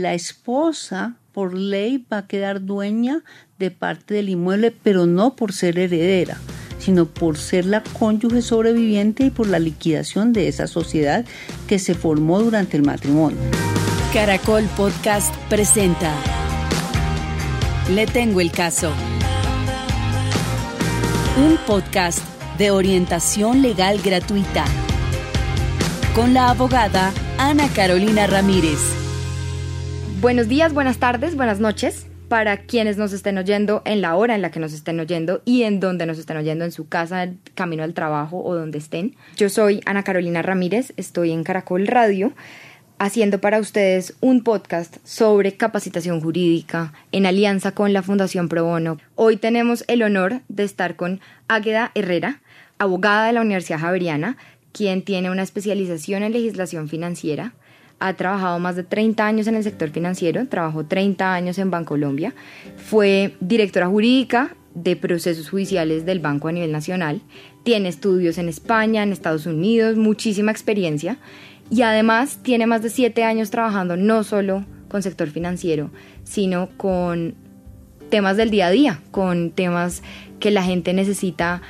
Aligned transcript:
La 0.00 0.14
esposa, 0.14 1.16
por 1.32 1.54
ley, 1.54 2.06
va 2.12 2.18
a 2.18 2.26
quedar 2.28 2.64
dueña 2.64 3.24
de 3.58 3.72
parte 3.72 4.14
del 4.14 4.28
inmueble, 4.28 4.70
pero 4.70 5.06
no 5.06 5.34
por 5.34 5.52
ser 5.52 5.76
heredera, 5.76 6.36
sino 6.78 7.06
por 7.06 7.36
ser 7.36 7.64
la 7.64 7.82
cónyuge 7.82 8.40
sobreviviente 8.40 9.24
y 9.24 9.30
por 9.30 9.48
la 9.48 9.58
liquidación 9.58 10.32
de 10.32 10.46
esa 10.46 10.68
sociedad 10.68 11.24
que 11.66 11.80
se 11.80 11.94
formó 11.96 12.40
durante 12.40 12.76
el 12.76 12.84
matrimonio. 12.84 13.40
Caracol 14.12 14.66
Podcast 14.76 15.34
presenta 15.48 16.14
Le 17.92 18.06
tengo 18.06 18.40
el 18.40 18.52
caso. 18.52 18.92
Un 21.44 21.58
podcast 21.66 22.20
de 22.56 22.70
orientación 22.70 23.62
legal 23.62 24.00
gratuita 24.00 24.64
con 26.14 26.34
la 26.34 26.50
abogada 26.50 27.12
Ana 27.36 27.66
Carolina 27.74 28.28
Ramírez. 28.28 28.97
Buenos 30.20 30.48
días, 30.48 30.74
buenas 30.74 30.98
tardes, 30.98 31.36
buenas 31.36 31.60
noches 31.60 32.08
para 32.26 32.56
quienes 32.56 32.96
nos 32.96 33.12
estén 33.12 33.38
oyendo 33.38 33.82
en 33.84 34.00
la 34.00 34.16
hora 34.16 34.34
en 34.34 34.42
la 34.42 34.50
que 34.50 34.58
nos 34.58 34.72
estén 34.72 34.98
oyendo 34.98 35.42
y 35.44 35.62
en 35.62 35.78
donde 35.78 36.06
nos 36.06 36.18
estén 36.18 36.36
oyendo, 36.36 36.64
en 36.64 36.72
su 36.72 36.88
casa, 36.88 37.28
camino 37.54 37.84
al 37.84 37.94
trabajo 37.94 38.42
o 38.42 38.56
donde 38.56 38.78
estén. 38.78 39.14
Yo 39.36 39.48
soy 39.48 39.80
Ana 39.86 40.02
Carolina 40.02 40.42
Ramírez, 40.42 40.92
estoy 40.96 41.30
en 41.30 41.44
Caracol 41.44 41.86
Radio 41.86 42.32
haciendo 42.98 43.40
para 43.40 43.60
ustedes 43.60 44.16
un 44.20 44.42
podcast 44.42 44.96
sobre 45.04 45.56
capacitación 45.56 46.20
jurídica 46.20 46.92
en 47.12 47.24
alianza 47.24 47.70
con 47.70 47.92
la 47.92 48.02
Fundación 48.02 48.48
Pro 48.48 48.64
Bono. 48.64 48.98
Hoy 49.14 49.36
tenemos 49.36 49.84
el 49.86 50.02
honor 50.02 50.40
de 50.48 50.64
estar 50.64 50.96
con 50.96 51.20
Águeda 51.46 51.92
Herrera, 51.94 52.40
abogada 52.78 53.28
de 53.28 53.34
la 53.34 53.40
Universidad 53.40 53.78
Javeriana, 53.78 54.36
quien 54.72 55.02
tiene 55.02 55.30
una 55.30 55.44
especialización 55.44 56.24
en 56.24 56.32
legislación 56.32 56.88
financiera. 56.88 57.52
Ha 58.00 58.14
trabajado 58.14 58.58
más 58.58 58.76
de 58.76 58.84
30 58.84 59.26
años 59.26 59.46
en 59.46 59.56
el 59.56 59.64
sector 59.64 59.90
financiero, 59.90 60.46
trabajó 60.46 60.84
30 60.84 61.34
años 61.34 61.58
en 61.58 61.70
Bancolombia, 61.70 62.34
fue 62.76 63.34
directora 63.40 63.88
jurídica 63.88 64.54
de 64.74 64.94
procesos 64.94 65.50
judiciales 65.50 66.06
del 66.06 66.20
banco 66.20 66.48
a 66.48 66.52
nivel 66.52 66.70
nacional, 66.70 67.20
tiene 67.64 67.88
estudios 67.88 68.38
en 68.38 68.48
España, 68.48 69.02
en 69.02 69.12
Estados 69.12 69.46
Unidos, 69.46 69.96
muchísima 69.96 70.52
experiencia 70.52 71.18
y 71.70 71.82
además 71.82 72.38
tiene 72.42 72.66
más 72.66 72.82
de 72.82 72.90
7 72.90 73.24
años 73.24 73.50
trabajando 73.50 73.96
no 73.96 74.24
solo 74.24 74.64
con 74.88 75.02
sector 75.02 75.28
financiero, 75.28 75.90
sino 76.24 76.68
con 76.76 77.34
temas 78.08 78.36
del 78.36 78.50
día 78.50 78.68
a 78.68 78.70
día, 78.70 79.00
con 79.10 79.50
temas 79.50 80.02
que 80.40 80.50
la 80.50 80.62
gente 80.62 80.92
necesita 80.92 81.62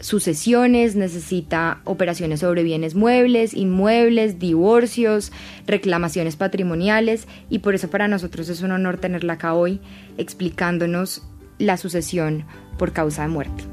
sucesiones, 0.00 0.96
necesita 0.96 1.80
operaciones 1.84 2.40
sobre 2.40 2.62
bienes 2.62 2.94
muebles, 2.94 3.54
inmuebles, 3.54 4.38
divorcios, 4.38 5.32
reclamaciones 5.66 6.36
patrimoniales 6.36 7.26
y 7.48 7.60
por 7.60 7.74
eso 7.74 7.90
para 7.90 8.08
nosotros 8.08 8.48
es 8.48 8.62
un 8.62 8.72
honor 8.72 8.98
tenerla 8.98 9.34
acá 9.34 9.54
hoy 9.54 9.80
explicándonos 10.18 11.22
la 11.58 11.76
sucesión 11.76 12.44
por 12.78 12.92
causa 12.92 13.22
de 13.22 13.28
muerte. 13.28 13.64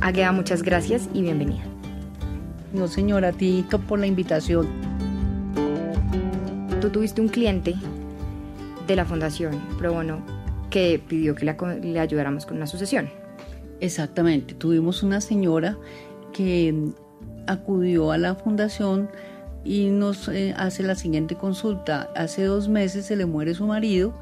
Agueda, 0.00 0.32
muchas 0.32 0.62
gracias 0.62 1.08
y 1.12 1.22
bienvenida. 1.22 1.64
No, 2.72 2.88
señora, 2.88 3.28
a 3.28 3.32
ti 3.32 3.64
por 3.88 3.98
la 3.98 4.06
invitación. 4.06 4.68
Tú 6.80 6.90
tuviste 6.90 7.20
un 7.20 7.28
cliente 7.28 7.74
de 8.86 8.96
la 8.96 9.04
Fundación 9.04 9.60
Pro 9.78 9.92
Bono 9.94 10.20
que 10.70 11.00
pidió 11.06 11.34
que 11.34 11.44
le 11.44 12.00
ayudáramos 12.00 12.46
con 12.46 12.56
una 12.56 12.66
sucesión. 12.66 13.23
Exactamente, 13.84 14.54
tuvimos 14.54 15.02
una 15.02 15.20
señora 15.20 15.76
que 16.32 16.74
acudió 17.46 18.12
a 18.12 18.16
la 18.16 18.34
fundación 18.34 19.10
y 19.62 19.88
nos 19.88 20.26
eh, 20.28 20.54
hace 20.56 20.82
la 20.82 20.94
siguiente 20.94 21.34
consulta. 21.34 22.10
Hace 22.16 22.44
dos 22.44 22.66
meses 22.70 23.04
se 23.04 23.14
le 23.14 23.26
muere 23.26 23.52
su 23.54 23.66
marido, 23.66 24.14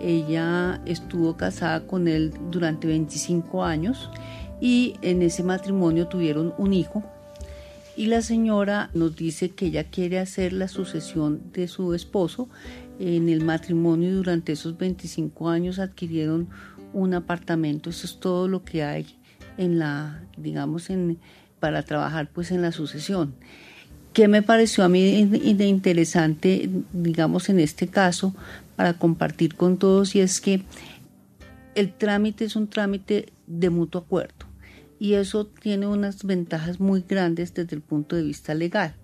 ella 0.00 0.80
estuvo 0.86 1.36
casada 1.36 1.84
con 1.84 2.06
él 2.06 2.32
durante 2.52 2.86
25 2.86 3.64
años 3.64 4.08
y 4.60 4.94
en 5.02 5.22
ese 5.22 5.42
matrimonio 5.42 6.06
tuvieron 6.06 6.54
un 6.56 6.72
hijo. 6.72 7.02
Y 7.96 8.06
la 8.06 8.22
señora 8.22 8.88
nos 8.94 9.16
dice 9.16 9.50
que 9.50 9.66
ella 9.66 9.82
quiere 9.82 10.20
hacer 10.20 10.52
la 10.52 10.68
sucesión 10.68 11.40
de 11.52 11.66
su 11.66 11.92
esposo. 11.92 12.48
En 13.00 13.28
el 13.28 13.44
matrimonio 13.44 14.14
durante 14.14 14.52
esos 14.52 14.78
25 14.78 15.48
años 15.48 15.80
adquirieron 15.80 16.48
un 16.92 17.14
apartamento. 17.14 17.90
Eso 17.90 18.06
es 18.06 18.18
todo 18.20 18.48
lo 18.48 18.64
que 18.64 18.82
hay 18.82 19.06
en 19.56 19.78
la, 19.78 20.22
digamos, 20.36 20.90
en, 20.90 21.18
para 21.60 21.82
trabajar 21.82 22.28
pues 22.32 22.50
en 22.50 22.62
la 22.62 22.72
sucesión. 22.72 23.34
¿Qué 24.12 24.28
me 24.28 24.42
pareció 24.42 24.84
a 24.84 24.88
mí 24.88 25.24
de 25.24 25.66
interesante, 25.66 26.68
digamos, 26.92 27.48
en 27.48 27.60
este 27.60 27.88
caso, 27.88 28.34
para 28.76 28.94
compartir 28.94 29.54
con 29.54 29.78
todos? 29.78 30.14
Y 30.14 30.20
es 30.20 30.40
que 30.40 30.62
el 31.74 31.92
trámite 31.94 32.44
es 32.44 32.56
un 32.56 32.68
trámite 32.68 33.32
de 33.46 33.70
mutuo 33.70 34.02
acuerdo 34.02 34.46
y 34.98 35.14
eso 35.14 35.46
tiene 35.46 35.86
unas 35.86 36.24
ventajas 36.24 36.78
muy 36.78 37.04
grandes 37.08 37.54
desde 37.54 37.74
el 37.74 37.82
punto 37.82 38.14
de 38.14 38.22
vista 38.22 38.54
legal 38.54 38.94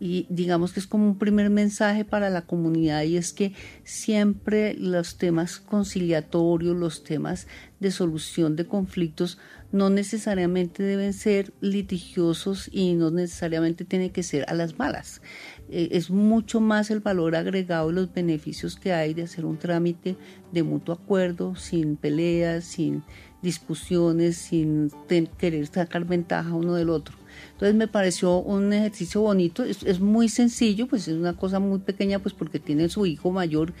y 0.00 0.26
digamos 0.30 0.72
que 0.72 0.80
es 0.80 0.86
como 0.86 1.06
un 1.06 1.18
primer 1.18 1.50
mensaje 1.50 2.06
para 2.06 2.30
la 2.30 2.42
comunidad 2.42 3.02
y 3.02 3.18
es 3.18 3.34
que 3.34 3.52
siempre 3.84 4.74
los 4.74 5.18
temas 5.18 5.60
conciliatorios, 5.60 6.74
los 6.74 7.04
temas 7.04 7.46
de 7.80 7.90
solución 7.90 8.56
de 8.56 8.66
conflictos 8.66 9.38
no 9.72 9.90
necesariamente 9.90 10.82
deben 10.82 11.12
ser 11.12 11.52
litigiosos 11.60 12.68
y 12.72 12.94
no 12.94 13.10
necesariamente 13.10 13.84
tiene 13.84 14.10
que 14.10 14.22
ser 14.22 14.44
a 14.48 14.54
las 14.54 14.78
malas. 14.78 15.20
Eh, 15.68 15.90
es 15.92 16.10
mucho 16.10 16.60
más 16.60 16.90
el 16.90 17.00
valor 17.00 17.36
agregado 17.36 17.90
y 17.90 17.94
los 17.94 18.12
beneficios 18.12 18.76
que 18.76 18.92
hay 18.92 19.14
de 19.14 19.24
hacer 19.24 19.44
un 19.44 19.58
trámite 19.58 20.16
de 20.50 20.62
mutuo 20.62 20.94
acuerdo, 20.94 21.54
sin 21.54 21.96
peleas, 21.96 22.64
sin 22.64 23.04
discusiones, 23.42 24.36
sin 24.38 24.90
querer 25.38 25.66
sacar 25.66 26.04
ventaja 26.04 26.52
uno 26.52 26.74
del 26.74 26.90
otro. 26.90 27.19
Entonces 27.60 27.76
me 27.76 27.88
pareció 27.88 28.38
un 28.38 28.72
ejercicio 28.72 29.20
bonito, 29.20 29.62
es, 29.64 30.00
muy 30.00 30.30
sencillo, 30.30 30.86
pues 30.86 31.08
es 31.08 31.14
una 31.14 31.34
cosa 31.34 31.58
muy 31.58 31.78
pequeña, 31.80 32.18
pues 32.18 32.32
porque 32.32 32.58
tiene 32.58 32.88
su 32.88 33.04
hijo 33.04 33.32
mayor, 33.32 33.74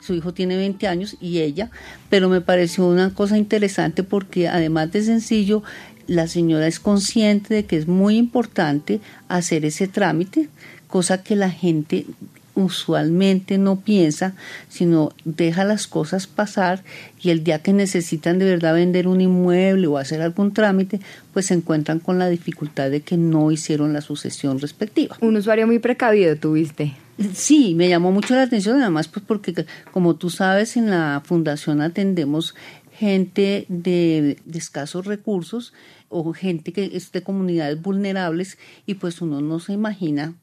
su 0.00 0.14
hijo 0.14 0.32
tiene 0.32 0.56
20 0.56 0.88
años 0.88 1.18
y 1.20 1.40
ella, 1.40 1.70
pero 2.08 2.30
me 2.30 2.40
pareció 2.40 2.86
una 2.86 3.12
cosa 3.12 3.36
interesante 3.36 4.02
porque 4.04 4.48
además 4.48 4.90
de 4.90 5.02
sencillo, 5.02 5.62
la 6.06 6.28
señora 6.28 6.66
es 6.66 6.80
consciente 6.80 7.52
de 7.52 7.66
que 7.66 7.76
es 7.76 7.86
muy 7.86 8.16
importante 8.16 9.00
hacer 9.28 9.66
ese 9.66 9.86
trámite, 9.86 10.48
cosa 10.86 11.22
que 11.22 11.36
la 11.36 11.50
gente 11.50 12.06
usualmente 12.56 13.58
no 13.58 13.80
piensa, 13.80 14.34
sino 14.68 15.12
deja 15.24 15.64
las 15.64 15.86
cosas 15.86 16.26
pasar 16.26 16.82
y 17.22 17.30
el 17.30 17.44
día 17.44 17.60
que 17.60 17.72
necesitan 17.72 18.38
de 18.38 18.46
verdad 18.46 18.74
vender 18.74 19.06
un 19.06 19.20
inmueble 19.20 19.86
o 19.86 19.98
hacer 19.98 20.22
algún 20.22 20.52
trámite, 20.52 21.00
pues 21.32 21.46
se 21.46 21.54
encuentran 21.54 22.00
con 22.00 22.18
la 22.18 22.28
dificultad 22.28 22.90
de 22.90 23.02
que 23.02 23.16
no 23.16 23.52
hicieron 23.52 23.92
la 23.92 24.00
sucesión 24.00 24.58
respectiva. 24.58 25.16
Un 25.20 25.36
usuario 25.36 25.66
muy 25.66 25.78
precavido 25.78 26.34
tuviste. 26.36 26.94
Sí, 27.34 27.74
me 27.74 27.88
llamó 27.88 28.10
mucho 28.10 28.34
la 28.34 28.42
atención, 28.42 28.80
además 28.80 29.08
pues 29.08 29.24
porque 29.26 29.66
como 29.92 30.16
tú 30.16 30.30
sabes 30.30 30.76
en 30.76 30.90
la 30.90 31.22
fundación 31.24 31.80
atendemos 31.82 32.54
gente 32.92 33.66
de, 33.68 34.38
de 34.46 34.58
escasos 34.58 35.04
recursos 35.04 35.74
o 36.08 36.32
gente 36.32 36.72
que 36.72 36.90
es 36.94 37.12
de 37.12 37.22
comunidades 37.22 37.80
vulnerables 37.80 38.56
y 38.86 38.94
pues 38.94 39.20
uno 39.20 39.42
no 39.42 39.60
se 39.60 39.74
imagina 39.74 40.34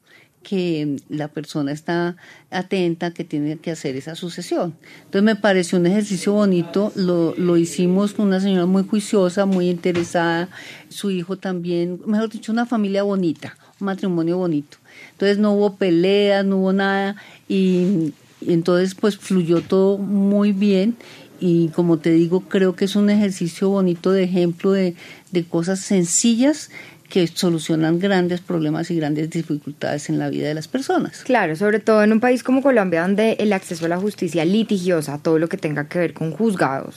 que 0.44 0.98
la 1.08 1.26
persona 1.26 1.72
está 1.72 2.16
atenta, 2.50 3.10
que 3.10 3.24
tiene 3.24 3.56
que 3.56 3.72
hacer 3.72 3.96
esa 3.96 4.14
sucesión. 4.14 4.76
Entonces 5.06 5.22
me 5.24 5.34
pareció 5.34 5.78
un 5.78 5.86
ejercicio 5.86 6.34
bonito, 6.34 6.92
lo, 6.94 7.34
lo 7.36 7.56
hicimos 7.56 8.12
con 8.12 8.26
una 8.26 8.38
señora 8.38 8.66
muy 8.66 8.84
juiciosa, 8.84 9.46
muy 9.46 9.68
interesada, 9.68 10.48
su 10.88 11.10
hijo 11.10 11.36
también, 11.36 12.00
mejor 12.06 12.30
dicho, 12.30 12.52
una 12.52 12.66
familia 12.66 13.02
bonita, 13.02 13.56
un 13.80 13.86
matrimonio 13.86 14.38
bonito. 14.38 14.76
Entonces 15.12 15.38
no 15.38 15.54
hubo 15.54 15.74
peleas, 15.74 16.44
no 16.44 16.58
hubo 16.58 16.72
nada 16.72 17.16
y, 17.48 18.12
y 18.40 18.52
entonces 18.52 18.94
pues 18.94 19.18
fluyó 19.18 19.62
todo 19.62 19.98
muy 19.98 20.52
bien 20.52 20.96
y 21.40 21.68
como 21.68 21.98
te 21.98 22.10
digo, 22.10 22.40
creo 22.40 22.76
que 22.76 22.84
es 22.84 22.96
un 22.96 23.10
ejercicio 23.10 23.68
bonito 23.68 24.12
de 24.12 24.22
ejemplo 24.22 24.70
de, 24.72 24.94
de 25.32 25.44
cosas 25.44 25.80
sencillas 25.80 26.70
que 27.14 27.28
solucionan 27.28 28.00
grandes 28.00 28.40
problemas 28.40 28.90
y 28.90 28.96
grandes 28.96 29.30
dificultades 29.30 30.08
en 30.08 30.18
la 30.18 30.30
vida 30.30 30.48
de 30.48 30.54
las 30.54 30.66
personas. 30.66 31.22
Claro, 31.22 31.54
sobre 31.54 31.78
todo 31.78 32.02
en 32.02 32.10
un 32.10 32.18
país 32.18 32.42
como 32.42 32.60
Colombia, 32.60 33.02
donde 33.02 33.36
el 33.38 33.52
acceso 33.52 33.84
a 33.84 33.88
la 33.88 33.98
justicia 33.98 34.44
litigiosa, 34.44 35.20
todo 35.22 35.38
lo 35.38 35.48
que 35.48 35.56
tenga 35.56 35.86
que 35.86 36.00
ver 36.00 36.12
con 36.12 36.32
juzgados, 36.32 36.96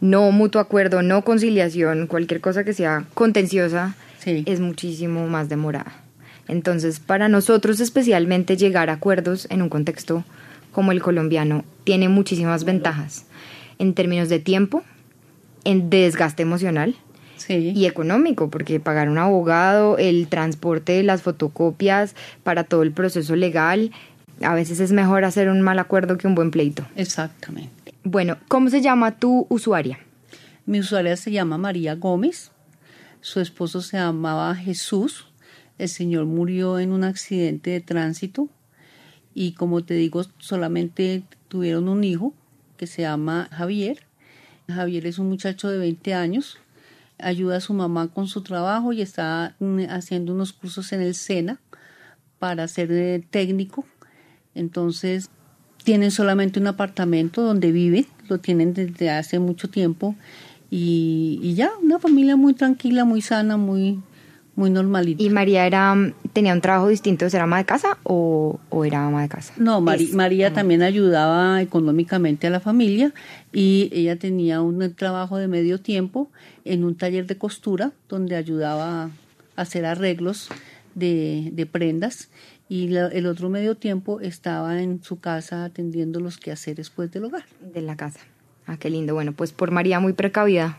no 0.00 0.30
mutuo 0.30 0.60
acuerdo, 0.60 1.02
no 1.02 1.24
conciliación, 1.24 2.06
cualquier 2.06 2.40
cosa 2.40 2.62
que 2.62 2.72
sea 2.72 3.06
contenciosa, 3.14 3.96
es 4.24 4.60
muchísimo 4.60 5.26
más 5.26 5.48
demorada. 5.48 5.92
Entonces, 6.46 7.00
para 7.00 7.28
nosotros 7.28 7.80
especialmente 7.80 8.56
llegar 8.56 8.90
a 8.90 8.92
acuerdos 8.92 9.48
en 9.50 9.62
un 9.62 9.70
contexto 9.70 10.22
como 10.70 10.92
el 10.92 11.02
colombiano 11.02 11.64
tiene 11.82 12.08
muchísimas 12.08 12.62
ventajas 12.62 13.24
en 13.80 13.94
términos 13.94 14.28
de 14.28 14.38
tiempo, 14.38 14.84
en 15.64 15.90
desgaste 15.90 16.44
emocional, 16.44 16.94
y 17.48 17.86
económico, 17.86 18.50
porque 18.50 18.80
pagar 18.80 19.08
un 19.08 19.18
abogado, 19.18 19.98
el 19.98 20.28
transporte 20.28 20.92
de 20.92 21.02
las 21.02 21.22
fotocopias 21.22 22.14
para 22.42 22.64
todo 22.64 22.82
el 22.82 22.92
proceso 22.92 23.36
legal, 23.36 23.92
A 24.40 24.54
veces 24.54 24.78
es 24.78 24.92
mejor 24.92 25.24
hacer 25.24 25.48
un 25.48 25.62
mal 25.62 25.78
acuerdo 25.80 26.16
que 26.16 26.28
un 26.28 26.36
buen 26.36 26.52
pleito. 26.52 26.86
Exactamente. 26.94 27.94
Bueno, 28.04 28.36
¿cómo 28.46 28.70
se 28.70 28.80
llama 28.80 29.18
tu 29.18 29.46
usuaria? 29.50 29.98
Mi 30.64 30.78
usuaria 30.80 31.16
se 31.16 31.32
llama 31.32 31.58
María 31.58 31.96
Gómez. 31.96 32.52
Su 33.20 33.40
esposo 33.40 33.80
se 33.80 33.96
llamaba 33.96 34.54
Jesús. 34.54 35.26
El 35.76 35.88
señor 35.88 36.26
murió 36.26 36.78
en 36.78 36.92
un 36.92 37.02
accidente 37.02 37.70
de 37.70 37.80
tránsito 37.80 38.48
y 39.34 39.52
como 39.52 39.84
te 39.84 39.94
digo, 39.94 40.24
solamente 40.38 41.22
tuvieron 41.48 41.88
un 41.88 42.02
hijo 42.02 42.34
que 42.76 42.86
se 42.86 43.02
llama 43.02 43.48
Javier. 43.52 44.04
Javier 44.68 45.06
es 45.06 45.18
un 45.18 45.28
muchacho 45.28 45.68
de 45.68 45.78
20 45.78 46.14
años, 46.14 46.58
ayuda 47.18 47.56
a 47.56 47.60
su 47.60 47.74
mamá 47.74 48.08
con 48.08 48.26
su 48.26 48.42
trabajo 48.42 48.92
y 48.92 49.02
está 49.02 49.56
mm, 49.60 49.84
haciendo 49.90 50.32
unos 50.32 50.52
cursos 50.52 50.92
en 50.92 51.02
el 51.02 51.14
SENA 51.14 51.60
para 52.38 52.68
ser 52.68 52.92
eh, 52.92 53.24
técnico. 53.30 53.84
Entonces, 54.54 55.30
tienen 55.84 56.10
solamente 56.10 56.60
un 56.60 56.66
apartamento 56.66 57.42
donde 57.42 57.72
viven, 57.72 58.06
lo 58.28 58.38
tienen 58.38 58.74
desde 58.74 59.10
hace 59.10 59.38
mucho 59.38 59.68
tiempo 59.68 60.14
y, 60.70 61.40
y 61.42 61.54
ya, 61.54 61.70
una 61.82 61.98
familia 61.98 62.36
muy 62.36 62.54
tranquila, 62.54 63.04
muy 63.04 63.22
sana, 63.22 63.56
muy, 63.56 64.02
muy 64.58 64.70
normalita. 64.70 65.22
¿Y 65.22 65.30
María 65.30 65.66
era, 65.66 65.94
tenía 66.32 66.52
un 66.52 66.60
trabajo 66.60 66.88
distinto 66.88 67.30
ser 67.30 67.40
ama 67.40 67.58
de 67.58 67.64
casa 67.64 67.96
o, 68.02 68.58
era 68.84 69.06
ama 69.06 69.22
de 69.22 69.28
casa? 69.28 69.54
No, 69.56 69.80
María 69.80 70.52
también 70.52 70.82
ayudaba 70.82 71.62
económicamente 71.62 72.48
a 72.48 72.50
la 72.50 72.58
familia 72.58 73.14
y 73.52 73.88
ella 73.92 74.18
tenía 74.18 74.60
un 74.60 74.94
trabajo 74.94 75.36
de 75.38 75.46
medio 75.46 75.80
tiempo 75.80 76.28
en 76.64 76.82
un 76.82 76.96
taller 76.96 77.26
de 77.26 77.38
costura 77.38 77.92
donde 78.08 78.34
ayudaba 78.34 79.04
a 79.04 79.10
hacer 79.54 79.86
arreglos 79.86 80.48
de, 80.96 81.50
de 81.52 81.64
prendas 81.66 82.28
y 82.68 82.94
el 82.94 83.26
otro 83.26 83.48
medio 83.48 83.76
tiempo 83.76 84.20
estaba 84.20 84.82
en 84.82 85.02
su 85.04 85.20
casa 85.20 85.64
atendiendo 85.64 86.18
los 86.18 86.36
quehaceres 86.36 86.90
pues 86.90 87.12
del 87.12 87.24
hogar. 87.24 87.44
De 87.60 87.80
la 87.80 87.96
casa. 87.96 88.20
Ah, 88.66 88.76
qué 88.76 88.90
lindo. 88.90 89.14
Bueno, 89.14 89.32
pues 89.32 89.52
por 89.52 89.70
María 89.70 90.00
muy 90.00 90.12
precavida. 90.12 90.78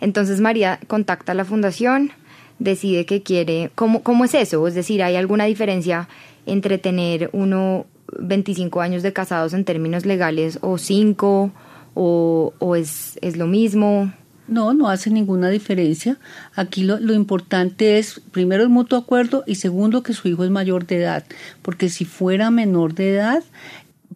Entonces 0.00 0.40
María 0.40 0.80
contacta 0.88 1.32
a 1.32 1.34
la 1.36 1.44
fundación, 1.44 2.10
decide 2.58 3.06
que 3.06 3.22
quiere, 3.22 3.70
¿cómo, 3.74 4.02
cómo 4.02 4.24
es 4.24 4.34
eso? 4.34 4.66
Es 4.66 4.74
decir, 4.74 5.02
¿hay 5.02 5.16
alguna 5.16 5.44
diferencia 5.44 6.08
entre 6.46 6.78
tener 6.78 7.30
uno 7.32 7.86
25 8.18 8.80
años 8.80 9.02
de 9.02 9.12
casados 9.12 9.52
en 9.52 9.64
términos 9.64 10.06
legales 10.06 10.58
o 10.62 10.78
5 10.78 11.52
o, 11.94 12.52
o 12.58 12.76
es, 12.76 13.18
es 13.22 13.36
lo 13.36 13.46
mismo? 13.46 14.12
No, 14.46 14.72
no 14.72 14.88
hace 14.88 15.10
ninguna 15.10 15.50
diferencia. 15.50 16.16
Aquí 16.54 16.82
lo, 16.82 16.98
lo, 16.98 17.12
importante 17.12 17.98
es, 17.98 18.20
primero, 18.32 18.62
el 18.62 18.70
mutuo 18.70 18.98
acuerdo 18.98 19.44
y 19.46 19.56
segundo, 19.56 20.02
que 20.02 20.14
su 20.14 20.26
hijo 20.26 20.42
es 20.42 20.50
mayor 20.50 20.86
de 20.86 21.02
edad. 21.02 21.24
Porque 21.60 21.90
si 21.90 22.06
fuera 22.06 22.50
menor 22.50 22.94
de 22.94 23.14
edad, 23.14 23.44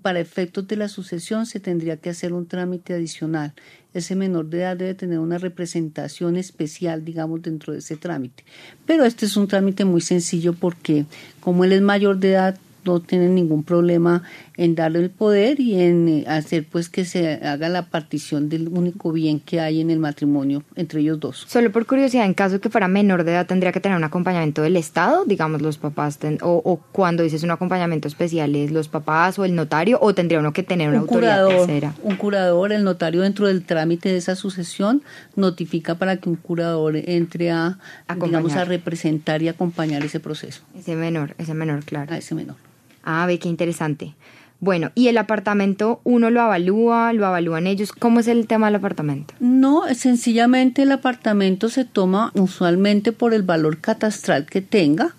para 0.03 0.21
efectos 0.21 0.69
de 0.69 0.77
la 0.77 0.89
sucesión 0.89 1.47
se 1.47 1.61
tendría 1.61 1.97
que 1.97 2.11
hacer 2.11 2.33
un 2.33 2.47
trámite 2.47 2.93
adicional. 2.93 3.55
Ese 3.95 4.17
menor 4.17 4.47
de 4.47 4.59
edad 4.59 4.77
debe 4.77 4.95
tener 4.95 5.19
una 5.19 5.39
representación 5.39 6.37
especial, 6.37 7.05
digamos, 7.05 7.43
dentro 7.43 7.73
de 7.73 7.79
ese 7.79 7.97
trámite. 7.97 8.45
Pero 8.87 9.05
este 9.05 9.27
es 9.27 9.37
un 9.37 9.49
trámite 9.49 9.85
muy 9.85 10.01
sencillo 10.01 10.53
porque 10.53 11.07
como 11.41 11.65
él 11.65 11.73
es 11.73 11.83
mayor 11.83 12.19
de 12.19 12.33
edad, 12.33 12.59
no 12.85 13.01
tienen 13.01 13.35
ningún 13.35 13.63
problema 13.63 14.23
en 14.63 14.77
darle 14.77 15.01
el 15.01 15.11
poder 15.11 15.59
y 15.59 15.81
en 15.81 16.09
eh, 16.09 16.25
hacer 16.29 16.65
pues 16.71 16.89
que 16.89 17.05
se 17.05 17.35
haga 17.45 17.69
la 17.69 17.87
partición 17.87 18.49
del 18.49 18.69
único 18.69 19.11
bien 19.11 19.41
que 19.41 19.61
hay 19.61 19.81
en 19.81 19.91
el 19.91 19.99
matrimonio 19.99 20.63
entre 20.77 21.01
ellos 21.01 21.19
dos. 21.19 21.45
Solo 21.49 21.73
por 21.73 21.85
curiosidad, 21.85 22.25
en 22.27 22.35
caso 22.35 22.61
que 22.61 22.71
fuera 22.71 22.87
menor 22.87 23.25
de 23.25 23.33
edad, 23.33 23.47
¿tendría 23.47 23.73
que 23.73 23.81
tener 23.81 23.99
un 23.99 24.05
acompañamiento 24.05 24.63
del 24.63 24.77
Estado? 24.77 25.25
Digamos, 25.25 25.63
los 25.63 25.79
papás, 25.79 26.21
o, 26.43 26.81
cuando 26.93 27.25
dices 27.25 27.43
un 27.43 27.51
acompañamiento 27.51 28.07
especial, 28.07 28.55
¿es 28.55 28.71
los 28.71 28.87
papás 28.87 29.37
o 29.41 29.45
el 29.45 29.57
notario? 29.57 29.99
¿O 30.01 30.15
tendría 30.15 30.39
uno 30.39 30.53
que 30.53 30.63
tener 30.63 30.91
una 30.91 30.99
un 30.99 31.09
autoridad 31.09 31.49
tercera? 31.49 31.95
Un 32.05 32.15
curador, 32.15 32.73
el 32.73 32.85
notario 32.85 33.23
dentro 33.23 33.49
del 33.49 33.65
trámite 33.65 34.11
de 34.11 34.19
esa 34.19 34.37
sucesión 34.37 35.03
notifica 35.35 35.97
para 35.97 36.19
que 36.19 36.29
un 36.29 36.37
curador 36.37 36.97
entre 36.97 37.51
a, 37.51 37.79
digamos, 38.23 38.55
a 38.55 38.65
representar 38.65 39.43
y 39.43 39.49
acompañar 39.49 40.05
ese 40.05 40.21
proceso. 40.21 40.63
Ese 40.79 40.95
menor, 40.95 41.35
ese 41.39 41.53
menor, 41.55 41.85
claro. 41.85 42.13
A 42.13 42.19
ese 42.19 42.37
menor. 42.37 42.57
Ah, 43.05 43.27
ve 43.27 43.39
qué 43.39 43.49
interesante. 43.49 44.15
Bueno, 44.63 44.93
¿y 44.95 45.09
el 45.09 45.19
apartamento 45.19 46.01
uno 46.05 46.31
lo 46.31 46.41
avalúa, 46.41 47.13
lo 47.13 47.27
avalúan 47.27 47.67
ellos? 47.67 47.91
¿Cómo 47.91 48.21
es 48.21 48.29
el 48.29 48.47
tema 48.47 48.69
del 48.69 48.77
apartamento? 48.77 49.35
No, 49.41 49.93
sencillamente 49.93 50.83
el 50.83 50.93
apartamento 50.93 51.69
se 51.69 51.85
toma 51.85 52.31
usualmente 52.37 53.11
por 53.11 53.35
el 53.35 53.43
valor 53.43 53.79
catastral 53.79 54.47
que 54.47 54.63
tenga. 54.63 55.17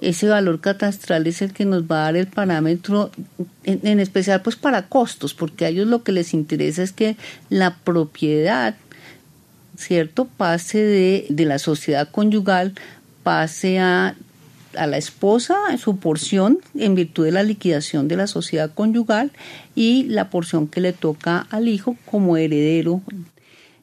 Ese 0.00 0.28
valor 0.28 0.60
catastral 0.60 1.26
es 1.26 1.42
el 1.42 1.52
que 1.52 1.64
nos 1.64 1.90
va 1.90 2.02
a 2.02 2.04
dar 2.04 2.16
el 2.16 2.28
parámetro, 2.28 3.10
en, 3.64 3.98
especial 3.98 4.42
pues 4.42 4.54
para 4.54 4.86
costos, 4.86 5.34
porque 5.34 5.64
a 5.64 5.70
ellos 5.70 5.88
lo 5.88 6.04
que 6.04 6.12
les 6.12 6.32
interesa 6.32 6.84
es 6.84 6.92
que 6.92 7.16
la 7.50 7.74
propiedad, 7.78 8.76
¿cierto?, 9.76 10.28
pase 10.36 10.78
de, 10.78 11.26
de 11.30 11.44
la 11.46 11.58
sociedad 11.58 12.08
conyugal, 12.12 12.74
pase 13.24 13.80
a 13.80 14.14
a 14.76 14.86
la 14.86 14.96
esposa 14.96 15.56
su 15.78 15.96
porción 15.98 16.58
en 16.78 16.94
virtud 16.94 17.24
de 17.24 17.32
la 17.32 17.42
liquidación 17.42 18.08
de 18.08 18.16
la 18.16 18.26
sociedad 18.26 18.70
conyugal 18.72 19.32
y 19.74 20.04
la 20.04 20.30
porción 20.30 20.66
que 20.66 20.80
le 20.80 20.92
toca 20.92 21.46
al 21.50 21.68
hijo 21.68 21.96
como 22.10 22.36
heredero 22.36 23.02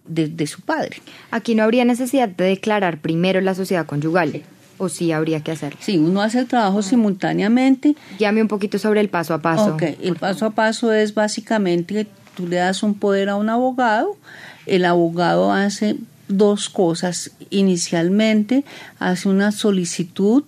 de, 0.05 0.47
su 0.47 0.61
padre. 0.61 1.01
Aquí 1.29 1.55
no 1.55 1.63
habría 1.63 1.85
necesidad 1.85 2.27
de 2.27 2.45
declarar 2.45 2.99
primero 2.99 3.39
la 3.41 3.55
sociedad 3.55 3.85
conyugal. 3.85 4.41
¿O 4.77 4.89
sí 4.89 5.11
habría 5.11 5.41
que 5.41 5.51
hacerlo? 5.51 5.77
Sí, 5.81 5.97
uno 5.97 6.21
hace 6.21 6.39
el 6.39 6.47
trabajo 6.47 6.81
simultáneamente. 6.81 7.95
Llame 8.17 8.41
un 8.41 8.47
poquito 8.47 8.79
sobre 8.79 8.99
el 8.99 9.09
paso 9.09 9.33
a 9.33 9.41
paso. 9.41 9.75
Ok, 9.75 9.83
el 10.01 10.15
paso 10.15 10.47
a 10.47 10.49
paso 10.51 10.91
es 10.91 11.13
básicamente 11.13 11.93
que 11.93 12.07
tú 12.35 12.47
le 12.47 12.55
das 12.57 12.81
un 12.81 12.95
poder 12.95 13.29
a 13.29 13.35
un 13.35 13.49
abogado, 13.49 14.17
el 14.65 14.85
abogado 14.85 15.51
hace 15.51 15.97
dos 16.27 16.69
cosas. 16.69 17.31
Inicialmente 17.51 18.63
hace 18.99 19.29
una 19.29 19.51
solicitud 19.51 20.43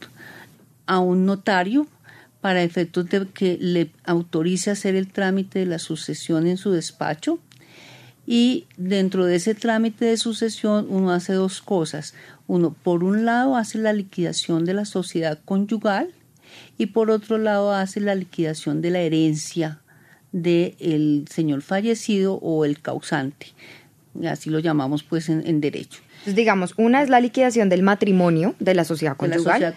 a 0.85 0.99
un 0.99 1.25
notario 1.25 1.87
para 2.41 2.63
efectos 2.63 3.09
de 3.09 3.27
que 3.27 3.57
le 3.59 3.91
autorice 4.03 4.71
hacer 4.71 4.95
el 4.95 5.07
trámite 5.07 5.59
de 5.59 5.65
la 5.65 5.79
sucesión 5.79 6.45
en 6.45 6.57
su 6.57 6.71
despacho. 6.71 7.39
Y 8.25 8.65
dentro 8.77 9.25
de 9.25 9.35
ese 9.35 9.55
trámite 9.55 10.05
de 10.05 10.17
sucesión 10.17 10.87
uno 10.89 11.11
hace 11.11 11.33
dos 11.33 11.61
cosas. 11.61 12.13
Uno, 12.47 12.75
por 12.83 13.03
un 13.03 13.25
lado, 13.25 13.55
hace 13.55 13.77
la 13.77 13.93
liquidación 13.93 14.65
de 14.65 14.73
la 14.73 14.85
sociedad 14.85 15.39
conyugal 15.45 16.09
y 16.77 16.87
por 16.87 17.11
otro 17.11 17.37
lado 17.37 17.71
hace 17.73 17.99
la 17.99 18.15
liquidación 18.15 18.81
de 18.81 18.91
la 18.91 18.99
herencia 18.99 19.79
del 20.31 21.25
señor 21.29 21.61
fallecido 21.61 22.35
o 22.35 22.65
el 22.65 22.81
causante. 22.81 23.47
Así 24.29 24.49
lo 24.49 24.59
llamamos 24.59 25.03
pues 25.03 25.29
en 25.29 25.61
derecho. 25.61 26.01
Entonces, 26.23 26.35
digamos, 26.35 26.73
una 26.77 27.01
es 27.01 27.09
la 27.09 27.19
liquidación 27.19 27.67
del 27.67 27.83
matrimonio 27.83 28.55
de 28.59 28.73
la 28.73 28.85
sociedad 28.85 29.17
conyugal, 29.17 29.75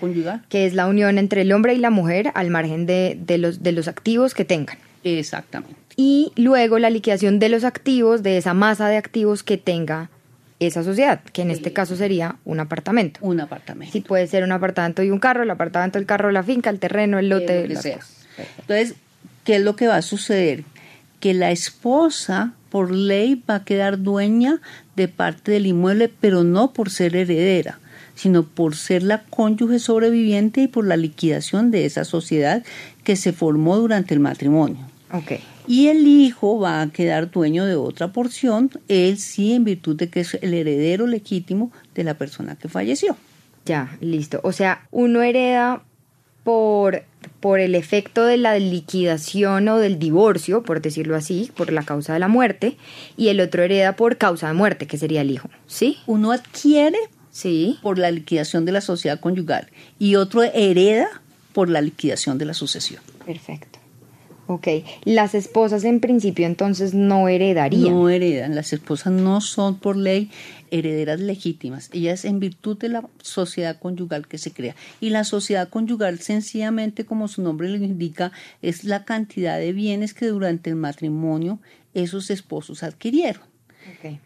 que 0.49 0.65
es 0.65 0.75
la 0.75 0.87
unión 0.87 1.19
entre 1.19 1.43
el 1.43 1.50
hombre 1.50 1.75
y 1.75 1.79
la 1.79 1.91
mujer 1.91 2.31
al 2.35 2.50
margen 2.50 2.87
de, 2.87 3.19
los, 3.37 3.65
de 3.65 3.73
los 3.73 3.88
activos 3.88 4.33
que 4.33 4.45
tengan. 4.45 4.79
Exactamente. 5.03 5.75
Y 5.97 6.31
luego 6.37 6.79
la 6.79 6.88
liquidación 6.88 7.41
de 7.41 7.49
los 7.49 7.65
activos, 7.65 8.23
de 8.23 8.37
esa 8.37 8.55
masa 8.55 8.88
de 8.88 8.97
activos 8.97 9.43
que 9.43 9.57
tenga 9.57 10.09
esa 10.61 10.85
sociedad, 10.85 11.21
que 11.33 11.43
en 11.43 11.50
este 11.50 11.73
caso 11.73 11.97
sería 11.97 12.37
un 12.45 12.61
apartamento. 12.61 13.19
Un 13.23 13.41
apartamento. 13.41 13.93
Sí, 13.93 14.00
puede 14.00 14.29
ser 14.29 14.45
un 14.45 14.53
apartamento 14.53 15.03
y 15.03 15.11
un 15.11 15.19
carro, 15.19 15.43
el 15.43 15.50
apartamento, 15.50 15.99
el 15.99 16.07
carro, 16.07 16.31
la 16.31 16.45
finca, 16.45 16.71
el 16.71 16.79
terreno, 16.79 17.19
el 17.19 17.29
lote. 17.29 17.65
Entonces, 17.65 18.95
¿qué 19.43 19.57
es 19.57 19.62
lo 19.62 19.75
que 19.75 19.88
va 19.88 19.97
a 19.97 20.03
suceder? 20.03 20.62
Que 21.19 21.35
la 21.35 21.50
esposa 21.50 22.53
por 22.70 22.90
ley 22.90 23.42
va 23.49 23.56
a 23.56 23.64
quedar 23.64 24.02
dueña 24.02 24.61
de 24.96 25.08
parte 25.08 25.52
del 25.52 25.66
inmueble, 25.66 26.08
pero 26.08 26.44
no 26.44 26.73
por 26.73 26.90
ser 26.90 27.16
heredera, 27.16 27.78
sino 28.14 28.44
por 28.44 28.76
ser 28.76 29.02
la 29.02 29.23
cónyuge 29.25 29.78
sobreviviente 29.78 30.62
y 30.62 30.68
por 30.68 30.87
la 30.87 30.96
liquidación 30.96 31.70
de 31.70 31.85
esa 31.85 32.04
sociedad 32.04 32.64
que 33.04 33.16
se 33.16 33.32
formó 33.32 33.76
durante 33.76 34.14
el 34.14 34.20
matrimonio. 34.20 34.78
Okay. 35.12 35.40
Y 35.68 35.88
el 35.88 36.06
hijo 36.06 36.58
va 36.58 36.82
a 36.82 36.90
quedar 36.90 37.30
dueño 37.30 37.64
de 37.64 37.76
otra 37.76 38.12
porción, 38.12 38.70
él 38.88 39.18
sí 39.18 39.52
en 39.52 39.64
virtud 39.64 39.96
de 39.96 40.08
que 40.08 40.20
es 40.20 40.35
el 40.35 40.54
heredero 40.54 41.06
legítimo 41.06 41.73
de 41.94 42.04
la 42.04 42.14
persona 42.14 42.56
que 42.56 42.68
falleció. 42.68 43.16
Ya, 43.64 43.96
listo. 44.00 44.40
O 44.44 44.52
sea, 44.52 44.87
uno 44.92 45.23
hereda 45.23 45.82
por, 46.47 47.03
por 47.41 47.59
el 47.59 47.75
efecto 47.75 48.25
de 48.25 48.37
la 48.37 48.57
liquidación 48.57 49.67
o 49.69 49.79
del 49.79 49.99
divorcio, 49.99 50.62
por 50.62 50.81
decirlo 50.81 51.17
así, 51.17 51.50
por 51.57 51.73
la 51.73 51.83
causa 51.83 52.12
de 52.12 52.21
la 52.21 52.29
muerte, 52.29 52.76
y 53.17 53.31
el 53.31 53.41
otro 53.41 53.65
hereda 53.65 53.97
por 53.97 54.17
causa 54.17 54.47
de 54.47 54.55
muerte, 54.55 54.87
que 54.87 54.97
sería 54.97 55.23
el 55.23 55.33
hijo, 55.33 55.50
¿sí? 55.67 55.99
Uno 56.07 56.31
adquiere 56.31 56.99
sí. 57.33 57.81
por 57.83 57.99
la 57.99 58.12
liquidación 58.12 58.65
de 58.65 58.71
la 58.71 58.81
sociedad 58.81 59.19
conyugal 59.19 59.71
y 59.99 60.15
otro 60.15 60.45
hereda 60.45 61.09
por 61.53 61.69
la 61.69 61.81
liquidación 61.81 62.38
de 62.38 62.45
la 62.45 62.55
sucesión. 62.55 63.03
Perfecto. 63.25 63.81
Ok, 64.47 64.69
las 65.05 65.35
esposas 65.35 65.83
en 65.83 65.99
principio 65.99 66.47
entonces 66.47 66.95
no 66.95 67.26
heredarían. 67.26 67.93
No 67.93 68.09
heredan, 68.09 68.55
las 68.55 68.73
esposas 68.73 69.12
no 69.12 69.41
son 69.41 69.81
por 69.81 69.97
ley 69.97 70.31
herederas 70.70 71.20
legítimas, 71.20 71.90
ellas 71.92 72.25
en 72.25 72.40
virtud 72.40 72.78
de 72.78 72.88
la 72.88 73.08
sociedad 73.23 73.78
conyugal 73.78 74.26
que 74.26 74.38
se 74.38 74.52
crea. 74.52 74.75
Y 75.00 75.11
la 75.11 75.25
sociedad 75.25 75.68
conyugal 75.68 76.20
sencillamente, 76.20 77.04
como 77.04 77.28
su 77.28 77.42
nombre 77.42 77.68
lo 77.68 77.76
indica, 77.76 78.32
es 78.62 78.85
la 78.85 79.04
cantidad 79.04 79.58
de 79.58 79.73
bienes 79.73 80.14
que 80.14 80.26
durante 80.26 80.70
el 80.70 80.76
matrimonio 80.76 81.58
esos 81.94 82.30
esposos 82.30 82.82
adquirieron. 82.82 83.42
Okay 83.99 84.20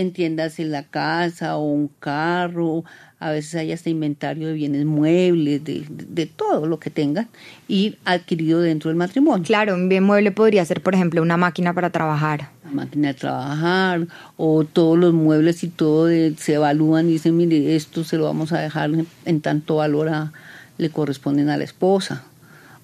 entiéndase 0.00 0.64
la 0.64 0.84
casa 0.84 1.56
o 1.56 1.64
un 1.64 1.88
carro, 1.98 2.84
a 3.18 3.30
veces 3.30 3.56
hay 3.56 3.72
hasta 3.72 3.90
inventario 3.90 4.48
de 4.48 4.54
bienes 4.54 4.84
muebles, 4.84 5.64
de, 5.64 5.84
de, 5.88 6.26
todo 6.26 6.66
lo 6.66 6.78
que 6.78 6.90
tengan 6.90 7.28
y 7.66 7.96
adquirido 8.04 8.60
dentro 8.60 8.90
del 8.90 8.96
matrimonio. 8.96 9.44
Claro, 9.44 9.74
un 9.74 9.88
bien 9.88 10.04
mueble 10.04 10.30
podría 10.30 10.64
ser, 10.64 10.80
por 10.82 10.94
ejemplo, 10.94 11.20
una 11.20 11.36
máquina 11.36 11.72
para 11.72 11.90
trabajar. 11.90 12.50
Máquina 12.72 13.08
de 13.08 13.14
trabajar 13.14 14.06
o 14.36 14.64
todos 14.64 14.98
los 14.98 15.12
muebles 15.12 15.62
y 15.64 15.68
todo 15.68 16.08
se 16.36 16.54
evalúan 16.54 17.08
y 17.08 17.12
dicen, 17.12 17.36
mire, 17.36 17.76
esto 17.76 18.04
se 18.04 18.16
lo 18.16 18.24
vamos 18.24 18.52
a 18.52 18.60
dejar 18.60 18.90
en, 19.24 19.40
tanto 19.40 19.76
valor 19.76 20.08
a, 20.08 20.32
le 20.78 20.90
corresponden 20.90 21.48
a 21.50 21.56
la 21.56 21.64
esposa. 21.64 22.24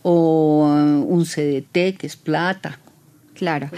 O 0.03 0.67
uh, 0.67 1.15
un 1.15 1.25
CDT, 1.25 1.97
que 1.97 2.07
es 2.07 2.17
plata, 2.17 2.79
Claro. 3.35 3.69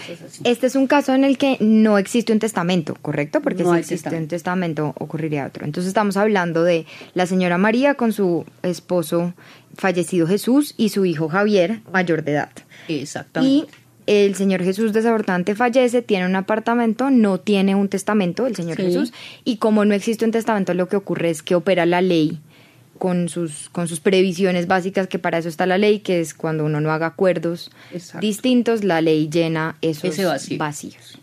Este 0.44 0.66
es 0.66 0.76
un 0.76 0.86
caso 0.86 1.14
en 1.14 1.24
el 1.24 1.38
que 1.38 1.56
no 1.60 1.98
existe 1.98 2.32
un 2.32 2.38
testamento, 2.38 2.94
¿correcto? 3.00 3.40
Porque 3.40 3.64
si 3.64 3.70
existe 3.70 4.16
un 4.16 4.28
testamento 4.28 4.94
ocurriría 4.98 5.46
otro. 5.46 5.64
Entonces 5.64 5.88
estamos 5.88 6.16
hablando 6.16 6.62
de 6.62 6.86
la 7.14 7.26
señora 7.26 7.58
María 7.58 7.94
con 7.94 8.12
su 8.12 8.44
esposo 8.62 9.34
fallecido 9.74 10.26
Jesús 10.26 10.74
y 10.76 10.90
su 10.90 11.04
hijo 11.04 11.28
Javier, 11.28 11.80
mayor 11.90 12.22
de 12.22 12.32
edad. 12.32 12.50
Exactamente. 12.88 13.54
Y 13.54 13.85
el 14.06 14.34
señor 14.34 14.62
Jesús 14.62 14.92
desafortunadamente 14.92 15.54
fallece, 15.54 16.02
tiene 16.02 16.26
un 16.26 16.36
apartamento, 16.36 17.10
no 17.10 17.38
tiene 17.38 17.74
un 17.74 17.88
testamento, 17.88 18.46
el 18.46 18.56
señor 18.56 18.76
Jesús, 18.76 19.12
y 19.44 19.56
como 19.56 19.84
no 19.84 19.94
existe 19.94 20.24
un 20.24 20.30
testamento, 20.30 20.74
lo 20.74 20.88
que 20.88 20.96
ocurre 20.96 21.30
es 21.30 21.42
que 21.42 21.54
opera 21.54 21.86
la 21.86 22.00
ley 22.00 22.40
con 22.98 23.28
sus, 23.28 23.68
con 23.70 23.88
sus 23.88 24.00
previsiones 24.00 24.66
básicas, 24.66 25.06
que 25.06 25.18
para 25.18 25.38
eso 25.38 25.48
está 25.48 25.66
la 25.66 25.78
ley, 25.78 26.00
que 26.00 26.20
es 26.20 26.34
cuando 26.34 26.64
uno 26.64 26.80
no 26.80 26.92
haga 26.92 27.06
acuerdos 27.06 27.70
distintos, 28.20 28.84
la 28.84 29.00
ley 29.00 29.28
llena 29.28 29.76
esos 29.82 30.16
vacíos. 30.56 31.18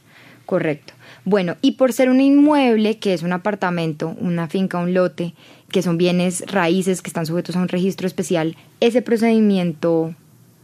Correcto. 0.46 0.94
Bueno, 1.26 1.56
y 1.62 1.74
por 1.74 1.94
ser 1.94 2.10
un 2.10 2.20
inmueble, 2.20 3.00
que 3.00 3.14
es 3.14 3.24
un 3.24 3.32
apartamento, 3.32 4.16
una 4.20 4.50
finca, 4.50 4.78
un 4.78 4.94
lote, 4.94 5.34
que 5.72 5.82
son 5.82 5.98
bienes 5.98 6.44
raíces 6.52 7.02
que 7.02 7.10
están 7.10 7.26
sujetos 7.26 7.56
a 7.56 7.60
un 7.60 7.70
registro 7.70 8.08
especial, 8.08 8.58
ese 8.82 9.02
procedimiento, 9.02 10.14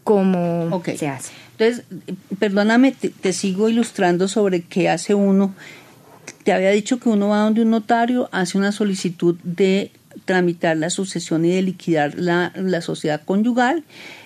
¿cómo 0.03 0.81
se 0.83 1.07
hace? 1.07 1.31
Entonces, 1.59 1.83
perdóname, 2.39 2.93
te 2.93 3.33
sigo 3.33 3.67
ilustrando 3.67 4.29
sobre 4.29 4.61
qué 4.61 4.87
hace 4.87 5.13
uno. 5.13 5.53
Te 6.45 6.53
había 6.53 6.69
dicho 6.69 7.01
que 7.01 7.09
uno 7.09 7.27
va 7.29 7.39
donde 7.39 7.63
un 7.63 7.71
notario, 7.71 8.29
hace 8.31 8.57
una 8.57 8.71
solicitud 8.71 9.35
de 9.43 9.91
tramitar 10.23 10.77
la 10.77 10.89
sucesión 10.89 11.43
y 11.43 11.49
de 11.49 11.61
liquidar 11.61 12.15
la, 12.17 12.53
la 12.55 12.79
sociedad 12.79 13.21
conyugal. 13.25 13.83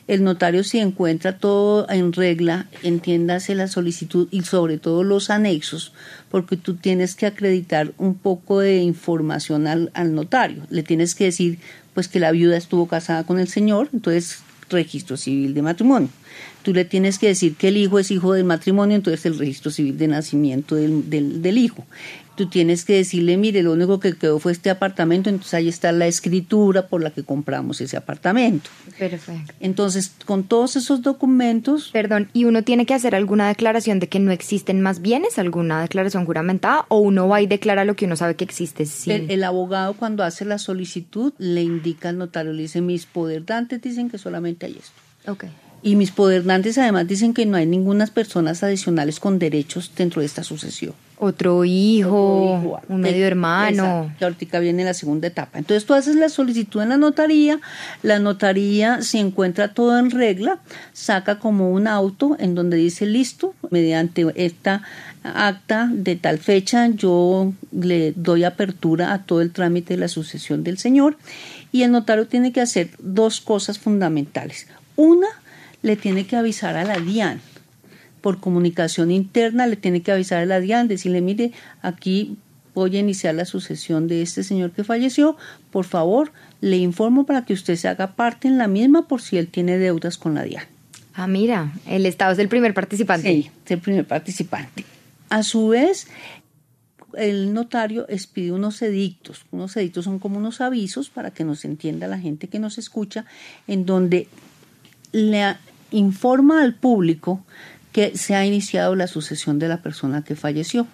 El 0.07 0.23
notario 0.23 0.63
si 0.63 0.77
encuentra 0.77 1.39
todo 1.39 1.89
en 1.89 2.13
regla, 2.13 2.67
entiéndase 2.83 3.55
la 3.55 3.67
solicitud 3.67 4.27
y 4.29 4.43
sobre 4.43 4.77
todo 4.77 5.03
los 5.03 5.31
anexos, 5.31 5.91
porque 6.29 6.55
tú 6.55 6.75
tienes 6.75 7.15
que 7.15 7.25
acreditar 7.25 7.93
un 7.97 8.13
poco 8.13 8.59
de 8.59 8.77
información 8.77 9.65
al, 9.65 9.89
al 9.95 10.13
notario. 10.13 10.67
Le 10.69 10.83
tienes 10.83 11.15
que 11.15 11.25
decir 11.25 11.57
pues 11.95 12.07
que 12.07 12.19
la 12.19 12.31
viuda 12.31 12.57
estuvo 12.57 12.87
casada 12.87 13.23
con 13.23 13.39
el 13.39 13.47
señor, 13.47 13.89
entonces 13.91 14.39
registro 14.69 15.17
civil 15.17 15.53
de 15.53 15.61
matrimonio. 15.61 16.09
Tú 16.63 16.73
le 16.73 16.85
tienes 16.85 17.19
que 17.19 17.27
decir 17.27 17.55
que 17.55 17.67
el 17.67 17.77
hijo 17.77 17.99
es 17.99 18.09
hijo 18.09 18.33
del 18.33 18.45
matrimonio, 18.45 18.95
entonces 18.95 19.25
el 19.25 19.37
registro 19.37 19.69
civil 19.69 19.97
de 19.97 20.07
nacimiento 20.07 20.75
del, 20.75 21.09
del, 21.09 21.41
del 21.41 21.57
hijo 21.57 21.85
tú 22.35 22.47
tienes 22.47 22.85
que 22.85 22.93
decirle, 22.93 23.37
mire, 23.37 23.61
lo 23.61 23.73
único 23.73 23.99
que 23.99 24.13
quedó 24.13 24.39
fue 24.39 24.51
este 24.51 24.69
apartamento, 24.69 25.29
entonces 25.29 25.53
ahí 25.53 25.67
está 25.67 25.91
la 25.91 26.07
escritura 26.07 26.87
por 26.87 27.01
la 27.03 27.11
que 27.11 27.23
compramos 27.23 27.79
ese 27.81 27.97
apartamento. 27.97 28.69
Perfecto. 28.97 29.53
Entonces, 29.59 30.13
con 30.25 30.43
todos 30.43 30.75
esos 30.75 31.01
documentos... 31.01 31.89
Perdón, 31.91 32.29
¿y 32.33 32.45
uno 32.45 32.63
tiene 32.63 32.85
que 32.85 32.93
hacer 32.93 33.15
alguna 33.15 33.47
declaración 33.47 33.99
de 33.99 34.09
que 34.09 34.19
no 34.19 34.31
existen 34.31 34.81
más 34.81 35.01
bienes, 35.01 35.37
alguna 35.37 35.81
declaración 35.81 36.25
juramentada, 36.25 36.85
o 36.89 36.99
uno 36.99 37.27
va 37.27 37.41
y 37.41 37.47
declara 37.47 37.85
lo 37.85 37.95
que 37.95 38.05
uno 38.05 38.15
sabe 38.15 38.35
que 38.35 38.43
existe? 38.43 38.85
Sí. 38.85 39.11
El, 39.11 39.43
abogado 39.43 39.93
cuando 39.93 40.23
hace 40.23 40.45
la 40.45 40.57
solicitud 40.57 41.33
le 41.37 41.61
indica 41.61 42.09
al 42.09 42.17
notario, 42.17 42.53
le 42.53 42.63
dice, 42.63 42.81
mis 42.81 43.05
poderdantes 43.05 43.81
dicen 43.81 44.09
que 44.09 44.17
solamente 44.17 44.65
hay 44.65 44.77
esto. 44.79 45.31
Ok. 45.31 45.45
Y 45.83 45.95
mis 45.97 46.11
poderdantes 46.11 46.77
además 46.77 47.07
dicen 47.07 47.33
que 47.33 47.45
no 47.45 47.57
hay 47.57 47.65
ninguna 47.65 48.03
personas 48.07 48.63
adicionales 48.63 49.19
con 49.19 49.39
derechos 49.39 49.91
dentro 49.95 50.21
de 50.21 50.25
esta 50.25 50.43
sucesión. 50.43 50.93
Otro 51.19 51.63
hijo, 51.63 52.81
un 52.89 53.01
medio 53.01 53.25
hermano. 53.25 54.13
que 54.17 54.25
ahorita 54.25 54.59
viene 54.59 54.83
la 54.83 54.93
segunda 54.93 55.27
etapa. 55.27 55.57
Entonces 55.57 55.85
tú 55.85 55.93
haces 55.93 56.15
la 56.15 56.27
solicitud 56.27 56.81
en 56.81 56.89
la 56.89 56.97
notaría, 56.97 57.59
la 58.01 58.19
notaría 58.19 59.01
si 59.01 59.19
encuentra 59.19 59.73
todo 59.73 59.97
en 59.97 60.11
regla, 60.11 60.59
saca 60.91 61.39
como 61.39 61.71
un 61.71 61.87
auto 61.87 62.35
en 62.39 62.55
donde 62.55 62.77
dice 62.77 63.05
listo, 63.05 63.53
mediante 63.69 64.25
esta 64.35 64.81
acta 65.23 65.89
de 65.91 66.17
tal 66.17 66.39
fecha 66.39 66.87
yo 66.87 67.53
le 67.71 68.11
doy 68.13 68.43
apertura 68.43 69.13
a 69.13 69.23
todo 69.23 69.41
el 69.41 69.51
trámite 69.51 69.93
de 69.93 70.01
la 70.01 70.07
sucesión 70.09 70.63
del 70.63 70.77
señor 70.77 71.17
y 71.71 71.83
el 71.83 71.91
notario 71.91 72.27
tiene 72.27 72.51
que 72.51 72.59
hacer 72.61 72.89
dos 72.99 73.39
cosas 73.39 73.79
fundamentales. 73.79 74.67
Una, 74.95 75.27
le 75.83 75.95
tiene 75.95 76.25
que 76.25 76.35
avisar 76.35 76.75
a 76.75 76.83
la 76.83 76.97
DIAN. 76.97 77.41
Por 78.21 78.39
comunicación 78.39 79.11
interna 79.11 79.67
le 79.67 79.75
tiene 79.75 80.01
que 80.01 80.11
avisar 80.11 80.39
a 80.39 80.45
la 80.45 80.59
DIAN, 80.59 80.87
decirle, 80.87 81.21
mire, 81.21 81.51
aquí 81.83 82.37
voy 82.73 82.95
a 82.97 82.99
iniciar 82.99 83.35
la 83.35 83.45
sucesión 83.45 84.07
de 84.07 84.23
este 84.23 84.43
señor 84.43 84.71
que 84.71 84.83
falleció, 84.83 85.37
por 85.71 85.85
favor, 85.85 86.31
le 86.61 86.77
informo 86.77 87.25
para 87.25 87.45
que 87.45 87.53
usted 87.53 87.75
se 87.75 87.87
haga 87.87 88.15
parte 88.15 88.47
en 88.47 88.57
la 88.57 88.67
misma 88.67 89.07
por 89.07 89.21
si 89.21 89.37
él 89.37 89.47
tiene 89.49 89.77
deudas 89.77 90.17
con 90.17 90.33
la 90.33 90.43
DIAN. 90.43 90.65
Ah, 91.13 91.27
mira, 91.27 91.73
el 91.85 92.07
Estado 92.07 92.31
es 92.31 92.39
el 92.39 92.47
primer 92.49 92.73
participante. 92.73 93.29
Sí, 93.29 93.51
es 93.65 93.71
el 93.71 93.79
primer 93.79 94.07
participante. 94.07 94.83
A 95.29 95.43
su 95.43 95.67
vez, 95.67 96.07
el 97.15 97.53
notario 97.53 98.07
expide 98.09 98.51
unos 98.51 98.81
edictos. 98.81 99.45
Unos 99.51 99.77
edictos 99.77 100.05
son 100.05 100.17
como 100.17 100.37
unos 100.37 100.61
avisos 100.61 101.09
para 101.09 101.31
que 101.31 101.43
nos 101.43 101.65
entienda 101.65 102.07
la 102.07 102.19
gente 102.19 102.47
que 102.47 102.57
nos 102.57 102.77
escucha, 102.77 103.25
en 103.67 103.85
donde 103.85 104.27
le 105.11 105.55
informa 105.93 106.61
al 106.61 106.73
público 106.73 107.43
que 107.93 108.17
se 108.17 108.35
ha 108.35 108.45
iniciado 108.45 108.95
la 108.95 109.07
sucesión 109.07 109.59
de 109.59 109.69
la 109.69 109.81
persona 109.81 110.23
que 110.23 110.35
falleció. 110.35 110.87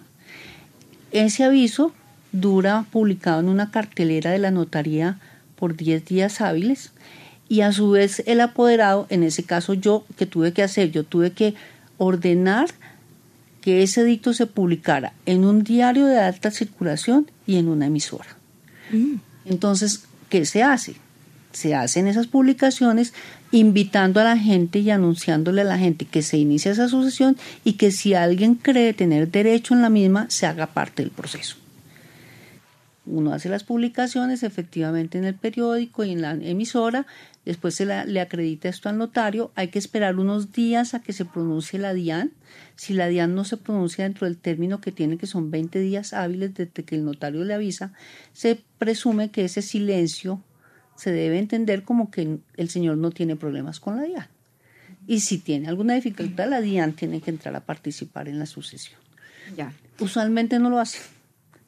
Ese 1.12 1.44
aviso 1.44 1.94
dura 2.32 2.86
publicado 2.92 3.40
en 3.40 3.50
una 3.50 3.72
cartelera 3.72 4.32
de 4.32 4.38
la 4.38 4.52
notaría 4.52 5.18
por 5.56 5.76
10 5.76 6.06
días 6.06 6.42
hábiles 6.42 6.92
y 7.48 7.62
a 7.62 7.72
su 7.72 7.90
vez 7.90 8.22
el 8.28 8.42
apoderado, 8.42 9.08
en 9.10 9.24
ese 9.24 9.44
caso 9.44 9.74
yo, 9.74 10.06
que 10.18 10.28
tuve 10.28 10.54
que 10.54 10.62
hacer? 10.62 10.92
Yo 10.92 11.04
tuve 11.04 11.32
que 11.32 11.56
ordenar 11.98 12.68
que 13.62 13.82
ese 13.82 14.02
edicto 14.02 14.34
se 14.34 14.46
publicara 14.46 15.14
en 15.26 15.44
un 15.46 15.64
diario 15.64 16.06
de 16.06 16.20
alta 16.20 16.52
circulación 16.52 17.30
y 17.48 17.58
en 17.58 17.68
una 17.68 17.88
emisora. 17.88 18.38
Mm. 18.92 19.16
Entonces, 19.46 20.04
¿qué 20.30 20.46
se 20.46 20.64
hace? 20.64 20.96
Se 21.52 21.74
hacen 21.74 22.08
esas 22.08 22.28
publicaciones 22.28 23.14
invitando 23.52 24.20
a 24.20 24.24
la 24.24 24.38
gente 24.38 24.80
y 24.80 24.90
anunciándole 24.92 25.62
a 25.62 25.66
la 25.66 25.78
gente 25.78 26.06
que 26.06 26.22
se 26.22 26.38
inicia 26.38 26.72
esa 26.72 26.88
sucesión 26.88 27.38
y 27.64 27.74
que 27.74 27.92
si 27.92 28.14
alguien 28.14 28.56
cree 28.56 28.94
tener 28.94 29.32
derecho 29.32 29.74
en 29.74 29.82
la 29.82 29.90
misma, 29.90 30.30
se 30.30 30.46
haga 30.46 30.68
parte 30.68 31.02
del 31.02 31.12
proceso. 31.12 31.56
Uno 33.06 33.34
hace 33.34 33.50
las 33.50 33.64
publicaciones 33.64 34.44
efectivamente 34.44 35.18
en 35.18 35.24
el 35.24 35.34
periódico 35.34 36.04
y 36.04 36.12
en 36.12 36.22
la 36.22 36.34
emisora, 36.34 37.08
después 37.44 37.74
se 37.74 37.86
le 37.88 38.22
acredita 38.22 38.70
esto 38.70 38.88
al 38.88 39.00
notario, 39.00 39.52
hay 39.56 39.70
que 39.70 39.80
esperar 39.80 40.20
unos 40.20 40.52
días 40.52 40.94
a 40.94 41.00
que 41.00 41.12
se 41.12 41.26
pronuncie 41.26 41.80
la 41.80 41.96
DIAN. 41.96 42.32
Si 42.76 42.94
la 42.94 43.08
DIAN 43.08 43.34
no 43.34 43.46
se 43.46 43.58
pronuncia 43.58 44.04
dentro 44.04 44.28
del 44.28 44.38
término 44.38 44.80
que 44.80 44.92
tiene, 44.92 45.18
que 45.18 45.26
son 45.26 45.50
20 45.50 45.80
días 45.80 46.14
hábiles 46.14 46.54
desde 46.54 46.84
que 46.84 46.96
el 46.96 47.04
notario 47.04 47.44
le 47.44 47.56
avisa, 47.56 47.94
se 48.34 48.62
presume 48.78 49.32
que 49.32 49.46
ese 49.46 49.64
silencio 49.64 50.44
se 51.00 51.14
debe 51.14 51.40
entender 51.40 51.84
como 51.84 52.12
que 52.12 52.40
el 52.58 52.70
señor 52.70 52.98
no 52.98 53.12
tiene 53.12 53.38
problemas 53.38 53.80
con 53.80 53.96
la 53.96 54.04
DIAN. 54.04 54.28
Y 55.08 55.22
si 55.22 55.38
tiene 55.38 55.70
alguna 55.70 55.96
dificultad, 55.96 56.50
la 56.50 56.60
DIAN 56.60 56.94
tiene 56.94 57.22
que 57.22 57.32
entrar 57.32 57.56
a 57.56 57.62
participar 57.62 58.28
en 58.28 58.38
la 58.38 58.46
sucesión. 58.46 59.00
Ya. 59.56 59.72
Usualmente 60.00 60.60
no 60.60 60.70
lo 60.70 60.78
hace. 60.78 61.00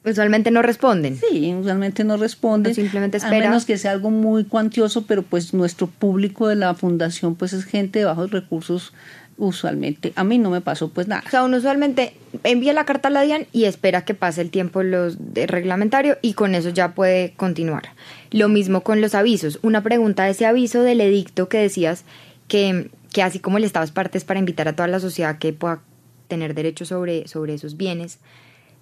Usualmente 0.04 0.50
no 0.50 0.60
responden. 0.60 1.16
Sí, 1.16 1.54
usualmente 1.54 2.04
no 2.04 2.18
responden. 2.18 2.74
simplemente 2.74 3.16
espera. 3.16 3.46
A 3.46 3.48
menos 3.48 3.64
que 3.64 3.78
sea 3.78 3.92
algo 3.92 4.10
muy 4.10 4.44
cuantioso, 4.44 5.06
pero 5.06 5.22
pues 5.22 5.54
nuestro 5.54 5.86
público 5.86 6.48
de 6.48 6.56
la 6.56 6.74
fundación 6.74 7.34
pues 7.34 7.54
es 7.54 7.64
gente 7.64 8.00
de 8.00 8.04
bajos 8.04 8.30
recursos 8.30 8.92
usualmente. 9.36 10.12
A 10.16 10.24
mí 10.24 10.38
no 10.38 10.50
me 10.50 10.60
pasó 10.60 10.88
pues 10.88 11.08
nada. 11.08 11.22
O 11.26 11.30
sea, 11.30 11.44
uno 11.44 11.56
usualmente 11.56 12.14
envía 12.44 12.72
la 12.72 12.84
carta 12.84 13.08
a 13.08 13.10
la 13.10 13.22
DIAN 13.22 13.46
y 13.52 13.64
espera 13.64 14.04
que 14.04 14.14
pase 14.14 14.40
el 14.40 14.50
tiempo 14.50 14.82
los 14.82 15.34
de 15.34 15.46
reglamentario 15.46 16.18
y 16.22 16.34
con 16.34 16.54
eso 16.54 16.70
ya 16.70 16.94
puede 16.94 17.32
continuar. 17.32 17.90
Lo 18.30 18.48
mismo 18.48 18.82
con 18.82 19.00
los 19.00 19.14
avisos. 19.14 19.58
Una 19.62 19.82
pregunta 19.82 20.24
de 20.24 20.30
ese 20.30 20.46
aviso 20.46 20.82
del 20.82 21.00
edicto 21.00 21.48
que 21.48 21.58
decías 21.58 22.04
que, 22.48 22.90
que 23.12 23.22
así 23.22 23.38
como 23.38 23.58
el 23.58 23.64
Estado 23.64 23.84
es 23.84 23.90
parte 23.90 24.18
es 24.18 24.24
para 24.24 24.40
invitar 24.40 24.68
a 24.68 24.76
toda 24.76 24.88
la 24.88 25.00
sociedad 25.00 25.38
que 25.38 25.52
pueda 25.52 25.80
tener 26.28 26.54
derecho 26.54 26.84
sobre, 26.84 27.28
sobre 27.28 27.54
esos 27.54 27.76
bienes, 27.76 28.18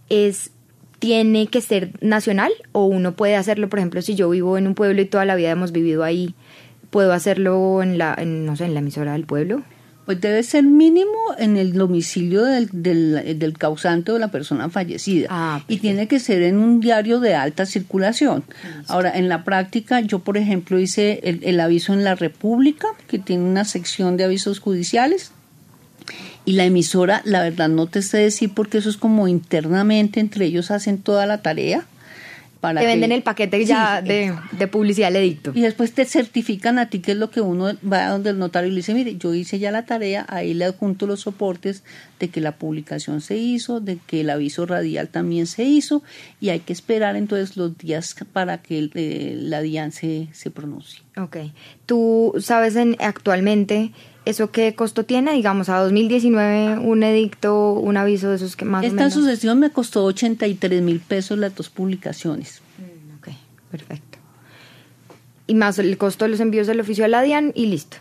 es 0.08 0.50
tiene 1.00 1.46
que 1.46 1.62
ser 1.62 1.92
nacional 2.00 2.52
o 2.72 2.84
uno 2.84 3.16
puede 3.16 3.34
hacerlo, 3.34 3.68
por 3.68 3.78
ejemplo, 3.78 4.02
si 4.02 4.14
yo 4.14 4.28
vivo 4.28 4.58
en 4.58 4.66
un 4.66 4.74
pueblo 4.74 5.00
y 5.00 5.06
toda 5.06 5.24
la 5.24 5.34
vida 5.34 5.50
hemos 5.50 5.72
vivido 5.72 6.04
ahí, 6.04 6.34
puedo 6.90 7.12
hacerlo 7.12 7.82
en 7.82 7.98
la, 7.98 8.16
no 8.24 8.54
sé, 8.54 8.66
en 8.66 8.74
la 8.74 8.80
emisora 8.80 9.12
del 9.12 9.24
pueblo. 9.24 9.62
Pues 10.06 10.20
debe 10.20 10.42
ser 10.42 10.64
mínimo 10.64 11.18
en 11.38 11.56
el 11.56 11.72
domicilio 11.72 12.42
del, 12.44 12.68
del, 12.72 13.58
causante 13.58 14.10
o 14.10 14.14
de 14.14 14.20
la 14.20 14.30
persona 14.30 14.68
fallecida. 14.68 15.28
Ah, 15.30 15.62
y 15.68 15.78
tiene 15.78 16.08
que 16.08 16.18
ser 16.18 16.42
en 16.42 16.58
un 16.58 16.80
diario 16.80 17.20
de 17.20 17.34
alta 17.34 17.64
circulación. 17.66 18.42
Ahora, 18.88 19.16
en 19.16 19.28
la 19.28 19.44
práctica, 19.44 20.00
yo, 20.00 20.18
por 20.20 20.36
ejemplo, 20.36 20.80
hice 20.80 21.20
el, 21.22 21.40
el 21.44 21.60
aviso 21.60 21.92
en 21.92 22.02
La 22.02 22.14
República, 22.16 22.88
que 23.06 23.18
tiene 23.18 23.44
una 23.44 23.64
sección 23.64 24.16
de 24.16 24.24
avisos 24.24 24.58
judiciales. 24.58 25.32
Y 26.44 26.52
la 26.52 26.64
emisora, 26.64 27.22
la 27.24 27.42
verdad, 27.42 27.68
no 27.68 27.86
te 27.86 28.02
sé 28.02 28.18
decir 28.18 28.52
porque 28.54 28.78
eso 28.78 28.88
es 28.88 28.96
como 28.96 29.28
internamente, 29.28 30.18
entre 30.18 30.46
ellos 30.46 30.70
hacen 30.70 30.98
toda 30.98 31.26
la 31.26 31.42
tarea 31.42 31.86
te 32.60 32.86
venden 32.86 33.12
el 33.12 33.22
paquete 33.22 33.64
ya 33.64 34.02
de, 34.02 34.34
de, 34.52 34.66
publicidad 34.66 35.14
edicto. 35.16 35.52
Y 35.54 35.62
después 35.62 35.92
te 35.92 36.04
certifican 36.04 36.78
a 36.78 36.90
ti 36.90 37.00
que 37.00 37.12
es 37.12 37.18
lo 37.18 37.30
que 37.30 37.40
uno 37.40 37.72
va 37.90 38.06
a 38.06 38.10
donde 38.10 38.30
el 38.30 38.38
notario 38.38 38.68
y 38.68 38.72
le 38.72 38.76
dice, 38.78 38.92
mire, 38.92 39.16
yo 39.16 39.32
hice 39.34 39.58
ya 39.58 39.70
la 39.70 39.86
tarea, 39.86 40.26
ahí 40.28 40.52
le 40.52 40.66
adjunto 40.66 41.06
los 41.06 41.20
soportes 41.20 41.82
de 42.18 42.28
que 42.28 42.40
la 42.40 42.52
publicación 42.52 43.22
se 43.22 43.38
hizo, 43.38 43.80
de 43.80 43.98
que 44.06 44.20
el 44.20 44.30
aviso 44.30 44.66
radial 44.66 45.08
también 45.08 45.46
se 45.46 45.64
hizo, 45.64 46.02
y 46.38 46.50
hay 46.50 46.60
que 46.60 46.72
esperar 46.72 47.16
entonces 47.16 47.56
los 47.56 47.76
días 47.78 48.14
para 48.32 48.58
que 48.58 48.90
eh, 48.94 49.34
la 49.36 49.62
DIAN 49.62 49.92
se, 49.92 50.28
se 50.32 50.50
pronuncie. 50.50 51.02
Ok. 51.16 51.38
¿Tú 51.86 52.34
sabes 52.38 52.76
en, 52.76 52.96
actualmente 53.00 53.92
¿Eso 54.24 54.50
qué 54.50 54.74
costo 54.74 55.04
tiene? 55.04 55.32
Digamos, 55.32 55.68
a 55.68 55.78
2019 55.78 56.78
un 56.78 57.02
edicto, 57.02 57.72
un 57.72 57.96
aviso 57.96 58.28
de 58.28 58.36
esos 58.36 58.54
que 58.54 58.64
más 58.64 58.84
Esta 58.84 58.94
o 58.94 58.98
menos... 58.98 59.14
sucesión 59.14 59.58
me 59.58 59.70
costó 59.70 60.04
83 60.04 60.82
mil 60.82 61.00
pesos 61.00 61.38
las 61.38 61.54
dos 61.54 61.70
publicaciones. 61.70 62.60
Mm, 62.78 63.18
ok, 63.18 63.34
perfecto. 63.70 64.18
Y 65.46 65.54
más 65.54 65.78
el 65.78 65.96
costo 65.96 66.26
de 66.26 66.32
los 66.32 66.40
envíos 66.40 66.66
del 66.66 66.80
oficio 66.80 67.04
a 67.04 67.08
la 67.08 67.22
DIAN 67.22 67.52
y 67.54 67.66
listo. 67.66 67.96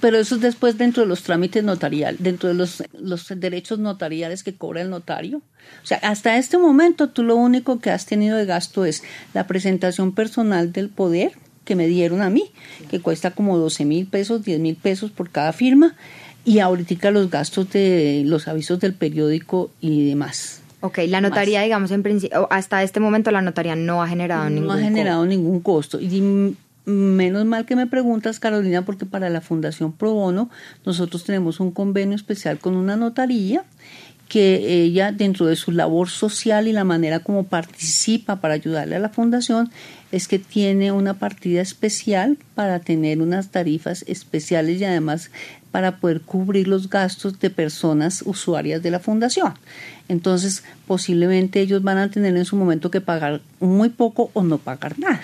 Pero 0.00 0.18
eso 0.18 0.36
es 0.36 0.40
después 0.40 0.78
dentro 0.78 1.02
de 1.02 1.08
los 1.08 1.24
trámites 1.24 1.64
notariales, 1.64 2.22
dentro 2.22 2.48
de 2.48 2.54
los, 2.54 2.84
los 2.92 3.26
derechos 3.36 3.80
notariales 3.80 4.44
que 4.44 4.54
cobra 4.54 4.82
el 4.82 4.88
notario. 4.88 5.38
O 5.82 5.86
sea, 5.86 5.98
hasta 5.98 6.36
este 6.36 6.58
momento 6.58 7.08
tú 7.08 7.24
lo 7.24 7.34
único 7.34 7.80
que 7.80 7.90
has 7.90 8.06
tenido 8.06 8.36
de 8.36 8.46
gasto 8.46 8.84
es 8.84 9.02
la 9.34 9.48
presentación 9.48 10.14
personal 10.14 10.72
del 10.72 10.90
poder, 10.90 11.32
que 11.64 11.76
me 11.76 11.86
dieron 11.86 12.22
a 12.22 12.30
mí, 12.30 12.50
que 12.90 13.00
cuesta 13.00 13.32
como 13.32 13.58
12 13.58 13.84
mil 13.84 14.06
pesos, 14.06 14.44
10 14.44 14.60
mil 14.60 14.76
pesos 14.76 15.10
por 15.10 15.30
cada 15.30 15.52
firma, 15.52 15.94
y 16.44 16.58
ahorita 16.58 17.10
los 17.10 17.30
gastos 17.30 17.70
de 17.70 18.22
los 18.26 18.48
avisos 18.48 18.80
del 18.80 18.94
periódico 18.94 19.70
y 19.80 20.06
demás. 20.06 20.60
Ok, 20.80 20.98
la 21.08 21.22
notaría, 21.22 21.62
digamos, 21.62 21.90
en 21.92 22.02
principio, 22.02 22.46
hasta 22.50 22.82
este 22.82 23.00
momento 23.00 23.30
la 23.30 23.40
notaría 23.40 23.74
no 23.74 24.02
ha 24.02 24.08
generado 24.08 24.50
ningún 24.50 24.66
costo. 24.66 24.74
No 24.74 24.78
ha 24.78 24.84
generado 24.84 25.26
ningún 25.26 25.60
costo. 25.60 25.98
Y 25.98 26.56
menos 26.84 27.46
mal 27.46 27.64
que 27.64 27.76
me 27.76 27.86
preguntas, 27.86 28.38
Carolina, 28.38 28.84
porque 28.84 29.06
para 29.06 29.30
la 29.30 29.40
Fundación 29.40 29.92
Pro 29.92 30.12
Bono 30.12 30.50
nosotros 30.84 31.24
tenemos 31.24 31.60
un 31.60 31.70
convenio 31.70 32.14
especial 32.14 32.58
con 32.58 32.76
una 32.76 32.96
notaría 32.96 33.64
que 34.28 34.82
ella 34.82 35.12
dentro 35.12 35.46
de 35.46 35.56
su 35.56 35.70
labor 35.70 36.08
social 36.08 36.66
y 36.68 36.72
la 36.72 36.84
manera 36.84 37.20
como 37.20 37.44
participa 37.44 38.40
para 38.40 38.54
ayudarle 38.54 38.96
a 38.96 39.00
la 39.00 39.10
fundación 39.10 39.70
es 40.12 40.28
que 40.28 40.38
tiene 40.38 40.92
una 40.92 41.14
partida 41.14 41.60
especial 41.60 42.38
para 42.54 42.80
tener 42.80 43.20
unas 43.20 43.50
tarifas 43.50 44.04
especiales 44.06 44.80
y 44.80 44.84
además 44.84 45.30
para 45.72 45.96
poder 45.98 46.20
cubrir 46.20 46.68
los 46.68 46.88
gastos 46.88 47.40
de 47.40 47.50
personas 47.50 48.22
usuarias 48.24 48.82
de 48.82 48.92
la 48.92 49.00
fundación. 49.00 49.54
Entonces, 50.08 50.62
posiblemente 50.86 51.60
ellos 51.60 51.82
van 51.82 51.98
a 51.98 52.10
tener 52.10 52.36
en 52.36 52.44
su 52.44 52.56
momento 52.56 52.90
que 52.90 53.00
pagar 53.00 53.40
muy 53.58 53.88
poco 53.88 54.30
o 54.34 54.42
no 54.42 54.58
pagar 54.58 54.98
nada 54.98 55.22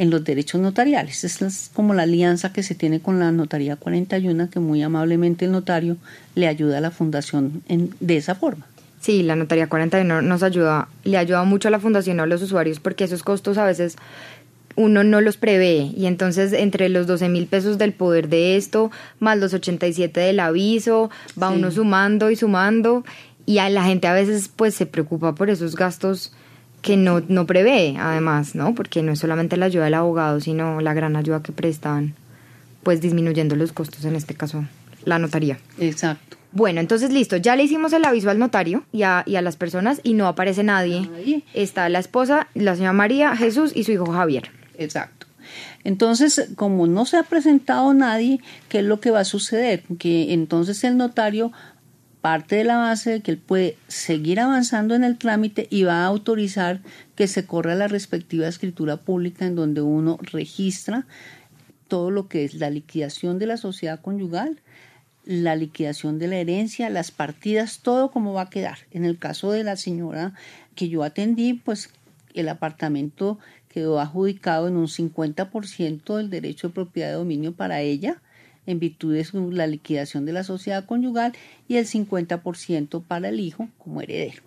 en 0.00 0.08
los 0.08 0.24
derechos 0.24 0.62
notariales. 0.62 1.24
Esa 1.24 1.46
es 1.46 1.70
como 1.74 1.92
la 1.92 2.04
alianza 2.04 2.54
que 2.54 2.62
se 2.62 2.74
tiene 2.74 3.00
con 3.00 3.18
la 3.18 3.32
Notaría 3.32 3.76
41, 3.76 4.48
que 4.48 4.58
muy 4.58 4.82
amablemente 4.82 5.44
el 5.44 5.52
notario 5.52 5.98
le 6.34 6.48
ayuda 6.48 6.78
a 6.78 6.80
la 6.80 6.90
fundación 6.90 7.62
en, 7.68 7.90
de 8.00 8.16
esa 8.16 8.34
forma. 8.34 8.66
Sí, 9.02 9.22
la 9.22 9.36
Notaría 9.36 9.68
41 9.68 10.22
nos 10.22 10.42
ayuda, 10.42 10.88
le 11.04 11.18
ayuda 11.18 11.44
mucho 11.44 11.68
a 11.68 11.70
la 11.70 11.80
fundación 11.80 12.18
a 12.18 12.24
los 12.24 12.40
usuarios 12.40 12.80
porque 12.80 13.04
esos 13.04 13.22
costos 13.22 13.58
a 13.58 13.66
veces 13.66 13.96
uno 14.74 15.04
no 15.04 15.20
los 15.20 15.36
prevé 15.36 15.92
y 15.94 16.06
entonces 16.06 16.54
entre 16.54 16.88
los 16.88 17.06
12 17.06 17.28
mil 17.28 17.46
pesos 17.46 17.76
del 17.76 17.92
poder 17.92 18.30
de 18.30 18.56
esto 18.56 18.90
más 19.18 19.36
los 19.36 19.52
87 19.52 20.18
del 20.18 20.40
aviso 20.40 21.10
va 21.40 21.50
uno 21.50 21.70
sumando 21.70 22.30
y 22.30 22.36
sumando 22.36 23.04
y 23.44 23.58
a 23.58 23.68
la 23.68 23.84
gente 23.84 24.06
a 24.06 24.14
veces 24.14 24.48
pues 24.54 24.74
se 24.74 24.86
preocupa 24.86 25.34
por 25.34 25.50
esos 25.50 25.76
gastos 25.76 26.32
que 26.82 26.96
no, 26.96 27.22
no 27.28 27.46
prevé, 27.46 27.96
además, 27.98 28.54
¿no? 28.54 28.74
Porque 28.74 29.02
no 29.02 29.12
es 29.12 29.18
solamente 29.18 29.56
la 29.56 29.66
ayuda 29.66 29.84
del 29.84 29.94
abogado, 29.94 30.40
sino 30.40 30.80
la 30.80 30.94
gran 30.94 31.16
ayuda 31.16 31.42
que 31.42 31.52
prestan, 31.52 32.14
pues 32.82 33.00
disminuyendo 33.00 33.56
los 33.56 33.72
costos, 33.72 34.04
en 34.04 34.16
este 34.16 34.34
caso, 34.34 34.64
la 35.04 35.18
notaría. 35.18 35.58
Exacto. 35.78 36.36
Bueno, 36.52 36.80
entonces 36.80 37.12
listo, 37.12 37.36
ya 37.36 37.54
le 37.54 37.62
hicimos 37.62 37.92
el 37.92 38.04
aviso 38.04 38.28
al 38.28 38.38
notario 38.38 38.82
y 38.92 39.02
a, 39.02 39.22
y 39.24 39.36
a 39.36 39.42
las 39.42 39.56
personas 39.56 40.00
y 40.02 40.14
no 40.14 40.26
aparece 40.26 40.64
nadie. 40.64 41.44
Está 41.54 41.88
la 41.88 42.00
esposa, 42.00 42.48
la 42.54 42.74
señora 42.74 42.92
María, 42.92 43.36
Jesús 43.36 43.72
y 43.74 43.84
su 43.84 43.92
hijo 43.92 44.06
Javier. 44.06 44.50
Exacto. 44.76 45.26
Entonces, 45.84 46.48
como 46.56 46.86
no 46.86 47.06
se 47.06 47.16
ha 47.16 47.22
presentado 47.22 47.94
nadie, 47.94 48.40
¿qué 48.68 48.80
es 48.80 48.84
lo 48.84 49.00
que 49.00 49.10
va 49.10 49.20
a 49.20 49.24
suceder? 49.24 49.84
Que 49.98 50.32
entonces 50.32 50.82
el 50.84 50.96
notario 50.96 51.52
parte 52.20 52.56
de 52.56 52.64
la 52.64 52.76
base 52.76 53.10
de 53.10 53.20
que 53.20 53.30
él 53.30 53.38
puede 53.38 53.76
seguir 53.88 54.40
avanzando 54.40 54.94
en 54.94 55.04
el 55.04 55.18
trámite 55.18 55.66
y 55.70 55.84
va 55.84 56.02
a 56.02 56.06
autorizar 56.06 56.80
que 57.14 57.26
se 57.26 57.46
corra 57.46 57.74
la 57.74 57.88
respectiva 57.88 58.46
escritura 58.46 58.98
pública 58.98 59.46
en 59.46 59.54
donde 59.54 59.80
uno 59.80 60.18
registra 60.20 61.06
todo 61.88 62.10
lo 62.10 62.28
que 62.28 62.44
es 62.44 62.54
la 62.54 62.70
liquidación 62.70 63.38
de 63.38 63.46
la 63.46 63.56
sociedad 63.56 64.00
conyugal, 64.00 64.60
la 65.24 65.56
liquidación 65.56 66.18
de 66.18 66.28
la 66.28 66.36
herencia, 66.36 66.90
las 66.90 67.10
partidas, 67.10 67.80
todo 67.80 68.10
cómo 68.10 68.32
va 68.32 68.42
a 68.42 68.50
quedar. 68.50 68.78
En 68.90 69.04
el 69.04 69.18
caso 69.18 69.50
de 69.50 69.64
la 69.64 69.76
señora 69.76 70.34
que 70.74 70.88
yo 70.88 71.02
atendí, 71.02 71.54
pues 71.54 71.90
el 72.34 72.48
apartamento 72.48 73.38
quedó 73.68 74.00
adjudicado 74.00 74.68
en 74.68 74.76
un 74.76 74.88
50% 74.88 76.16
del 76.16 76.30
derecho 76.30 76.68
de 76.68 76.74
propiedad 76.74 77.08
de 77.08 77.14
dominio 77.14 77.52
para 77.52 77.80
ella 77.80 78.20
en 78.70 78.78
virtud 78.78 79.14
de 79.14 79.26
la 79.52 79.66
liquidación 79.66 80.24
de 80.24 80.32
la 80.32 80.44
sociedad 80.44 80.84
conyugal 80.84 81.32
y 81.68 81.76
el 81.76 81.86
50% 81.86 83.02
para 83.02 83.28
el 83.28 83.40
hijo 83.40 83.68
como 83.78 84.00
heredero. 84.00 84.42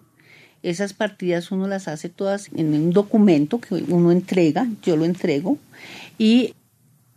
Esas 0.64 0.94
partidas 0.94 1.52
uno 1.52 1.68
las 1.68 1.88
hace 1.88 2.08
todas 2.08 2.50
en 2.56 2.74
un 2.74 2.92
documento 2.92 3.60
que 3.60 3.76
uno 3.76 4.12
entrega, 4.12 4.68
yo 4.82 4.96
lo 4.96 5.04
entrego, 5.04 5.58
y, 6.18 6.54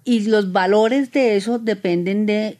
y 0.05 0.27
los 0.27 0.51
valores 0.51 1.13
de 1.13 1.37
eso 1.37 1.61
dependen 1.61 2.27
de, 2.27 2.59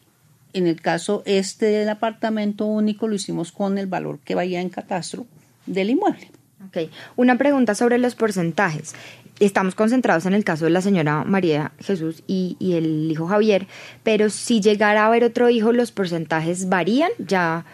en 0.53 0.65
el 0.65 0.81
caso 0.81 1.23
este 1.25 1.65
del 1.65 1.89
apartamento 1.89 2.65
único, 2.65 3.09
lo 3.09 3.15
hicimos 3.15 3.51
con 3.51 3.77
el 3.77 3.87
valor 3.87 4.19
que 4.19 4.35
vaya 4.35 4.61
en 4.61 4.69
catastro 4.69 5.25
del 5.65 5.89
inmueble. 5.89 6.31
Ok, 6.67 6.89
una 7.17 7.37
pregunta 7.37 7.75
sobre 7.75 7.97
los 7.97 8.15
porcentajes 8.15 8.93
estamos 9.39 9.75
concentrados 9.75 10.25
en 10.25 10.33
el 10.33 10.43
caso 10.43 10.65
de 10.65 10.71
la 10.71 10.81
señora 10.81 11.23
María 11.23 11.71
Jesús 11.79 12.23
y, 12.27 12.57
el 12.59 13.11
hijo 13.11 13.27
Javier, 13.27 13.67
pero 14.03 14.29
si 14.29 14.61
llegara 14.61 15.03
a 15.03 15.07
haber 15.07 15.23
otro 15.23 15.49
hijo, 15.49 15.71
los 15.73 15.91
porcentajes 15.91 16.69
varían, 16.69 17.11
ya, 17.19 17.65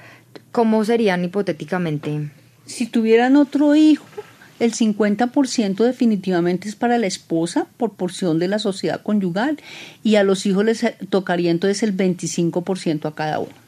¿cómo 0.52 0.84
serían 0.86 1.24
hipotéticamente? 1.24 2.32
Si 2.66 2.88
tuvieran 2.88 3.36
otro 3.36 3.76
hijo, 3.76 4.06
el 4.60 4.74
50% 4.74 5.84
definitivamente 5.84 6.70
es 6.70 6.76
para 6.76 6.98
la 6.98 7.08
esposa 7.08 7.68
por 7.78 7.94
porción 7.94 8.40
de 8.40 8.48
la 8.48 8.60
sociedad 8.60 9.02
conyugal 9.02 9.58
y 10.04 10.16
a 10.16 10.24
los 10.24 10.46
hijos 10.46 10.64
les 10.64 10.86
tocaría 11.10 11.52
entonces 11.52 11.84
el 11.84 11.96
25% 11.96 13.06
a 13.06 13.16
cada 13.16 13.40
uno. 13.40 13.63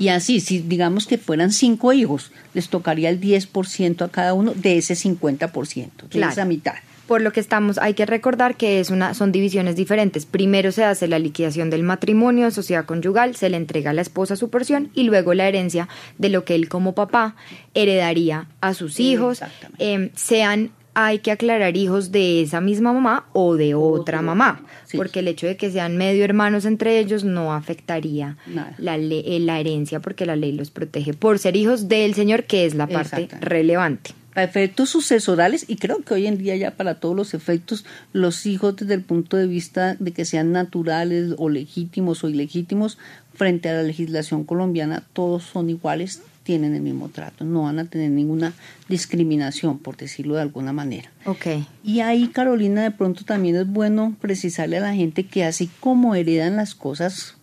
Y 0.00 0.08
así, 0.08 0.40
si 0.40 0.60
digamos 0.60 1.06
que 1.06 1.18
fueran 1.18 1.52
cinco 1.52 1.92
hijos, 1.92 2.32
les 2.54 2.70
tocaría 2.70 3.10
el 3.10 3.20
10% 3.20 4.02
a 4.02 4.08
cada 4.08 4.32
uno 4.32 4.54
de 4.54 4.78
ese 4.78 4.94
50%, 4.94 6.08
de 6.08 6.20
esa 6.20 6.46
mitad. 6.46 6.72
Por 7.06 7.20
lo 7.20 7.32
que 7.32 7.40
estamos, 7.40 7.76
hay 7.76 7.92
que 7.92 8.06
recordar 8.06 8.56
que 8.56 8.80
es 8.80 8.88
una, 8.88 9.12
son 9.12 9.30
divisiones 9.30 9.76
diferentes. 9.76 10.24
Primero 10.24 10.72
se 10.72 10.84
hace 10.84 11.06
la 11.06 11.18
liquidación 11.18 11.68
del 11.68 11.82
matrimonio, 11.82 12.50
sociedad 12.50 12.86
conyugal, 12.86 13.36
se 13.36 13.50
le 13.50 13.58
entrega 13.58 13.90
a 13.90 13.92
la 13.92 14.00
esposa 14.00 14.36
su 14.36 14.48
porción 14.48 14.90
y 14.94 15.02
luego 15.02 15.34
la 15.34 15.46
herencia 15.46 15.86
de 16.16 16.30
lo 16.30 16.46
que 16.46 16.54
él 16.54 16.70
como 16.70 16.94
papá 16.94 17.36
heredaría 17.74 18.46
a 18.62 18.72
sus 18.72 19.00
hijos, 19.00 19.42
eh, 19.78 20.12
sean 20.14 20.70
hay 20.94 21.20
que 21.20 21.30
aclarar 21.30 21.76
hijos 21.76 22.10
de 22.10 22.42
esa 22.42 22.60
misma 22.60 22.92
mamá 22.92 23.26
o 23.32 23.56
de 23.56 23.74
otra 23.74 24.22
mamá, 24.22 24.62
porque 24.96 25.20
el 25.20 25.28
hecho 25.28 25.46
de 25.46 25.56
que 25.56 25.70
sean 25.70 25.96
medio 25.96 26.24
hermanos 26.24 26.64
entre 26.64 26.98
ellos 26.98 27.24
no 27.24 27.54
afectaría 27.54 28.36
la, 28.78 28.96
eh, 28.96 29.38
la 29.40 29.60
herencia 29.60 30.00
porque 30.00 30.26
la 30.26 30.36
ley 30.36 30.52
los 30.52 30.70
protege 30.70 31.14
por 31.14 31.38
ser 31.38 31.56
hijos 31.56 31.88
del 31.88 32.14
Señor, 32.14 32.44
que 32.44 32.66
es 32.66 32.74
la 32.74 32.86
parte 32.86 33.28
relevante. 33.40 34.10
a 34.34 34.42
efectos 34.42 34.90
sucesorales 34.90 35.64
y 35.68 35.76
creo 35.76 36.02
que 36.02 36.14
hoy 36.14 36.26
en 36.26 36.38
día 36.38 36.56
ya 36.56 36.72
para 36.72 36.94
todos 36.94 37.16
los 37.16 37.34
efectos 37.34 37.84
los 38.12 38.46
hijos 38.46 38.76
desde 38.76 38.94
el 38.94 39.02
punto 39.02 39.36
de 39.36 39.46
vista 39.46 39.96
de 39.98 40.12
que 40.12 40.24
sean 40.24 40.52
naturales 40.52 41.34
o 41.36 41.48
legítimos 41.48 42.22
o 42.22 42.28
ilegítimos 42.28 42.96
frente 43.34 43.68
a 43.68 43.74
la 43.74 43.82
legislación 43.82 44.44
colombiana 44.44 45.02
todos 45.12 45.42
son 45.42 45.68
iguales 45.68 46.22
tienen 46.42 46.74
el 46.74 46.80
mismo 46.82 47.08
trato 47.08 47.44
no 47.44 47.62
van 47.62 47.78
a 47.78 47.84
tener 47.84 48.10
ninguna 48.10 48.52
discriminación 48.88 49.78
por 49.78 49.96
decirlo 49.96 50.36
de 50.36 50.42
alguna 50.42 50.72
manera 50.72 51.10
Ok. 51.26 51.46
y 51.84 52.00
ahí 52.00 52.28
Carolina 52.28 52.82
de 52.82 52.90
pronto 52.90 53.24
también 53.24 53.56
es 53.56 53.66
bueno 53.66 54.16
precisarle 54.20 54.78
a 54.78 54.80
la 54.80 54.94
gente 54.94 55.24
que 55.24 55.44
así 55.44 55.70
como 55.80 56.14
heredan 56.14 56.56
las 56.56 56.74
cosas 56.74 57.36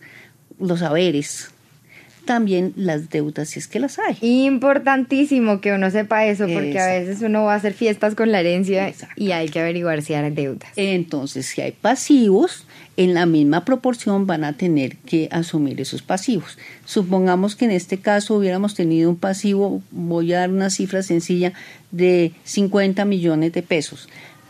los 0.58 0.80
saberes 0.80 1.50
también 2.24 2.74
las 2.76 3.08
deudas 3.08 3.48
si 3.48 3.58
es 3.58 3.68
que 3.68 3.80
las 3.80 3.98
hay 3.98 4.18
Importantísimo 4.20 5.62
que 5.62 5.72
uno 5.72 5.90
sepa 5.90 6.26
eso, 6.26 6.46
porque 6.46 6.78
a 6.78 6.86
veces 6.86 7.22
uno 7.22 7.44
va 7.44 7.54
a 7.54 7.56
hacer 7.56 7.72
fiestas 7.72 8.14
con 8.14 8.30
la 8.30 8.40
herencia 8.40 8.86
Exacto. 8.86 9.14
y 9.16 9.32
hay 9.32 9.48
que 9.48 9.60
averiguar 9.60 10.02
si 10.02 10.12
hay 10.12 10.30
deudas. 10.30 10.70
Entonces, 10.76 11.46
si 11.46 11.62
hay 11.62 11.72
pasivos, 11.72 12.66
en 12.98 13.14
la 13.14 13.26
misma 13.26 13.64
proporción 13.64 14.26
van 14.26 14.42
a 14.42 14.54
tener 14.54 14.96
que 14.96 15.28
asumir 15.30 15.80
esos 15.80 16.02
pasivos. 16.02 16.58
Supongamos 16.84 17.54
que 17.54 17.64
en 17.64 17.70
este 17.70 17.98
caso 17.98 18.34
hubiéramos 18.34 18.74
tenido 18.74 19.08
un 19.08 19.16
pasivo, 19.16 19.80
voy 19.92 20.32
a 20.32 20.40
dar 20.40 20.50
una 20.50 20.68
cifra 20.68 21.04
sencilla, 21.04 21.52
de 21.92 22.32
50 22.42 23.04
millones 23.04 23.52
de 23.52 23.62
pesos. 23.62 24.08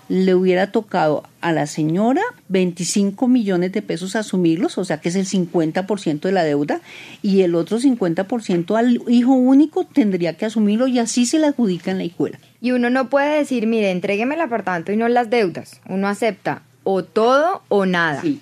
Le 0.09 0.35
hubiera 0.35 0.73
tocado 0.73 1.25
a 1.43 1.53
la 1.53 1.67
señora 1.67 2.23
25 2.49 3.29
millones 3.29 3.71
de 3.73 3.83
pesos 3.83 4.17
asumirlos, 4.17 4.79
o 4.79 4.85
sea 4.87 4.97
que 4.97 5.11
es 5.11 5.17
el 5.17 5.27
50% 5.27 6.21
de 6.21 6.33
la 6.33 6.43
deuda, 6.43 6.81
y 7.21 7.43
el 7.43 7.55
otro 7.55 7.79
50% 7.79 8.79
al 8.79 9.03
hijo 9.09 9.35
único 9.35 9.85
tendría 9.85 10.39
que 10.39 10.47
asumirlo 10.47 10.87
y 10.87 10.99
así 10.99 11.27
se 11.27 11.39
le 11.39 11.49
adjudica 11.49 11.91
en 11.91 11.99
la 11.99 12.05
hijuela. 12.05 12.39
Y 12.63 12.71
uno 12.71 12.89
no 12.89 13.11
puede 13.11 13.37
decir, 13.37 13.67
mire, 13.67 13.91
entrégueme 13.91 14.37
el 14.37 14.41
apartamento 14.41 14.91
y 14.91 14.97
no 14.97 15.07
las 15.09 15.29
deudas. 15.29 15.83
Uno 15.87 16.09
acepta 16.09 16.63
o 16.91 17.05
todo 17.05 17.61
o 17.69 17.85
nada. 17.85 18.23
Sí. 18.23 18.41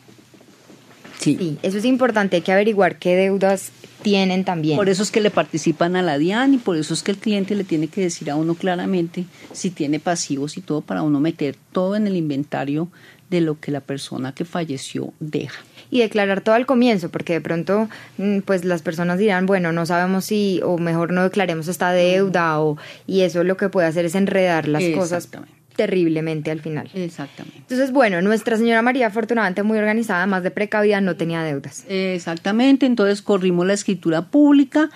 Sí. 1.18 1.36
Sí, 1.36 1.58
eso 1.62 1.78
es 1.78 1.84
importante, 1.84 2.36
hay 2.36 2.42
que 2.42 2.52
averiguar 2.52 2.96
qué 2.96 3.16
deudas 3.16 3.72
tienen 4.02 4.44
también. 4.44 4.76
Por 4.76 4.88
eso 4.88 5.02
es 5.02 5.10
que 5.10 5.20
le 5.20 5.32
participan 5.32 5.96
a 5.96 6.02
la 6.02 6.16
DIAN 6.16 6.54
y 6.54 6.58
por 6.58 6.76
eso 6.76 6.94
es 6.94 7.02
que 7.02 7.10
el 7.10 7.16
cliente 7.16 7.56
le 7.56 7.64
tiene 7.64 7.88
que 7.88 8.02
decir 8.02 8.30
a 8.30 8.36
uno 8.36 8.54
claramente 8.54 9.24
si 9.52 9.70
tiene 9.70 9.98
pasivos 9.98 10.56
y 10.56 10.60
todo 10.60 10.80
para 10.80 11.02
uno 11.02 11.18
meter 11.18 11.56
todo 11.72 11.96
en 11.96 12.06
el 12.06 12.14
inventario 12.14 12.88
de 13.30 13.40
lo 13.40 13.58
que 13.58 13.72
la 13.72 13.80
persona 13.80 14.32
que 14.32 14.44
falleció 14.44 15.12
deja. 15.18 15.64
y 15.90 16.00
declarar 16.00 16.40
todo 16.40 16.54
al 16.54 16.66
comienzo, 16.66 17.08
porque 17.08 17.32
de 17.32 17.40
pronto 17.40 17.88
mm, 18.18 18.40
pues 18.40 18.64
las 18.64 18.82
personas 18.82 19.18
dirán, 19.18 19.46
bueno, 19.46 19.72
no 19.72 19.86
sabemos 19.86 20.26
si 20.26 20.60
o 20.62 20.78
mejor 20.78 21.12
no 21.12 21.24
declaremos 21.24 21.66
esta 21.66 21.90
deuda 21.90 22.60
o 22.60 22.76
y 23.08 23.22
eso 23.22 23.42
lo 23.42 23.56
que 23.56 23.68
puede 23.70 23.88
hacer 23.88 24.04
es 24.04 24.14
enredar 24.14 24.68
las 24.68 24.84
cosas 24.94 25.24
Exactamente. 25.24 25.55
Terriblemente 25.76 26.50
al 26.50 26.60
final. 26.60 26.90
Exactamente. 26.94 27.58
Entonces, 27.58 27.92
bueno, 27.92 28.20
nuestra 28.22 28.56
señora 28.56 28.82
María 28.82 29.06
afortunadamente 29.06 29.62
muy 29.62 29.78
organizada, 29.78 30.26
más 30.26 30.42
de 30.42 30.50
precavida, 30.50 31.00
no 31.00 31.16
tenía 31.16 31.42
deudas. 31.42 31.84
Exactamente, 31.88 32.86
entonces 32.86 33.22
corrimos 33.22 33.66
la 33.66 33.74
escritura 33.74 34.22
pública 34.22 34.90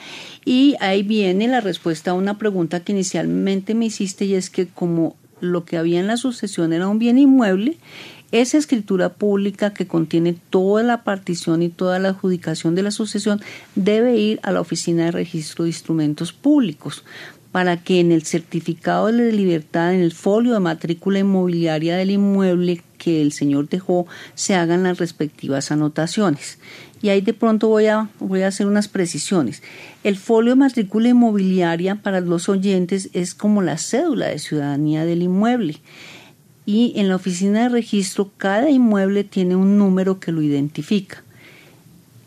y 0.45 0.77
ahí 0.81 1.03
viene 1.03 1.47
la 1.49 1.61
respuesta 1.61 2.12
a 2.12 2.14
una 2.14 2.38
pregunta 2.38 2.81
que 2.81 2.93
inicialmente 2.93 3.75
me 3.75 3.87
hiciste 3.87 4.25
y 4.25 4.35
es 4.35 4.51
que 4.51 4.66
como 4.66 5.16
lo 5.40 5.64
que 5.64 5.77
había 5.77 6.01
en 6.01 6.07
la 6.07 6.16
sucesión 6.16 6.73
era 6.73 6.88
un 6.88 6.99
bien 6.99 7.19
inmueble, 7.19 7.77
esa 8.33 8.59
escritura 8.59 9.14
pública 9.14 9.75
que 9.75 9.88
contiene 9.88 10.37
toda 10.51 10.83
la 10.83 11.03
partición 11.03 11.62
y 11.62 11.69
toda 11.69 11.99
la 11.99 12.11
adjudicación 12.11 12.75
de 12.75 12.83
la 12.83 12.93
sucesión 12.93 13.40
debe 13.75 14.16
ir 14.16 14.38
a 14.43 14.53
la 14.53 14.61
Oficina 14.61 15.07
de 15.07 15.11
Registro 15.11 15.64
de 15.64 15.71
Instrumentos 15.71 16.33
Públicos 16.33 17.05
para 17.53 17.83
que 17.83 18.01
en 18.01 18.13
el 18.13 18.23
certificado 18.23 19.07
de 19.07 19.33
libertad, 19.33 19.93
en 19.93 20.01
el 20.01 20.13
folio 20.13 20.53
de 20.53 20.61
matrícula 20.61 21.19
inmobiliaria 21.19 21.97
del 21.97 22.13
inmueble 22.13 22.83
que 22.97 23.23
el 23.23 23.33
señor 23.33 23.69
dejó, 23.69 24.07
se 24.35 24.55
hagan 24.55 24.85
las 24.85 24.99
respectivas 24.99 25.73
anotaciones. 25.73 26.59
Y 27.03 27.09
ahí 27.09 27.23
de 27.23 27.33
pronto 27.33 27.69
voy 27.69 27.87
a, 27.87 28.09
voy 28.21 28.43
a 28.43 28.49
hacer 28.49 28.67
unas 28.67 28.87
precisiones. 28.89 29.63
El 30.05 30.17
folio 30.17 30.53
de 30.53 30.61
matrícula 30.61 31.09
inmobiliaria 31.09 31.97
para 31.97 32.21
los 32.21 32.49
oyentes 32.49 33.11
es 33.15 33.35
como 33.35 33.63
la 33.63 33.79
cédula 33.79 34.29
de 34.29 34.39
ciudadanía 34.39 35.05
del 35.05 35.23
inmueble. 35.23 35.79
Y 36.67 36.93
en 36.97 37.09
la 37.09 37.17
oficina 37.17 37.63
de 37.63 37.69
registro 37.71 38.31
cada 38.37 38.71
inmueble 38.71 39.25
tiene 39.25 39.57
un 39.57 39.77
número 39.77 40.21
que 40.21 40.31
lo 40.31 40.43
identifica 40.43 41.25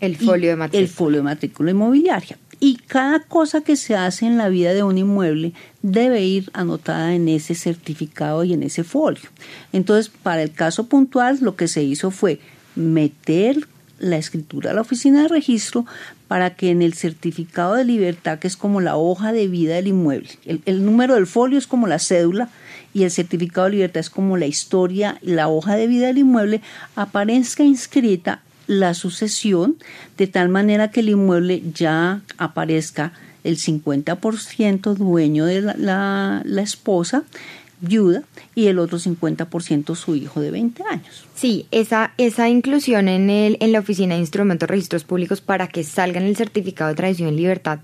El 0.01 0.17
folio 0.17 0.49
de 0.49 0.55
matrícula. 0.57 0.81
El 0.81 0.89
folio 0.89 1.17
de 1.19 1.23
matrícula 1.23 1.71
inmobiliaria. 1.71 2.37
Y 2.63 2.75
cada 2.75 3.19
cosa 3.19 3.59
que 3.59 3.75
se 3.75 3.93
hace 3.93 4.25
en 4.25 4.37
la 4.37 4.47
vida 4.47 4.73
de 4.73 4.83
un 4.83 4.97
inmueble 4.97 5.51
debe 5.81 6.23
ir 6.23 6.49
anotada 6.53 7.13
en 7.13 7.27
ese 7.27 7.55
certificado 7.55 8.45
y 8.45 8.53
en 8.53 8.63
ese 8.63 8.85
folio. 8.85 9.29
Entonces, 9.73 10.09
para 10.09 10.43
el 10.43 10.53
caso 10.53 10.85
puntual, 10.85 11.39
lo 11.41 11.57
que 11.57 11.67
se 11.67 11.83
hizo 11.83 12.09
fue 12.09 12.39
meter 12.77 13.67
la 13.99 14.15
escritura 14.15 14.71
a 14.71 14.73
la 14.73 14.79
oficina 14.79 15.23
de 15.23 15.27
registro 15.27 15.85
para 16.29 16.55
que 16.55 16.71
en 16.71 16.81
el 16.81 16.93
certificado 16.93 17.75
de 17.75 17.83
libertad, 17.83 18.39
que 18.39 18.47
es 18.47 18.55
como 18.55 18.79
la 18.79 18.95
hoja 18.95 19.33
de 19.33 19.49
vida 19.49 19.75
del 19.75 19.87
inmueble, 19.87 20.29
el, 20.45 20.85
número 20.85 21.15
del 21.15 21.27
folio 21.27 21.57
es 21.57 21.67
como 21.67 21.85
la 21.87 21.99
cédula 21.99 22.47
y 22.93 23.03
el 23.03 23.11
certificado 23.11 23.65
de 23.65 23.73
libertad 23.73 23.99
es 23.99 24.09
como 24.09 24.37
la 24.37 24.45
historia, 24.45 25.17
la 25.21 25.49
hoja 25.49 25.75
de 25.75 25.87
vida 25.87 26.07
del 26.07 26.19
inmueble, 26.19 26.61
aparezca 26.95 27.65
inscrita 27.65 28.41
la 28.67 28.93
sucesión 28.93 29.77
de 30.17 30.27
tal 30.27 30.49
manera 30.49 30.91
que 30.91 31.01
el 31.01 31.09
inmueble 31.09 31.61
ya 31.73 32.21
aparezca 32.37 33.13
el 33.43 33.57
50% 33.57 34.95
dueño 34.95 35.45
de 35.45 35.61
la, 35.61 35.75
la, 35.77 36.41
la 36.45 36.61
esposa, 36.61 37.23
viuda, 37.81 38.23
y 38.55 38.67
el 38.67 38.79
otro 38.79 38.97
50% 38.97 39.95
su 39.95 40.15
hijo 40.15 40.39
de 40.39 40.51
20 40.51 40.83
años. 40.89 41.25
Sí, 41.35 41.67
esa, 41.71 42.13
esa 42.17 42.47
inclusión 42.47 43.09
en, 43.09 43.29
el, 43.29 43.57
en 43.59 43.71
la 43.73 43.79
Oficina 43.79 44.15
de 44.15 44.21
Instrumentos 44.21 44.69
Registros 44.69 45.03
Públicos 45.03 45.41
para 45.41 45.67
que 45.67 45.83
salga 45.83 46.21
en 46.21 46.27
el 46.27 46.37
certificado 46.37 46.89
de 46.89 46.95
tradición 46.95 47.33
y 47.33 47.37
libertad 47.37 47.79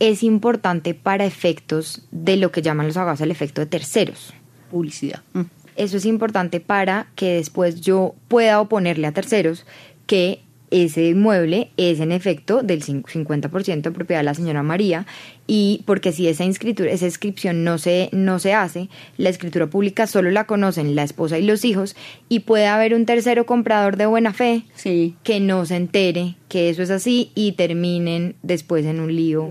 es 0.00 0.22
importante 0.22 0.94
para 0.94 1.24
efectos 1.24 2.02
de 2.10 2.36
lo 2.36 2.52
que 2.52 2.62
llaman 2.62 2.86
los 2.86 2.96
abogados 2.96 3.20
el 3.20 3.30
efecto 3.30 3.60
de 3.60 3.66
terceros. 3.66 4.32
Publicidad. 4.70 5.22
Mm. 5.32 5.42
Eso 5.76 5.96
es 5.96 6.06
importante 6.06 6.58
para 6.60 7.06
que 7.14 7.34
después 7.34 7.80
yo 7.80 8.14
pueda 8.26 8.60
oponerle 8.60 9.06
a 9.06 9.12
terceros 9.12 9.64
que 10.08 10.40
ese 10.70 11.08
inmueble 11.08 11.70
es 11.76 12.00
en 12.00 12.12
efecto 12.12 12.62
del 12.62 12.82
50% 12.84 13.82
de 13.82 13.90
propiedad 13.90 14.20
de 14.20 14.24
la 14.24 14.34
señora 14.34 14.62
María 14.62 15.06
y 15.46 15.82
porque 15.86 16.12
si 16.12 16.28
esa 16.28 16.44
inscritura, 16.44 16.90
esa 16.90 17.06
inscripción 17.06 17.64
no 17.64 17.78
se, 17.78 18.08
no 18.12 18.38
se 18.38 18.52
hace, 18.52 18.88
la 19.16 19.30
escritura 19.30 19.68
pública 19.68 20.06
solo 20.06 20.30
la 20.30 20.44
conocen 20.44 20.94
la 20.94 21.04
esposa 21.04 21.38
y 21.38 21.42
los 21.42 21.64
hijos 21.64 21.96
y 22.28 22.40
puede 22.40 22.66
haber 22.66 22.94
un 22.94 23.06
tercero 23.06 23.46
comprador 23.46 23.96
de 23.96 24.06
buena 24.06 24.32
fe 24.32 24.64
Sí, 24.74 25.14
que 25.22 25.40
no 25.40 25.64
se 25.64 25.76
entere 25.76 26.34
que 26.48 26.70
eso 26.70 26.82
es 26.82 26.90
así 26.90 27.30
y 27.34 27.52
terminen 27.52 28.34
después 28.42 28.84
en 28.86 29.00
un 29.00 29.14
lío 29.14 29.50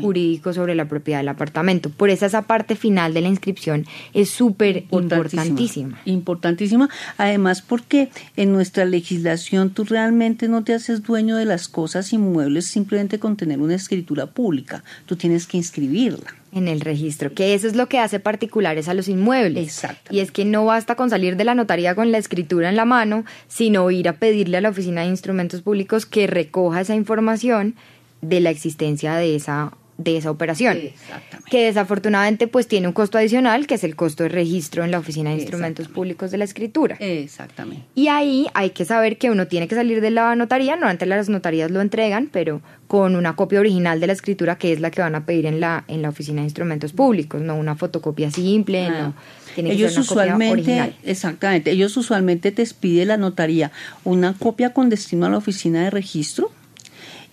jurídico 0.00 0.52
sobre 0.52 0.74
la 0.74 0.88
propiedad 0.88 1.20
del 1.20 1.28
apartamento. 1.28 1.90
Por 1.90 2.10
eso 2.10 2.26
esa 2.26 2.42
parte 2.42 2.76
final 2.76 3.14
de 3.14 3.20
la 3.20 3.28
inscripción 3.28 3.86
es 4.14 4.30
súper 4.30 4.84
importantísima. 4.90 6.00
Importantísima. 6.04 6.88
Además, 7.18 7.62
porque 7.62 8.10
en 8.36 8.52
nuestra 8.52 8.84
legislación 8.84 9.70
tú 9.70 9.84
realmente 9.84 10.48
no 10.48 10.64
te 10.64 10.74
haces 10.74 11.02
dueño 11.02 11.36
de 11.36 11.44
las 11.44 11.68
cosas 11.68 12.12
inmuebles 12.12 12.66
simplemente 12.66 13.18
con 13.18 13.36
tener 13.36 13.60
una 13.60 13.74
escritura 13.74 14.26
pública. 14.26 14.82
Tú 15.06 15.16
tienes 15.16 15.46
que 15.46 15.58
inscribirla. 15.58 16.39
En 16.52 16.68
el 16.68 16.80
registro, 16.80 17.32
que 17.32 17.54
eso 17.54 17.66
es 17.66 17.76
lo 17.76 17.88
que 17.88 17.98
hace 17.98 18.20
particulares 18.20 18.88
a 18.88 18.94
los 18.94 19.08
inmuebles. 19.08 19.64
Exacto. 19.64 20.14
Y 20.14 20.20
es 20.20 20.30
que 20.32 20.44
no 20.44 20.64
basta 20.64 20.96
con 20.96 21.10
salir 21.10 21.36
de 21.36 21.44
la 21.44 21.54
notaría 21.54 21.94
con 21.94 22.10
la 22.12 22.18
escritura 22.18 22.68
en 22.68 22.76
la 22.76 22.84
mano, 22.84 23.24
sino 23.48 23.90
ir 23.90 24.08
a 24.08 24.14
pedirle 24.14 24.56
a 24.56 24.60
la 24.60 24.70
Oficina 24.70 25.02
de 25.02 25.08
Instrumentos 25.08 25.62
Públicos 25.62 26.06
que 26.06 26.26
recoja 26.26 26.80
esa 26.80 26.94
información 26.94 27.74
de 28.20 28.40
la 28.40 28.50
existencia 28.50 29.14
de 29.14 29.36
esa 29.36 29.72
de 30.02 30.16
esa 30.16 30.30
operación. 30.30 30.76
Exactamente. 30.78 31.50
Que 31.50 31.64
desafortunadamente 31.66 32.46
pues 32.48 32.66
tiene 32.66 32.86
un 32.86 32.92
costo 32.92 33.18
adicional, 33.18 33.66
que 33.66 33.74
es 33.74 33.84
el 33.84 33.96
costo 33.96 34.22
de 34.24 34.28
registro 34.30 34.84
en 34.84 34.90
la 34.90 34.98
Oficina 34.98 35.30
de 35.30 35.36
Instrumentos. 35.36 35.88
Públicos 35.88 36.30
de 36.30 36.38
la 36.38 36.44
Escritura. 36.44 36.96
Exactamente. 37.00 37.84
Y 37.94 38.08
ahí 38.08 38.46
hay 38.54 38.70
que 38.70 38.84
saber 38.84 39.18
que 39.18 39.30
uno 39.30 39.46
tiene 39.46 39.68
que 39.68 39.74
salir 39.74 40.00
de 40.00 40.10
la 40.10 40.34
notaría, 40.36 40.76
no 40.76 40.86
antes 40.86 41.06
las 41.08 41.28
notarías 41.28 41.70
lo 41.70 41.80
entregan, 41.80 42.28
pero 42.32 42.60
con 42.86 43.14
una 43.14 43.36
copia 43.36 43.60
original 43.60 44.00
de 44.00 44.06
la 44.08 44.12
escritura 44.12 44.56
que 44.58 44.72
es 44.72 44.80
la 44.80 44.90
que 44.90 45.00
van 45.00 45.14
a 45.14 45.24
pedir 45.24 45.46
en 45.46 45.60
la 45.60 45.84
en 45.86 46.02
la 46.02 46.08
oficina 46.08 46.40
de 46.40 46.46
instrumentos 46.46 46.92
públicos, 46.92 47.40
no 47.40 47.54
una 47.56 47.76
fotocopia 47.76 48.30
simple, 48.30 48.86
Ah. 48.86 48.90
no. 49.02 49.14
Tiene 49.54 49.70
que 49.70 49.76
ellos 49.76 49.92
ser 49.92 50.00
una 50.00 50.06
copia 50.08 50.22
usualmente, 50.24 50.52
original. 50.52 50.96
exactamente, 51.04 51.70
ellos 51.72 51.96
usualmente 51.96 52.52
te 52.52 52.64
pide 52.78 53.04
la 53.04 53.16
notaría 53.16 53.72
una 54.04 54.32
copia 54.34 54.72
con 54.72 54.88
destino 54.90 55.26
a 55.26 55.30
la 55.30 55.36
oficina 55.38 55.82
de 55.82 55.90
registro 55.90 56.50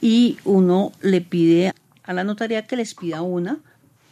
y 0.01 0.37
uno 0.43 0.91
le 1.01 1.21
pide 1.21 1.73
a 2.07 2.13
la 2.13 2.23
notaría 2.23 2.65
que 2.65 2.75
les 2.75 2.95
pida 2.95 3.21
una 3.21 3.59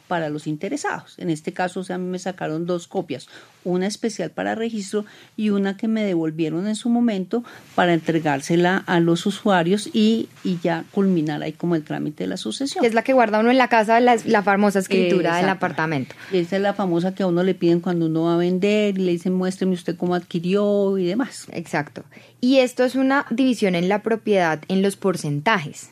para 0.07 0.29
los 0.29 0.47
interesados. 0.47 1.15
En 1.17 1.29
este 1.29 1.53
caso, 1.53 1.79
o 1.79 1.83
sea, 1.83 1.95
a 1.95 1.99
mí 1.99 2.07
me 2.07 2.19
sacaron 2.19 2.65
dos 2.65 2.87
copias, 2.87 3.27
una 3.63 3.87
especial 3.87 4.29
para 4.31 4.55
registro 4.55 5.05
y 5.35 5.49
una 5.49 5.77
que 5.77 5.87
me 5.87 6.03
devolvieron 6.03 6.67
en 6.67 6.75
su 6.75 6.89
momento 6.89 7.43
para 7.73 7.93
entregársela 7.93 8.83
a 8.85 8.99
los 8.99 9.25
usuarios 9.25 9.89
y, 9.93 10.29
y 10.43 10.59
ya 10.61 10.85
culminar 10.91 11.41
ahí 11.41 11.53
como 11.53 11.75
el 11.75 11.83
trámite 11.83 12.25
de 12.25 12.27
la 12.27 12.37
sucesión. 12.37 12.85
Es 12.85 12.93
la 12.93 13.03
que 13.03 13.13
guarda 13.13 13.39
uno 13.39 13.51
en 13.51 13.57
la 13.57 13.67
casa, 13.67 13.99
la, 13.99 14.17
la 14.25 14.43
famosa 14.43 14.79
escritura 14.79 15.37
del 15.37 15.49
apartamento. 15.49 16.15
Esa 16.31 16.57
es 16.57 16.61
la 16.61 16.73
famosa 16.73 17.15
que 17.15 17.23
a 17.23 17.27
uno 17.27 17.43
le 17.43 17.55
piden 17.55 17.79
cuando 17.79 18.05
uno 18.05 18.23
va 18.23 18.35
a 18.35 18.37
vender 18.37 18.97
y 18.97 19.01
le 19.01 19.11
dicen 19.11 19.33
muéstreme 19.33 19.73
usted 19.73 19.97
cómo 19.97 20.15
adquirió 20.15 20.97
y 20.97 21.05
demás. 21.05 21.47
Exacto. 21.51 22.03
Y 22.41 22.57
esto 22.57 22.83
es 22.83 22.95
una 22.95 23.25
división 23.31 23.73
en 23.73 23.89
la 23.89 24.03
propiedad 24.03 24.61
en 24.67 24.83
los 24.83 24.95
porcentajes. 24.95 25.89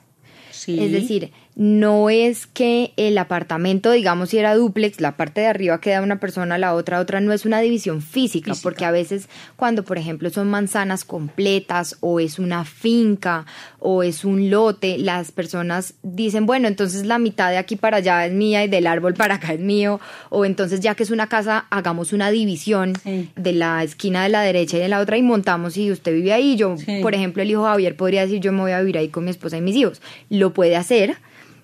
Sí. 0.52 0.80
Es 0.80 0.92
decir, 0.92 1.32
no 1.56 2.10
es 2.10 2.48
que 2.48 2.94
el 2.98 3.18
apartamento, 3.18 3.92
digamos, 3.92 4.30
si 4.30 4.38
era 4.40 4.56
duplex, 4.56 5.00
la 5.02 5.16
parte 5.18 5.42
de 5.42 5.48
arriba 5.48 5.80
queda 5.80 6.02
una 6.02 6.20
persona, 6.20 6.58
la 6.58 6.74
otra 6.74 7.00
otra, 7.00 7.20
no 7.22 7.32
es 7.32 7.46
una 7.46 7.60
división 7.62 8.02
física, 8.02 8.52
Física. 8.52 8.64
porque 8.64 8.86
a 8.86 8.92
veces 8.92 9.30
cuando, 9.56 9.84
por 9.84 9.98
ejemplo, 9.98 10.30
son 10.32 10.50
manzanas 10.50 11.06
completas 11.06 11.98
o 12.00 12.20
es 12.20 12.40
una 12.40 12.66
finca 12.66 13.46
o 13.80 14.02
es 14.04 14.26
un 14.26 14.50
lote, 14.50 14.98
las 14.98 15.32
personas 15.32 15.94
dicen, 16.02 16.46
bueno, 16.46 16.68
entonces 16.68 17.06
la 17.06 17.20
mitad 17.20 17.50
de 17.52 17.58
aquí 17.58 17.76
para 17.76 17.98
allá 17.98 18.26
es 18.26 18.34
mía 18.34 18.64
y 18.64 18.68
del 18.68 18.88
árbol 18.88 19.14
para 19.14 19.36
acá 19.36 19.54
es 19.54 19.60
mío, 19.60 20.00
o 20.30 20.46
entonces 20.46 20.80
ya 20.80 20.96
que 20.96 21.04
es 21.04 21.12
una 21.12 21.28
casa, 21.28 21.66
hagamos 21.70 22.14
una 22.14 22.32
división 22.32 22.94
Sí. 23.04 23.30
de 23.36 23.54
la 23.54 23.84
esquina 23.84 24.24
de 24.24 24.30
la 24.30 24.42
derecha 24.42 24.78
y 24.78 24.80
de 24.80 24.88
la 24.88 25.00
otra 25.00 25.18
y 25.18 25.22
montamos 25.22 25.78
y 25.78 25.92
usted 25.92 26.14
vive 26.14 26.34
ahí, 26.34 26.56
yo, 26.56 26.78
Sí. 26.78 27.00
por 27.02 27.14
ejemplo, 27.14 27.44
el 27.44 27.52
hijo 27.52 27.64
Javier 27.64 27.96
podría 27.96 28.22
decir, 28.22 28.40
yo 28.40 28.52
me 28.52 28.62
voy 28.62 28.72
a 28.72 28.80
vivir 28.80 28.98
ahí 28.98 29.10
con 29.10 29.24
mi 29.26 29.30
esposa 29.32 29.58
y 29.58 29.62
mis 29.62 29.76
hijos. 29.76 30.02
Lo 30.30 30.54
puede 30.54 30.76
hacer, 30.76 31.18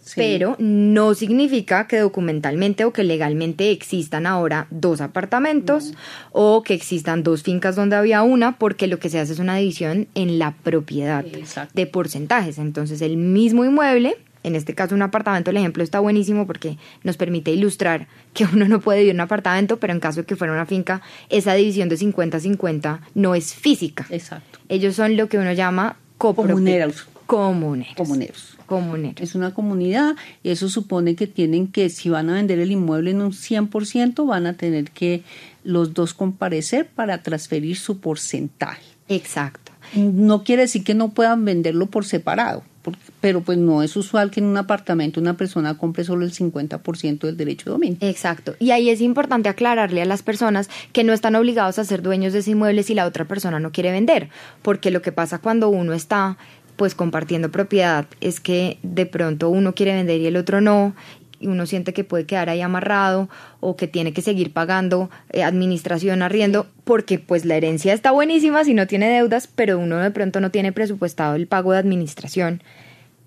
Sí. 0.10 0.16
pero 0.16 0.56
no 0.58 1.14
significa 1.14 1.86
que 1.86 2.00
documentalmente 2.00 2.84
o 2.84 2.92
que 2.92 3.04
legalmente 3.04 3.70
existan 3.70 4.26
ahora 4.26 4.66
dos 4.72 5.02
apartamentos 5.02 5.94
o 6.32 6.64
que 6.64 6.74
existan 6.74 7.22
dos 7.22 7.44
fincas 7.44 7.76
donde 7.76 7.96
había 7.96 8.24
una, 8.24 8.58
porque 8.58 8.88
lo 8.88 8.98
que 8.98 9.10
se 9.10 9.20
hace 9.20 9.34
es 9.34 9.40
una 9.40 9.58
división 9.58 10.08
en 10.16 10.40
la 10.40 10.56
propiedad 10.64 11.24
Exacto. 11.28 11.72
de 11.76 11.86
porcentajes. 11.86 12.58
Entonces, 12.58 13.04
el 13.04 13.18
mismo 13.18 13.66
inmueble, 13.66 14.18
en 14.42 14.56
este 14.56 14.74
caso 14.74 14.96
un 14.96 15.04
apartamento, 15.04 15.52
el 15.52 15.58
ejemplo 15.58 15.84
está 15.84 16.00
buenísimo 16.00 16.48
porque 16.48 16.78
nos 17.04 17.16
permite 17.16 17.52
ilustrar 17.52 18.08
que 18.34 18.46
uno 18.46 18.68
no 18.68 18.80
puede 18.80 19.00
vivir 19.00 19.12
en 19.12 19.18
un 19.18 19.22
apartamento, 19.22 19.78
pero 19.78 19.94
en 19.94 20.00
caso 20.00 20.22
de 20.22 20.26
que 20.26 20.36
fuera 20.36 20.54
una 20.54 20.66
finca, 20.66 21.02
esa 21.30 21.54
división 21.54 21.88
de 21.88 21.98
50-50 21.98 23.00
no 23.14 23.36
es 23.36 23.54
física. 23.54 24.08
Exacto. 24.10 24.58
Ellos 24.70 24.96
son 24.96 25.18
lo 25.18 25.30
que 25.30 25.38
uno 25.38 25.54
llama. 25.54 25.98
Comuneros. 26.18 27.08
Comuneros. 27.28 27.96
Comuneros. 27.96 28.59
Comuneros. 28.70 29.22
Es 29.22 29.36
una 29.36 29.54
comunidad 29.54 30.16
y 30.44 30.50
eso 30.50 30.70
supone 30.70 31.16
que 31.16 31.28
tienen 31.28 31.68
que, 31.68 31.90
si 31.90 32.10
van 32.10 32.30
a 32.30 32.36
vender 32.36 32.60
el 32.60 32.72
inmueble 32.72 33.12
en 33.12 33.22
un 33.22 33.32
100%, 33.34 34.26
van 34.26 34.46
a 34.46 34.54
tener 34.54 34.92
que 34.92 35.24
los 35.64 35.94
dos 35.94 36.14
comparecer 36.14 36.88
para 36.88 37.22
transferir 37.24 37.78
su 37.78 38.00
porcentaje. 38.00 38.82
Exacto. 39.10 39.72
No 39.96 40.44
quiere 40.44 40.62
decir 40.64 40.84
que 40.84 40.94
no 40.94 41.10
puedan 41.10 41.44
venderlo 41.44 41.88
por 41.88 42.06
separado, 42.06 42.62
porque- 42.84 43.00
pero 43.22 43.42
pues 43.42 43.58
no 43.58 43.82
es 43.82 43.96
usual 43.96 44.30
que 44.30 44.40
en 44.40 44.46
un 44.46 44.56
apartamento 44.58 45.20
una 45.20 45.36
persona 45.36 45.76
compre 45.80 46.04
solo 46.04 46.24
el 46.26 46.32
50% 46.32 47.26
del 47.26 47.36
derecho 47.38 47.66
de 47.66 47.72
dominio. 47.72 47.98
Exacto. 48.02 48.56
Y 48.60 48.70
ahí 48.70 48.90
es 48.92 49.02
importante 49.02 49.50
aclararle 49.50 50.04
a 50.04 50.06
las 50.06 50.22
personas 50.22 50.70
que 50.94 51.04
no 51.04 51.12
están 51.12 51.36
obligados 51.36 51.80
a 51.80 51.86
ser 51.86 52.04
dueños 52.04 52.34
de 52.34 52.40
ese 52.40 52.52
inmueble 52.52 52.84
si 52.84 52.94
la 52.94 53.08
otra 53.08 53.26
persona 53.26 53.60
no 53.60 53.72
quiere 53.72 53.92
vender. 53.92 54.30
Porque 54.62 54.92
lo 54.92 55.02
que 55.02 55.12
pasa 55.12 55.40
cuando 55.40 55.70
uno 55.70 55.94
está 55.94 56.38
pues 56.80 56.96
compartiendo 56.96 57.52
propiedad 57.52 58.06
es 58.22 58.40
que 58.40 58.78
de 58.84 59.06
pronto 59.06 59.50
uno 59.50 59.76
quiere 59.76 59.94
vender 59.94 60.22
y 60.22 60.28
el 60.28 60.38
otro 60.38 60.62
no 60.62 60.96
y 61.38 61.48
uno 61.48 61.66
siente 61.66 61.92
que 61.92 62.06
puede 62.06 62.26
quedar 62.26 62.50
ahí 62.50 62.62
amarrado 62.62 63.28
o 63.60 63.76
que 63.76 63.90
tiene 63.90 64.14
que 64.14 64.22
seguir 64.22 64.54
pagando 64.54 65.10
eh, 65.32 65.44
administración, 65.44 66.22
arriendo, 66.22 66.68
porque 66.86 67.20
pues 67.20 67.44
la 67.44 67.58
herencia 67.58 67.94
está 67.94 68.12
buenísima 68.12 68.64
si 68.64 68.74
no 68.74 68.88
tiene 68.88 69.10
deudas, 69.10 69.48
pero 69.54 69.78
uno 69.78 69.98
de 69.98 70.10
pronto 70.12 70.40
no 70.40 70.52
tiene 70.52 70.72
presupuestado 70.72 71.36
el 71.36 71.48
pago 71.48 71.74
de 71.74 71.80
administración 71.80 72.64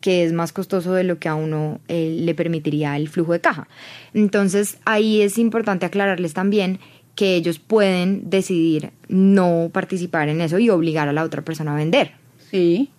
que 0.00 0.24
es 0.24 0.32
más 0.32 0.52
costoso 0.52 0.94
de 0.94 1.04
lo 1.04 1.18
que 1.18 1.28
a 1.28 1.34
uno 1.34 1.78
eh, 1.88 2.16
le 2.20 2.34
permitiría 2.34 2.96
el 2.96 3.08
flujo 3.08 3.34
de 3.34 3.40
caja. 3.40 3.68
Entonces 4.14 4.78
ahí 4.86 5.20
es 5.20 5.36
importante 5.36 5.84
aclararles 5.84 6.32
también 6.32 6.80
que 7.14 7.36
ellos 7.36 7.58
pueden 7.58 8.30
decidir 8.30 8.92
no 9.08 9.68
participar 9.70 10.30
en 10.30 10.40
eso 10.40 10.58
y 10.58 10.70
obligar 10.70 11.08
a 11.08 11.12
la 11.12 11.22
otra 11.22 11.42
persona 11.42 11.74
a 11.74 11.76
vender. 11.76 12.12
Sí, 12.50 12.90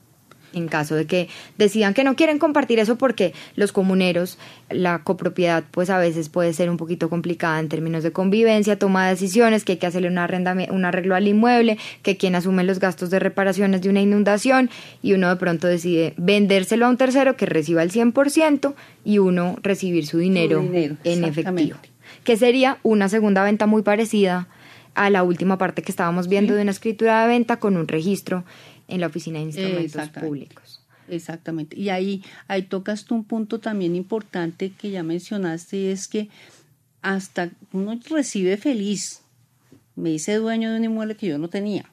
En 0.54 0.68
caso 0.68 0.96
de 0.96 1.06
que 1.06 1.30
decidan 1.58 1.94
que 1.94 2.04
no 2.04 2.16
quieren 2.16 2.40
compartir 2.40 2.80
eso 2.80 2.98
porque 2.98 3.34
los 3.56 3.72
comuneros, 3.72 4.38
la 4.70 5.04
copropiedad, 5.04 5.64
pues 5.72 5.90
a 5.90 5.98
veces 5.98 6.30
puede 6.30 6.54
ser 6.54 6.70
un 6.70 6.78
poquito 6.78 7.10
complicada 7.10 7.60
en 7.60 7.70
términos 7.70 8.04
de 8.04 8.12
convivencia, 8.12 8.78
toma 8.78 9.06
de 9.06 9.12
decisiones, 9.12 9.66
que 9.66 9.74
hay 9.74 9.78
que 9.80 9.88
hacerle 9.88 10.10
un, 10.10 10.18
un 10.18 10.86
arreglo 10.86 11.16
al 11.16 11.28
inmueble, 11.28 11.78
que 12.02 12.18
quien 12.18 12.36
asume 12.36 12.64
los 12.64 12.80
gastos 12.80 13.10
de 13.10 13.20
reparaciones 13.20 13.82
de 13.82 13.90
una 13.90 14.02
inundación 14.02 14.70
y 15.02 15.14
uno 15.14 15.30
de 15.30 15.36
pronto 15.36 15.68
decide 15.68 16.14
vendérselo 16.18 16.86
a 16.86 16.90
un 16.90 16.98
tercero 16.98 17.36
que 17.36 17.46
reciba 17.46 17.84
el 17.84 17.92
100% 17.92 18.74
y 19.04 19.18
uno 19.18 19.58
recibir 19.62 20.06
su 20.06 20.18
dinero, 20.20 20.60
dinero, 20.60 20.98
en 21.04 21.24
efectivo. 21.24 21.78
Que 22.24 22.38
sería 22.38 22.78
una 22.84 23.10
segunda 23.10 23.44
venta 23.44 23.66
muy 23.66 23.82
parecida 23.82 24.48
a 24.96 25.10
la 25.10 25.24
última 25.24 25.58
parte 25.58 25.82
que 25.82 25.92
estábamos 25.92 26.28
viendo 26.28 26.54
de 26.54 26.62
una 26.62 26.72
escritura 26.72 27.24
de 27.24 27.28
venta 27.28 27.58
con 27.58 27.78
un 27.78 27.88
registro 27.88 28.44
en 28.88 29.02
la 29.02 29.08
oficina 29.08 29.40
de 29.40 29.46
instrumentos 29.46 30.10
públicos. 30.10 30.82
Exactamente. 31.10 31.78
Y 31.78 31.90
ahí, 31.90 32.24
ahí 32.48 32.64
tocas 32.64 33.06
tú 33.06 33.16
un 33.16 33.24
punto 33.24 33.60
también 33.60 33.96
importante 33.96 34.72
que 34.72 34.92
ya 34.92 35.04
mencionaste, 35.04 35.78
y 35.78 35.86
es 35.88 36.08
que 36.08 36.30
hasta 37.02 37.52
uno 37.72 38.00
recibe 38.10 38.58
feliz. 38.58 39.22
Me 39.96 40.12
hice 40.12 40.36
dueño 40.36 40.72
de 40.72 40.78
un 40.78 40.86
inmueble 40.86 41.16
que 41.16 41.28
yo 41.28 41.38
no 41.38 41.50
tenía. 41.50 41.90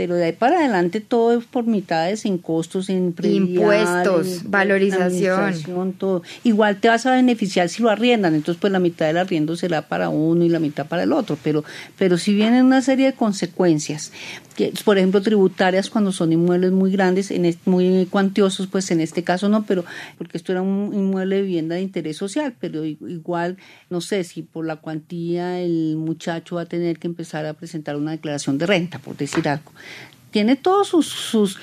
Pero 0.00 0.14
de 0.14 0.24
ahí 0.24 0.32
para 0.32 0.60
adelante 0.60 1.02
todo 1.02 1.38
es 1.38 1.44
por 1.44 1.66
mitades 1.66 2.24
en 2.24 2.38
costos, 2.38 2.88
en 2.88 3.14
Impuestos, 3.22 4.40
en 4.40 4.50
valorización. 4.50 5.92
todo. 5.92 6.22
Igual 6.42 6.80
te 6.80 6.88
vas 6.88 7.04
a 7.04 7.12
beneficiar 7.12 7.68
si 7.68 7.82
lo 7.82 7.90
arriendan, 7.90 8.34
entonces 8.34 8.58
pues 8.58 8.72
la 8.72 8.78
mitad 8.78 9.04
del 9.04 9.18
arriendo 9.18 9.56
será 9.56 9.88
para 9.88 10.08
uno 10.08 10.42
y 10.42 10.48
la 10.48 10.58
mitad 10.58 10.86
para 10.86 11.02
el 11.02 11.12
otro, 11.12 11.36
pero, 11.44 11.64
pero 11.98 12.16
si 12.16 12.32
vienen 12.32 12.64
una 12.64 12.80
serie 12.80 13.04
de 13.04 13.12
consecuencias, 13.12 14.10
que, 14.56 14.72
por 14.86 14.96
ejemplo 14.96 15.20
tributarias 15.20 15.90
cuando 15.90 16.12
son 16.12 16.32
inmuebles 16.32 16.72
muy 16.72 16.90
grandes, 16.90 17.30
en 17.30 17.54
muy 17.66 18.06
cuantiosos, 18.06 18.68
pues 18.68 18.90
en 18.90 19.02
este 19.02 19.22
caso 19.22 19.50
no, 19.50 19.66
pero 19.66 19.84
porque 20.16 20.38
esto 20.38 20.52
era 20.52 20.62
un 20.62 20.94
inmueble 20.94 21.36
de 21.36 21.42
vivienda 21.42 21.74
de 21.74 21.82
interés 21.82 22.16
social, 22.16 22.54
pero 22.58 22.86
igual, 22.86 23.58
no 23.90 24.00
sé 24.00 24.24
si 24.24 24.40
por 24.40 24.64
la 24.64 24.76
cuantía 24.76 25.60
el 25.60 25.96
muchacho 25.98 26.56
va 26.56 26.62
a 26.62 26.66
tener 26.66 26.98
que 26.98 27.06
empezar 27.06 27.44
a 27.44 27.52
presentar 27.52 27.96
una 27.96 28.12
declaración 28.12 28.56
de 28.56 28.64
renta, 28.64 28.98
por 28.98 29.14
decir 29.14 29.46
algo 29.46 29.72
tiene 30.30 30.54
todos 30.54 30.86
sus, 30.86 31.06
sus, 31.08 31.58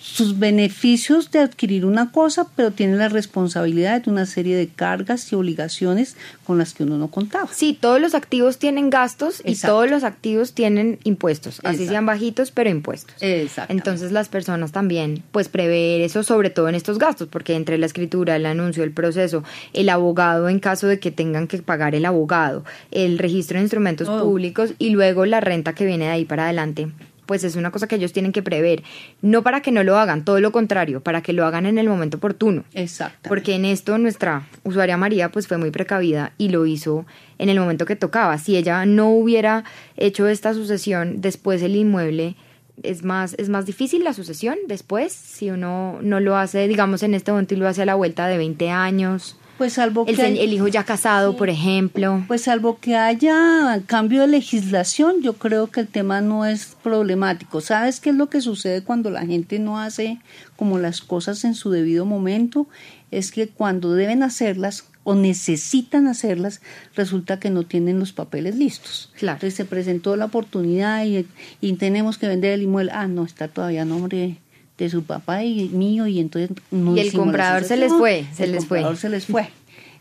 sus 0.00 0.38
beneficios 0.38 1.30
de 1.30 1.40
adquirir 1.40 1.84
una 1.84 2.10
cosa, 2.12 2.46
pero 2.56 2.70
tiene 2.70 2.96
la 2.96 3.10
responsabilidad 3.10 4.02
de 4.02 4.10
una 4.10 4.24
serie 4.24 4.56
de 4.56 4.68
cargas 4.68 5.30
y 5.30 5.34
obligaciones 5.34 6.16
con 6.46 6.56
las 6.56 6.72
que 6.72 6.84
uno 6.84 6.96
no 6.96 7.08
contaba. 7.08 7.50
Sí, 7.52 7.76
todos 7.78 8.00
los 8.00 8.14
activos 8.14 8.56
tienen 8.56 8.88
gastos 8.88 9.42
y 9.44 9.54
todos 9.56 9.90
los 9.90 10.02
activos 10.02 10.54
tienen 10.54 10.98
impuestos, 11.04 11.58
así 11.58 11.74
Exacto. 11.82 11.90
sean 11.90 12.06
bajitos, 12.06 12.50
pero 12.52 12.70
impuestos. 12.70 13.14
Exacto. 13.20 13.70
Entonces 13.74 14.12
las 14.12 14.30
personas 14.30 14.72
también, 14.72 15.22
pues 15.30 15.50
prever 15.50 16.00
eso 16.00 16.22
sobre 16.22 16.48
todo 16.48 16.70
en 16.70 16.74
estos 16.74 16.98
gastos, 16.98 17.28
porque 17.28 17.54
entre 17.54 17.76
la 17.76 17.84
escritura, 17.84 18.36
el 18.36 18.46
anuncio, 18.46 18.82
el 18.82 18.92
proceso, 18.92 19.44
el 19.74 19.90
abogado 19.90 20.48
en 20.48 20.58
caso 20.58 20.86
de 20.86 20.98
que 20.98 21.10
tengan 21.10 21.48
que 21.48 21.58
pagar 21.58 21.94
el 21.94 22.06
abogado, 22.06 22.64
el 22.92 23.18
registro 23.18 23.58
de 23.58 23.64
instrumentos 23.64 24.08
Oh. 24.08 24.22
públicos 24.22 24.72
y 24.78 24.88
luego 24.88 25.26
la 25.26 25.40
renta 25.40 25.74
que 25.74 25.84
viene 25.84 26.06
de 26.06 26.12
ahí 26.12 26.24
para 26.24 26.44
adelante, 26.44 26.88
pues 27.26 27.44
es 27.44 27.56
una 27.56 27.70
cosa 27.70 27.86
que 27.86 27.96
ellos 27.96 28.12
tienen 28.12 28.32
que 28.32 28.42
prever, 28.42 28.82
no 29.20 29.42
para 29.42 29.60
que 29.60 29.72
no 29.72 29.82
lo 29.82 29.98
hagan, 29.98 30.24
todo 30.24 30.40
lo 30.40 30.52
contrario, 30.52 31.00
para 31.00 31.22
que 31.22 31.32
lo 31.32 31.44
hagan 31.44 31.66
en 31.66 31.78
el 31.78 31.88
momento 31.88 32.16
oportuno. 32.16 32.64
Exacto. 32.72 33.28
Porque 33.28 33.54
en 33.54 33.64
esto 33.64 33.98
nuestra 33.98 34.46
usuaria 34.64 34.96
María 34.96 35.30
pues 35.30 35.46
fue 35.46 35.58
muy 35.58 35.70
precavida 35.70 36.32
y 36.38 36.48
lo 36.48 36.66
hizo 36.66 37.04
en 37.38 37.48
el 37.48 37.58
momento 37.58 37.84
que 37.84 37.96
tocaba. 37.96 38.38
Si 38.38 38.56
ella 38.56 38.86
no 38.86 39.10
hubiera 39.10 39.64
hecho 39.96 40.26
esta 40.28 40.54
sucesión 40.54 41.20
después 41.20 41.62
el 41.62 41.76
inmueble 41.76 42.36
es 42.82 43.02
más 43.02 43.34
es 43.38 43.48
más 43.48 43.64
difícil 43.64 44.04
la 44.04 44.12
sucesión 44.12 44.58
después 44.68 45.10
si 45.10 45.50
uno 45.50 45.98
no 46.02 46.20
lo 46.20 46.36
hace 46.36 46.68
digamos 46.68 47.02
en 47.02 47.14
este 47.14 47.30
momento 47.32 47.54
y 47.54 47.56
lo 47.56 47.66
hace 47.66 47.82
a 47.82 47.86
la 47.86 47.94
vuelta 47.94 48.26
de 48.28 48.36
20 48.38 48.70
años. 48.70 49.36
Pues 49.58 49.72
salvo 49.74 50.04
El, 50.06 50.16
que 50.16 50.22
hay- 50.22 50.38
el 50.38 50.52
hijo 50.52 50.68
ya 50.68 50.84
casado, 50.84 51.36
por 51.36 51.48
ejemplo. 51.48 52.24
Pues 52.28 52.42
salvo 52.42 52.78
que 52.78 52.96
haya 52.96 53.80
cambio 53.86 54.20
de 54.22 54.28
legislación, 54.28 55.22
yo 55.22 55.34
creo 55.34 55.68
que 55.68 55.80
el 55.80 55.88
tema 55.88 56.20
no 56.20 56.44
es 56.44 56.76
problemático. 56.82 57.60
¿Sabes 57.60 58.00
qué 58.00 58.10
es 58.10 58.16
lo 58.16 58.28
que 58.28 58.40
sucede 58.40 58.82
cuando 58.82 59.10
la 59.10 59.24
gente 59.26 59.58
no 59.58 59.78
hace 59.78 60.18
como 60.56 60.78
las 60.78 61.00
cosas 61.00 61.44
en 61.44 61.54
su 61.54 61.70
debido 61.70 62.04
momento? 62.06 62.66
Es 63.10 63.30
que 63.32 63.48
cuando 63.48 63.94
deben 63.94 64.22
hacerlas 64.22 64.84
o 65.04 65.14
necesitan 65.14 66.08
hacerlas, 66.08 66.60
resulta 66.96 67.38
que 67.38 67.50
no 67.50 67.62
tienen 67.62 68.00
los 68.00 68.12
papeles 68.12 68.56
listos. 68.56 69.12
Claro. 69.16 69.36
Entonces 69.36 69.54
se 69.54 69.64
presentó 69.64 70.16
la 70.16 70.24
oportunidad 70.24 71.04
y, 71.04 71.24
y 71.60 71.72
tenemos 71.74 72.18
que 72.18 72.26
vender 72.26 72.52
el 72.54 72.62
inmueble. 72.62 72.90
Ah, 72.92 73.06
no, 73.06 73.24
está 73.24 73.46
todavía 73.46 73.82
a 73.82 73.84
nombre 73.84 74.38
de 74.78 74.90
su 74.90 75.04
papá 75.04 75.44
y 75.44 75.68
mío 75.70 76.06
y 76.06 76.20
entonces 76.20 76.50
no 76.70 76.96
Y 76.96 77.00
el 77.00 77.12
comprador 77.12 77.64
se 77.64 77.76
les 77.76 77.92
fue, 77.92 78.26
se 78.34 78.44
El 78.44 78.52
les 78.52 78.66
fue. 78.66 78.96
se 78.96 79.08
les 79.08 79.26
fue. 79.26 79.48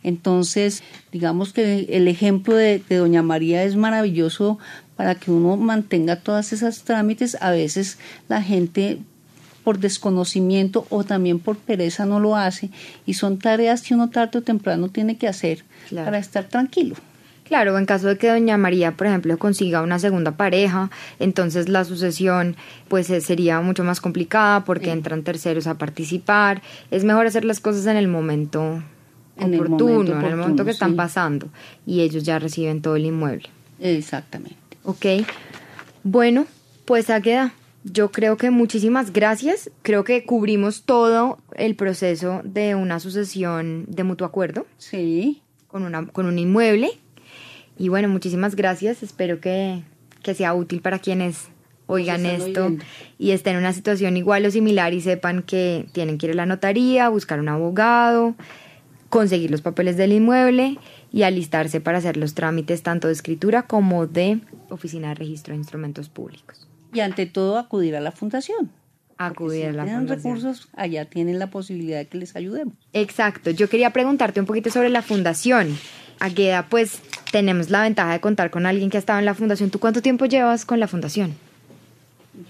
Entonces, 0.04 0.84
digamos 1.12 1.52
que 1.52 1.88
el 1.90 2.08
ejemplo 2.08 2.56
de, 2.56 2.80
de 2.88 2.98
Doña 2.98 3.24
María 3.24 3.64
es 3.64 3.76
maravilloso 3.76 4.60
para 4.96 5.16
que 5.16 5.32
uno 5.32 5.58
mantenga 5.58 6.18
todas 6.18 6.54
esas 6.54 6.84
trámites. 6.84 7.38
A 7.42 7.52
veces 7.52 7.98
la 8.28 8.42
gente 8.42 9.00
por 9.64 9.80
desconocimiento 9.80 10.86
o 10.92 11.04
también 11.04 11.40
por 11.40 11.58
pereza 11.58 12.06
no 12.06 12.20
lo 12.20 12.36
hace 12.36 12.70
y 13.08 13.16
son 13.16 13.40
tareas 13.40 13.82
que 13.82 13.96
uno 13.96 14.12
tarde 14.12 14.38
o 14.38 14.42
temprano 14.44 14.90
tiene 14.90 15.18
que 15.18 15.28
hacer 15.28 15.64
para 15.90 16.20
estar 16.20 16.46
tranquilo. 16.46 16.96
Claro, 17.46 17.78
en 17.78 17.86
caso 17.86 18.08
de 18.08 18.18
que 18.18 18.28
doña 18.28 18.58
María, 18.58 18.94
por 18.94 19.06
ejemplo, 19.06 19.38
consiga 19.38 19.84
una 19.84 20.00
segunda 20.00 20.32
pareja, 20.32 20.90
entonces 21.20 21.70
la 21.70 21.86
sucesión 21.86 22.56
pues 22.88 23.10
eh, 23.12 23.22
sería 23.22 23.62
mucho 23.62 23.84
más 23.84 24.02
complicada 24.02 24.66
porque 24.66 24.92
entran 24.92 25.22
terceros 25.22 25.68
a 25.68 25.78
participar. 25.78 26.64
Es 26.90 27.04
mejor 27.04 27.28
hacer 27.28 27.46
las 27.46 27.60
cosas 27.60 27.86
en 27.86 27.98
el 27.98 28.08
momento 28.08 28.82
oportuno, 29.40 30.20
en 30.20 30.26
el 30.26 30.38
momento 30.38 30.66
que 30.66 30.72
están 30.72 30.96
pasando 30.96 31.48
y 31.86 32.02
ellos 32.02 32.24
ya 32.24 32.40
reciben 32.40 32.82
todo 32.82 32.96
el 32.96 33.06
inmueble. 33.06 33.48
Exactamente. 33.80 34.58
Ok. 34.84 35.06
Bueno, 36.04 36.48
pues 36.86 37.12
a 37.12 37.22
queda. 37.22 37.54
Yo 37.84 38.12
creo 38.12 38.38
que 38.38 38.50
muchísimas 38.50 39.14
gracias. 39.14 39.70
Creo 39.84 40.04
que 40.04 40.26
cubrimos 40.26 40.82
todo 40.82 41.38
el 41.56 41.76
proceso 41.76 42.42
de 42.44 42.74
una 42.74 43.00
sucesión 43.00 43.86
de 43.88 44.04
mutuo 44.04 44.26
acuerdo. 44.26 44.66
Sí. 44.80 45.44
Con, 45.68 45.84
una, 45.84 46.08
con 46.08 46.26
un 46.26 46.40
inmueble 46.40 47.00
y 47.78 47.90
bueno, 47.90 48.10
muchísimas 48.10 48.56
gracias. 48.56 49.04
Espero 49.04 49.40
que, 49.40 49.84
sea 50.36 50.54
útil 50.54 50.82
para 50.82 51.00
quienes 51.00 51.50
oigan 51.88 52.26
esto 52.26 52.76
y 53.20 53.32
estén 53.32 53.54
en 53.54 53.60
una 53.60 53.74
situación 53.74 54.18
igual 54.18 54.46
o 54.46 54.52
similar 54.52 54.94
y 54.94 55.02
sepan 55.02 55.44
que 55.44 55.86
tienen 55.92 56.18
que 56.18 56.28
ir 56.28 56.32
a 56.32 56.36
la 56.36 56.46
notaría, 56.48 57.10
buscar 57.10 57.40
un 57.40 57.48
abogado, 57.48 58.36
conseguir 59.10 59.52
los 59.52 59.62
papeles 59.62 59.98
del 59.98 60.14
inmueble 60.14 60.80
y 61.12 61.24
alistarse 61.24 61.82
para 61.82 62.00
hacer 62.00 62.18
los 62.18 62.34
trámites 62.34 62.82
tanto 62.82 63.08
de 63.08 63.14
escritura 63.14 63.64
como 63.64 64.08
de 64.08 64.40
oficina 64.70 65.10
de 65.10 65.16
registro 65.16 65.54
de 65.54 65.60
instrumentos 65.60 66.10
públicos. 66.10 66.68
Y 66.92 67.02
ante 67.02 67.26
todo 67.26 67.58
acudir 67.58 67.96
a 67.96 68.02
la 68.02 68.12
fundación. 68.12 68.72
Acudir 69.18 69.68
a 69.68 69.72
la 69.72 69.86
tienen 69.86 70.08
recursos, 70.08 70.68
allá 70.76 71.06
tienen 71.06 71.40
la 71.40 71.50
posibilidad 71.50 72.00
de 72.00 72.08
que 72.08 72.18
les 72.18 72.36
ayudemos. 72.36 72.74
Exacto. 72.94 73.52
Yo 73.52 73.70
quería 73.70 73.92
preguntarte 73.92 74.40
un 74.40 74.46
poquito 74.46 74.70
sobre 74.72 74.90
la 74.90 75.02
fundación. 75.02 75.78
Agueda, 76.20 76.68
pues 76.70 77.02
tenemos 77.32 77.70
la 77.70 77.84
ventaja 77.84 78.14
de 78.14 78.20
contar 78.20 78.50
con 78.50 78.66
alguien 78.66 78.90
que 78.90 78.98
ha 78.98 79.00
estado 79.00 79.20
en 79.20 79.26
la 79.26 79.34
fundación. 79.34 79.70
¿Tú 79.70 79.80
cuánto 79.80 80.02
tiempo 80.02 80.26
llevas 80.26 80.66
con 80.66 80.80
la 80.80 80.88
fundación? 80.88 81.36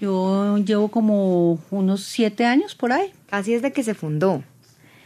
Yo 0.00 0.58
llevo 0.58 0.88
como 0.88 1.58
unos 1.70 2.02
siete 2.02 2.44
años 2.44 2.74
por 2.74 2.92
ahí. 2.92 3.12
Casi 3.30 3.54
desde 3.54 3.72
que 3.72 3.82
se 3.82 3.94
fundó. 3.94 4.42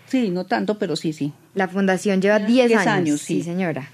Sí, 0.06 0.30
no 0.30 0.44
tanto, 0.44 0.78
pero 0.78 0.96
sí, 0.96 1.12
sí. 1.12 1.32
La 1.54 1.68
fundación 1.68 2.20
lleva 2.20 2.38
diez 2.38 2.72
años. 2.72 2.86
años 2.86 3.20
sí. 3.20 3.42
señora. 3.42 3.88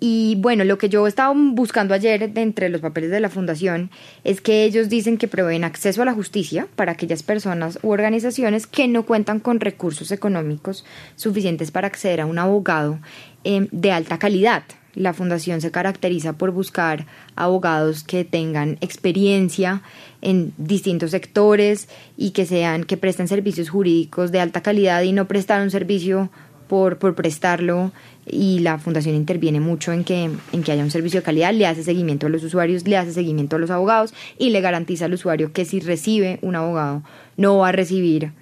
Y 0.00 0.36
bueno, 0.36 0.64
lo 0.64 0.76
que 0.76 0.88
yo 0.88 1.06
estaba 1.06 1.32
buscando 1.34 1.94
ayer 1.94 2.30
de 2.30 2.42
entre 2.42 2.68
los 2.68 2.80
papeles 2.80 3.10
de 3.10 3.20
la 3.20 3.30
fundación 3.30 3.90
es 4.22 4.40
que 4.40 4.64
ellos 4.64 4.88
dicen 4.88 5.18
que 5.18 5.28
proveen 5.28 5.64
acceso 5.64 6.02
a 6.02 6.04
la 6.04 6.12
justicia 6.12 6.66
para 6.76 6.92
aquellas 6.92 7.22
personas 7.22 7.78
u 7.82 7.90
organizaciones 7.90 8.66
que 8.66 8.86
no 8.88 9.06
cuentan 9.06 9.40
con 9.40 9.60
recursos 9.60 10.10
económicos 10.10 10.84
suficientes 11.16 11.70
para 11.70 11.86
acceder 11.86 12.20
a 12.20 12.26
un 12.26 12.38
abogado 12.38 12.98
eh, 13.44 13.68
de 13.70 13.92
alta 13.92 14.18
calidad. 14.18 14.64
La 14.94 15.12
fundación 15.12 15.60
se 15.60 15.70
caracteriza 15.70 16.34
por 16.34 16.52
buscar 16.52 17.06
abogados 17.34 18.04
que 18.04 18.24
tengan 18.24 18.78
experiencia 18.80 19.82
en 20.22 20.52
distintos 20.56 21.10
sectores 21.10 21.88
y 22.16 22.30
que 22.30 22.46
sean 22.46 22.84
que 22.84 22.96
presten 22.96 23.26
servicios 23.26 23.70
jurídicos 23.70 24.30
de 24.30 24.40
alta 24.40 24.62
calidad 24.62 25.02
y 25.02 25.12
no 25.12 25.26
prestar 25.26 25.62
un 25.62 25.70
servicio 25.70 26.30
por, 26.68 26.98
por 26.98 27.14
prestarlo 27.14 27.92
y 28.26 28.60
la 28.60 28.78
fundación 28.78 29.14
interviene 29.14 29.60
mucho 29.60 29.92
en 29.92 30.04
que, 30.04 30.30
en 30.52 30.62
que 30.62 30.72
haya 30.72 30.82
un 30.82 30.90
servicio 30.90 31.20
de 31.20 31.24
calidad, 31.24 31.52
le 31.52 31.66
hace 31.66 31.82
seguimiento 31.82 32.26
a 32.26 32.30
los 32.30 32.42
usuarios, 32.42 32.86
le 32.86 32.96
hace 32.96 33.12
seguimiento 33.12 33.56
a 33.56 33.58
los 33.58 33.70
abogados 33.70 34.14
y 34.38 34.50
le 34.50 34.60
garantiza 34.60 35.04
al 35.06 35.14
usuario 35.14 35.52
que 35.52 35.64
si 35.64 35.80
recibe 35.80 36.38
un 36.40 36.56
abogado 36.56 37.02
no 37.36 37.58
va 37.58 37.68
a 37.68 37.72
recibir 37.72 38.32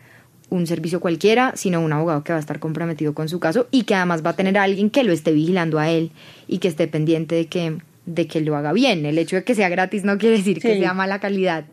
un 0.53 0.67
servicio 0.67 1.01
cualquiera, 1.01 1.53
sino 1.57 1.81
un 1.81 1.93
abogado 1.93 2.23
que 2.25 2.33
va 2.33 2.37
a 2.37 2.41
estar 2.41 2.59
comprometido 2.59 3.15
con 3.15 3.29
su 3.29 3.41
caso 3.41 3.69
y 3.71 3.85
que 3.85 3.95
además 3.95 4.25
va 4.25 4.31
a 4.31 4.37
tener 4.37 4.59
a 4.59 4.63
alguien 4.63 4.91
que 4.91 5.03
lo 5.03 5.13
esté 5.13 5.33
vigilando 5.33 5.79
a 5.79 5.91
él 5.91 6.13
y 6.47 6.59
que 6.59 6.69
esté 6.69 6.87
pendiente 6.89 7.35
de 7.35 7.47
que, 7.47 7.79
de 8.05 8.27
que 8.27 8.41
lo 8.41 8.55
haga 8.55 8.73
bien. 8.73 9.07
El 9.07 9.19
hecho 9.19 9.37
de 9.37 9.45
que 9.45 9.55
sea 9.55 9.71
gratis 9.71 10.05
no 10.05 10.19
quiere 10.19 10.37
decir 10.37 10.61
que 10.61 10.79
sea 10.79 10.93
mala 10.93 11.21
calidad, 11.21 11.65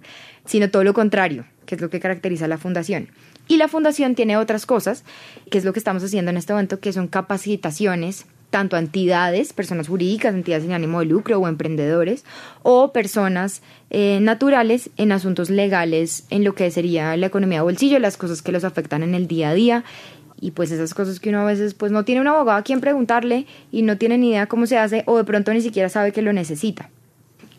sino 0.45 0.69
todo 0.69 0.83
lo 0.83 0.93
contrario, 0.93 1.45
que 1.65 1.75
es 1.75 1.81
lo 1.81 1.89
que 1.89 1.99
caracteriza 1.99 2.45
a 2.45 2.47
la 2.47 2.57
fundación. 2.57 3.09
Y 3.49 3.57
la 3.57 3.67
fundación 3.67 4.15
tiene 4.15 4.37
otras 4.37 4.65
cosas, 4.65 5.03
que 5.49 5.57
es 5.57 5.65
lo 5.65 5.73
que 5.73 5.79
estamos 5.79 6.03
haciendo 6.03 6.31
en 6.31 6.37
este 6.37 6.53
momento, 6.53 6.79
que 6.79 6.93
son 6.93 7.07
capacitaciones 7.07 8.27
tanto 8.49 8.75
a 8.75 8.79
entidades, 8.79 9.53
personas 9.53 9.88
jurídicas, 9.88 10.33
entidades 10.33 10.63
sin 10.63 10.73
ánimo 10.73 10.99
de 10.99 11.05
lucro 11.05 11.39
o 11.39 11.47
emprendedores, 11.47 12.25
o 12.63 12.91
personas 12.91 13.62
eh, 13.89 14.19
naturales 14.21 14.89
en 14.97 15.12
asuntos 15.12 15.49
legales, 15.49 16.25
en 16.29 16.43
lo 16.43 16.55
que 16.55 16.71
sería 16.71 17.15
la 17.17 17.27
economía 17.27 17.59
de 17.59 17.63
bolsillo, 17.63 17.99
las 17.99 18.17
cosas 18.17 18.41
que 18.41 18.51
los 18.51 18.63
afectan 18.63 19.03
en 19.03 19.15
el 19.15 19.27
día 19.27 19.49
a 19.49 19.53
día 19.53 19.83
y 20.41 20.51
pues 20.51 20.71
esas 20.71 20.93
cosas 20.93 21.19
que 21.19 21.29
uno 21.29 21.41
a 21.41 21.45
veces 21.45 21.73
pues 21.73 21.91
no 21.91 22.05
tiene 22.05 22.21
un 22.21 22.27
abogado 22.27 22.57
a 22.57 22.63
quien 22.63 22.79
preguntarle 22.79 23.45
y 23.71 23.81
no 23.81 23.97
tiene 23.97 24.17
ni 24.17 24.29
idea 24.29 24.47
cómo 24.47 24.65
se 24.67 24.77
hace 24.77 25.03
o 25.05 25.17
de 25.17 25.23
pronto 25.23 25.53
ni 25.53 25.62
siquiera 25.62 25.89
sabe 25.89 26.12
que 26.12 26.21
lo 26.21 26.33
necesita. 26.33 26.89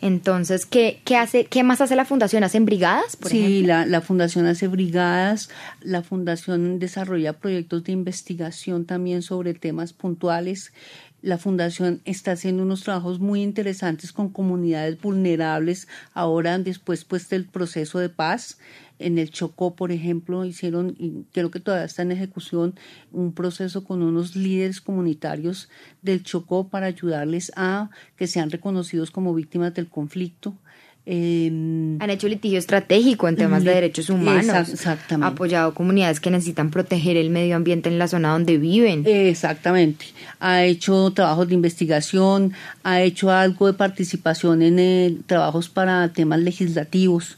Entonces, 0.01 0.65
¿qué, 0.65 0.99
qué, 1.05 1.15
hace, 1.15 1.45
¿qué 1.45 1.63
más 1.63 1.79
hace 1.79 1.95
la 1.95 2.05
fundación? 2.05 2.43
¿Hacen 2.43 2.65
brigadas? 2.65 3.17
sí, 3.25 3.61
la, 3.61 3.85
la, 3.85 4.01
fundación 4.01 4.47
hace 4.47 4.67
brigadas, 4.67 5.49
la 5.81 6.01
fundación 6.01 6.79
desarrolla 6.79 7.33
proyectos 7.33 7.83
de 7.83 7.91
investigación 7.91 8.85
también 8.85 9.21
sobre 9.21 9.53
temas 9.53 9.93
puntuales. 9.93 10.73
La 11.21 11.37
fundación 11.37 12.01
está 12.03 12.31
haciendo 12.31 12.63
unos 12.63 12.81
trabajos 12.81 13.19
muy 13.19 13.43
interesantes 13.43 14.11
con 14.11 14.29
comunidades 14.29 14.99
vulnerables 14.99 15.87
ahora 16.13 16.57
después 16.57 17.05
pues 17.05 17.29
del 17.29 17.45
proceso 17.45 17.99
de 17.99 18.09
paz 18.09 18.57
en 19.01 19.17
el 19.17 19.31
Chocó, 19.31 19.75
por 19.75 19.91
ejemplo, 19.91 20.45
hicieron, 20.45 20.95
y 20.97 21.25
creo 21.31 21.51
que 21.51 21.59
todavía 21.59 21.85
está 21.85 22.01
en 22.01 22.11
ejecución, 22.11 22.75
un 23.11 23.33
proceso 23.33 23.83
con 23.83 24.01
unos 24.01 24.35
líderes 24.35 24.81
comunitarios 24.81 25.69
del 26.01 26.23
Chocó 26.23 26.67
para 26.69 26.87
ayudarles 26.87 27.51
a 27.55 27.89
que 28.15 28.27
sean 28.27 28.49
reconocidos 28.49 29.11
como 29.11 29.33
víctimas 29.33 29.73
del 29.73 29.87
conflicto. 29.87 30.55
Em, 31.03 31.99
Han 31.99 32.11
hecho 32.11 32.27
litigio 32.27 32.59
estratégico 32.59 33.27
en 33.27 33.35
temas 33.35 33.63
de 33.63 33.73
derechos 33.73 34.09
humanos. 34.09 34.69
Exactamente. 34.69 35.33
Apoyado 35.33 35.73
comunidades 35.73 36.19
que 36.19 36.29
necesitan 36.29 36.69
proteger 36.69 37.17
el 37.17 37.31
medio 37.31 37.55
ambiente 37.55 37.89
en 37.89 37.97
la 37.97 38.07
zona 38.07 38.31
donde 38.33 38.59
viven. 38.59 39.03
Exactamente. 39.07 40.05
Ha 40.39 40.63
hecho 40.63 41.11
trabajos 41.11 41.47
de 41.47 41.55
investigación, 41.55 42.53
ha 42.83 43.01
hecho 43.01 43.31
algo 43.31 43.65
de 43.65 43.73
participación 43.73 44.61
en 44.61 44.77
eh, 44.77 45.17
trabajos 45.25 45.69
para 45.69 46.07
temas 46.13 46.39
legislativos 46.39 47.37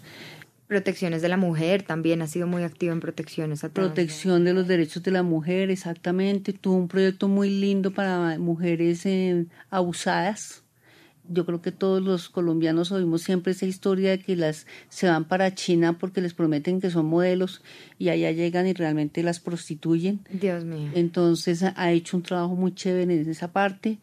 protecciones 0.68 1.22
de 1.22 1.30
la 1.30 1.38
mujer, 1.38 1.84
también 1.84 2.22
ha 2.22 2.28
sido 2.28 2.48
muy 2.48 2.64
activo 2.64 2.94
en 2.94 3.00
protecciones. 3.00 3.64
A 3.64 3.70
Protección 3.70 4.44
de 4.44 4.54
los 4.54 4.68
derechos 4.68 5.04
de 5.04 5.12
la 5.12 5.24
mujer, 5.24 5.70
exactamente. 5.70 6.54
Tuvo 6.54 6.78
un 6.78 6.88
proyecto 6.88 7.28
muy 7.28 7.50
lindo 7.50 7.92
para 7.92 8.38
mujeres 8.40 9.06
eh, 9.06 9.46
abusadas. 9.70 10.64
Yo 11.30 11.46
creo 11.46 11.62
que 11.62 11.72
todos 11.72 12.02
los 12.02 12.28
colombianos 12.28 12.92
oímos 12.92 13.22
siempre 13.22 13.54
esa 13.54 13.66
historia 13.66 14.12
de 14.12 14.20
que 14.20 14.36
las 14.36 14.68
se 14.90 15.08
van 15.08 15.24
para 15.24 15.56
China 15.56 15.98
porque 15.98 16.20
les 16.20 16.34
prometen 16.34 16.82
que 16.82 16.90
son 16.90 17.06
modelos 17.06 17.62
y 17.98 18.10
allá 18.10 18.32
llegan 18.32 18.68
y 18.68 18.74
realmente 18.74 19.24
las 19.24 19.40
prostituyen. 19.40 20.20
Dios 20.30 20.66
mío. 20.66 20.92
Entonces 20.96 21.64
ha 21.64 21.92
hecho 21.92 22.18
un 22.18 22.24
trabajo 22.24 22.56
muy 22.56 22.76
chévere 22.76 23.22
en 23.22 23.30
esa 23.30 23.54
parte 23.54 24.00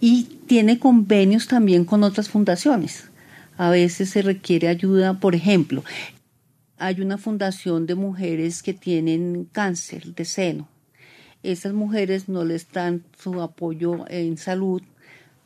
y 0.00 0.24
tiene 0.46 0.78
convenios 0.78 1.48
también 1.48 1.84
con 1.84 2.04
otras 2.04 2.28
fundaciones 2.28 3.10
a 3.56 3.70
veces 3.70 4.10
se 4.10 4.22
requiere 4.22 4.68
ayuda, 4.68 5.14
por 5.14 5.34
ejemplo, 5.34 5.82
hay 6.78 7.00
una 7.00 7.18
fundación 7.18 7.86
de 7.86 7.94
mujeres 7.94 8.62
que 8.62 8.74
tienen 8.74 9.48
cáncer 9.50 10.14
de 10.14 10.24
seno. 10.24 10.68
Esas 11.42 11.72
mujeres 11.72 12.28
no 12.28 12.44
les 12.44 12.70
dan 12.70 13.04
su 13.18 13.40
apoyo 13.40 14.04
en 14.08 14.36
salud, 14.36 14.82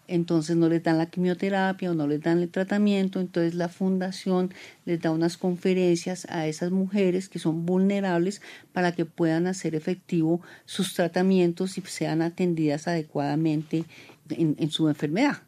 entonces 0.08 0.56
no 0.56 0.68
les 0.68 0.82
dan 0.82 0.98
la 0.98 1.06
quimioterapia 1.06 1.90
o 1.90 1.94
no 1.94 2.08
les 2.08 2.20
dan 2.20 2.40
el 2.40 2.48
tratamiento, 2.48 3.20
entonces 3.20 3.54
la 3.54 3.68
fundación 3.68 4.52
les 4.86 5.00
da 5.00 5.12
unas 5.12 5.36
conferencias 5.36 6.26
a 6.30 6.48
esas 6.48 6.72
mujeres 6.72 7.28
que 7.28 7.38
son 7.38 7.64
vulnerables 7.64 8.42
para 8.72 8.92
que 8.92 9.04
puedan 9.04 9.46
hacer 9.46 9.76
efectivo 9.76 10.40
sus 10.64 10.94
tratamientos 10.94 11.78
y 11.78 11.82
sean 11.82 12.22
atendidas 12.22 12.88
adecuadamente 12.88 13.84
en 14.30 14.70
su 14.70 14.88
enfermedad. 14.88 15.42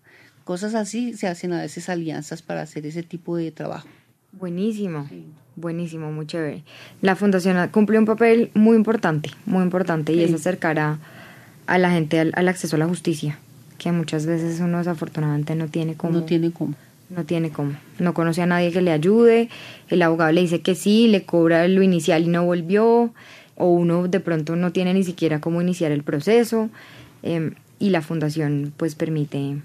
Cosas 0.45 0.75
así 0.75 1.15
se 1.15 1.29
hacen 1.29 1.53
a 1.53 1.61
veces 1.61 1.89
alianzas 1.89 2.43
para 2.43 2.63
hacer 2.63 2.87
ese 2.87 3.03
tipo 3.03 3.37
de 3.37 3.51
trabajo. 3.51 3.89
Buenísimo, 4.33 5.09
buenísimo, 5.57 6.11
muy 6.11 6.27
chévere. 6.27 6.65
La 7.01 7.17
fundación 7.17 7.69
cumple 7.69 7.99
un 7.99 8.07
papel 8.07 8.51
muy 8.55 8.77
importante, 8.77 9.31
muy 9.45 9.63
importante, 9.63 10.13
y 10.13 10.23
es 10.23 10.33
acercar 10.33 10.79
a, 10.79 10.99
la 11.67 11.91
gente 11.91 12.19
al, 12.19 12.49
acceso 12.49 12.77
a 12.77 12.79
la 12.79 12.87
justicia, 12.87 13.39
que 13.79 13.93
muchas 13.93 14.27
veces 14.27 14.59
uno 14.61 14.79
desafortunadamente 14.79 15.55
no 15.55 15.69
tiene 15.69 15.95
cómo. 15.95 16.21
No 16.21 16.25
tiene 16.25 16.51
cómo. 16.51 16.75
No 17.11 17.25
tiene 17.25 17.51
cómo. 17.51 17.77
No 17.99 18.15
conoce 18.15 18.41
a 18.41 18.47
nadie 18.47 18.73
que 18.73 18.81
le 18.81 18.91
ayude, 18.91 19.51
el 19.91 20.01
abogado 20.01 20.33
le 20.33 20.41
dice 20.41 20.63
que 20.63 20.75
sí, 20.75 21.09
le 21.09 21.25
cobra 21.25 21.69
lo 21.69 21.83
inicial 21.83 22.23
y 22.25 22.29
no 22.29 22.45
volvió, 22.45 23.13
o 23.57 23.69
uno 23.69 24.09
de 24.09 24.21
pronto 24.21 24.57
no 24.57 24.73
tiene 24.73 24.95
ni 24.95 25.05
siquiera 25.05 25.41
cómo 25.41 25.61
iniciar 25.61 25.93
el 25.93 26.03
proceso 26.03 26.71
em, 27.23 27.55
y 27.79 27.91
la 27.91 28.01
fundación 28.01 28.73
pues 28.77 28.95
permite, 28.95 29.59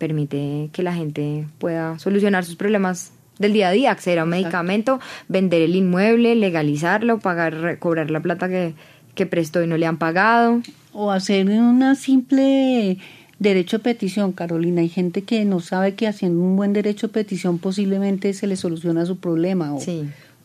permite 0.00 0.70
que 0.72 0.82
la 0.82 0.94
gente 0.94 1.46
pueda 1.58 1.98
solucionar 1.98 2.44
sus 2.44 2.56
problemas 2.56 3.12
del 3.38 3.52
día 3.52 3.68
a 3.68 3.70
día, 3.70 3.90
acceder 3.92 4.18
a 4.18 4.24
un 4.24 4.30
medicamento, 4.30 4.98
vender 5.28 5.62
el 5.62 5.76
inmueble, 5.76 6.34
legalizarlo, 6.34 7.20
pagar, 7.20 7.78
cobrar 7.78 8.10
la 8.10 8.20
plata 8.20 8.48
que, 8.48 8.74
que 9.14 9.26
prestó 9.26 9.62
y 9.62 9.66
no 9.66 9.76
le 9.76 9.86
han 9.86 9.98
pagado. 9.98 10.62
O 10.92 11.10
hacer 11.12 11.46
una 11.46 11.94
simple 11.94 12.98
derecho 13.38 13.78
de 13.78 13.84
petición, 13.84 14.32
Carolina. 14.32 14.80
Hay 14.80 14.88
gente 14.88 15.22
que 15.22 15.44
no 15.44 15.60
sabe 15.60 15.94
que 15.94 16.08
haciendo 16.08 16.40
un 16.40 16.56
buen 16.56 16.72
derecho 16.72 17.06
de 17.06 17.12
petición 17.12 17.58
posiblemente 17.58 18.32
se 18.32 18.46
le 18.46 18.56
soluciona 18.56 19.06
su 19.06 19.18
problema, 19.18 19.74
o, 19.74 19.78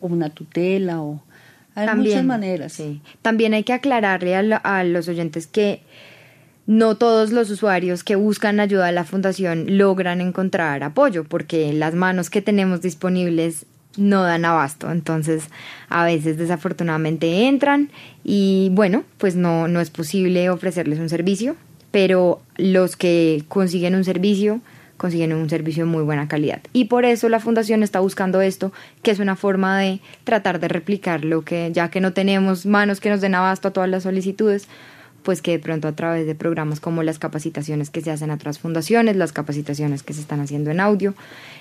o 0.00 0.06
una 0.06 0.30
tutela, 0.30 1.00
o 1.02 1.22
hay 1.74 1.94
muchas 1.96 2.24
maneras. 2.24 2.72
Sí. 2.72 3.00
También 3.22 3.52
hay 3.54 3.64
que 3.64 3.72
aclararle 3.72 4.34
a 4.34 4.84
los 4.84 5.08
oyentes 5.08 5.46
que 5.46 5.82
no 6.66 6.96
todos 6.96 7.30
los 7.30 7.50
usuarios 7.50 8.02
que 8.02 8.16
buscan 8.16 8.60
ayuda 8.60 8.88
a 8.88 8.92
la 8.92 9.04
fundación 9.04 9.78
logran 9.78 10.20
encontrar 10.20 10.82
apoyo 10.82 11.24
porque 11.24 11.72
las 11.72 11.94
manos 11.94 12.28
que 12.28 12.42
tenemos 12.42 12.82
disponibles 12.82 13.66
no 13.96 14.22
dan 14.22 14.44
abasto. 14.44 14.90
Entonces, 14.90 15.44
a 15.88 16.04
veces 16.04 16.36
desafortunadamente 16.36 17.46
entran 17.46 17.90
y 18.24 18.68
bueno, 18.72 19.04
pues 19.18 19.36
no, 19.36 19.68
no 19.68 19.80
es 19.80 19.90
posible 19.90 20.50
ofrecerles 20.50 20.98
un 20.98 21.08
servicio, 21.08 21.56
pero 21.90 22.42
los 22.56 22.96
que 22.96 23.44
consiguen 23.48 23.94
un 23.94 24.04
servicio 24.04 24.60
consiguen 24.96 25.34
un 25.34 25.50
servicio 25.50 25.84
de 25.84 25.90
muy 25.90 26.02
buena 26.02 26.26
calidad. 26.26 26.60
Y 26.72 26.86
por 26.86 27.04
eso 27.04 27.28
la 27.28 27.38
fundación 27.40 27.82
está 27.82 28.00
buscando 28.00 28.40
esto, 28.40 28.72
que 29.02 29.10
es 29.10 29.18
una 29.18 29.36
forma 29.36 29.78
de 29.78 30.00
tratar 30.24 30.58
de 30.58 30.68
replicar 30.68 31.24
lo 31.24 31.42
que, 31.42 31.70
ya 31.72 31.90
que 31.90 32.00
no 32.00 32.12
tenemos 32.14 32.66
manos 32.66 33.00
que 33.00 33.10
nos 33.10 33.20
den 33.20 33.34
abasto 33.34 33.68
a 33.68 33.70
todas 33.72 33.90
las 33.90 34.04
solicitudes, 34.04 34.68
pues 35.26 35.42
que 35.42 35.50
de 35.50 35.58
pronto 35.58 35.88
a 35.88 35.92
través 35.92 36.24
de 36.24 36.36
programas 36.36 36.78
como 36.78 37.02
las 37.02 37.18
capacitaciones 37.18 37.90
que 37.90 38.00
se 38.00 38.12
hacen 38.12 38.30
a 38.30 38.34
otras 38.34 38.60
fundaciones, 38.60 39.16
las 39.16 39.32
capacitaciones 39.32 40.04
que 40.04 40.14
se 40.14 40.20
están 40.20 40.38
haciendo 40.38 40.70
en 40.70 40.78
audio, 40.78 41.16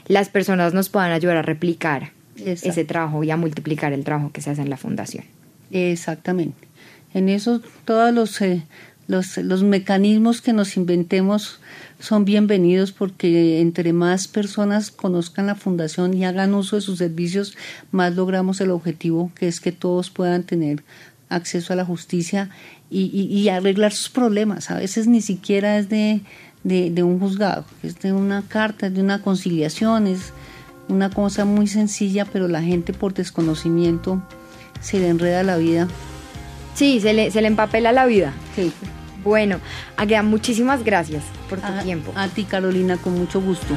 las 0.08 0.30
personas 0.30 0.76
nos 0.76 0.90
puedan 0.90 1.12
ayudar 1.12 1.38
a 1.38 1.42
replicar 1.42 2.12
ese 2.38 2.86
trabajo 2.86 3.24
y 3.24 3.32
a 3.32 3.38
multiplicar 3.38 3.92
el 3.92 4.04
trabajo 4.04 4.32
que 4.32 4.42
se 4.42 4.52
hace 4.52 4.62
en 4.62 4.70
la 4.70 4.78
fundación. 4.78 5.26
Exactamente. 5.72 6.68
En 7.16 7.28
eso 7.28 7.60
todos 7.86 8.14
los, 8.14 8.40
eh, 8.42 8.62
los, 9.08 9.36
los 9.38 9.64
mecanismos 9.64 10.42
que 10.42 10.54
nos 10.54 10.78
inventemos 10.78 11.60
son 12.00 12.24
bienvenidos 12.24 12.92
porque 12.92 13.62
entre 13.62 13.94
más 13.94 14.28
personas 14.28 14.92
conozcan 14.92 15.48
la 15.48 15.56
fundación 15.56 16.14
y 16.14 16.24
hagan 16.24 16.54
uso 16.54 16.76
de 16.76 16.84
sus 16.84 17.00
servicios, 17.00 17.58
más 17.90 18.16
logramos 18.16 18.62
el 18.62 18.70
objetivo 18.70 19.32
que 19.34 19.48
es 19.48 19.60
que 19.60 19.72
todos 19.72 20.12
puedan 20.12 20.44
tener 20.44 20.84
acceso 21.30 21.74
a 21.74 21.76
la 21.76 21.86
justicia 21.86 22.50
y, 22.90 23.50
arreglar 23.50 23.92
sus 23.92 24.10
problemas. 24.10 24.72
A 24.72 24.76
veces 24.76 25.08
ni 25.08 25.22
siquiera 25.22 25.78
es 25.78 25.90
de, 25.90 26.22
de, 26.64 27.04
un 27.04 27.20
juzgado, 27.20 27.66
es 27.84 28.00
de 28.00 28.14
una 28.14 28.44
carta, 28.44 28.90
de 28.90 29.02
una 29.02 29.22
conciliación, 29.22 30.08
es 30.08 30.34
una 30.88 31.10
cosa 31.10 31.46
muy 31.46 31.68
sencilla, 31.68 32.26
pero 32.26 32.48
la 32.48 32.62
gente 32.62 32.94
por 32.94 33.14
desconocimiento 33.14 34.22
se 34.82 35.00
le 35.00 35.10
enreda 35.10 35.44
la 35.44 35.58
vida. 35.58 35.88
Sí, 36.76 37.00
se 37.00 37.14
le, 37.14 37.32
se 37.32 37.42
le 37.42 37.48
empapela 37.48 37.92
la 37.92 38.06
vida. 38.06 38.34
Sí. 38.56 38.72
Bueno, 39.24 39.60
Aguea, 39.98 40.22
muchísimas 40.22 40.84
gracias 40.84 41.24
por 41.50 41.60
tu 41.60 41.72
tiempo. 41.84 42.14
A 42.16 42.28
ti, 42.28 42.44
Carolina, 42.44 42.98
con 42.98 43.18
mucho 43.18 43.42
gusto. 43.42 43.76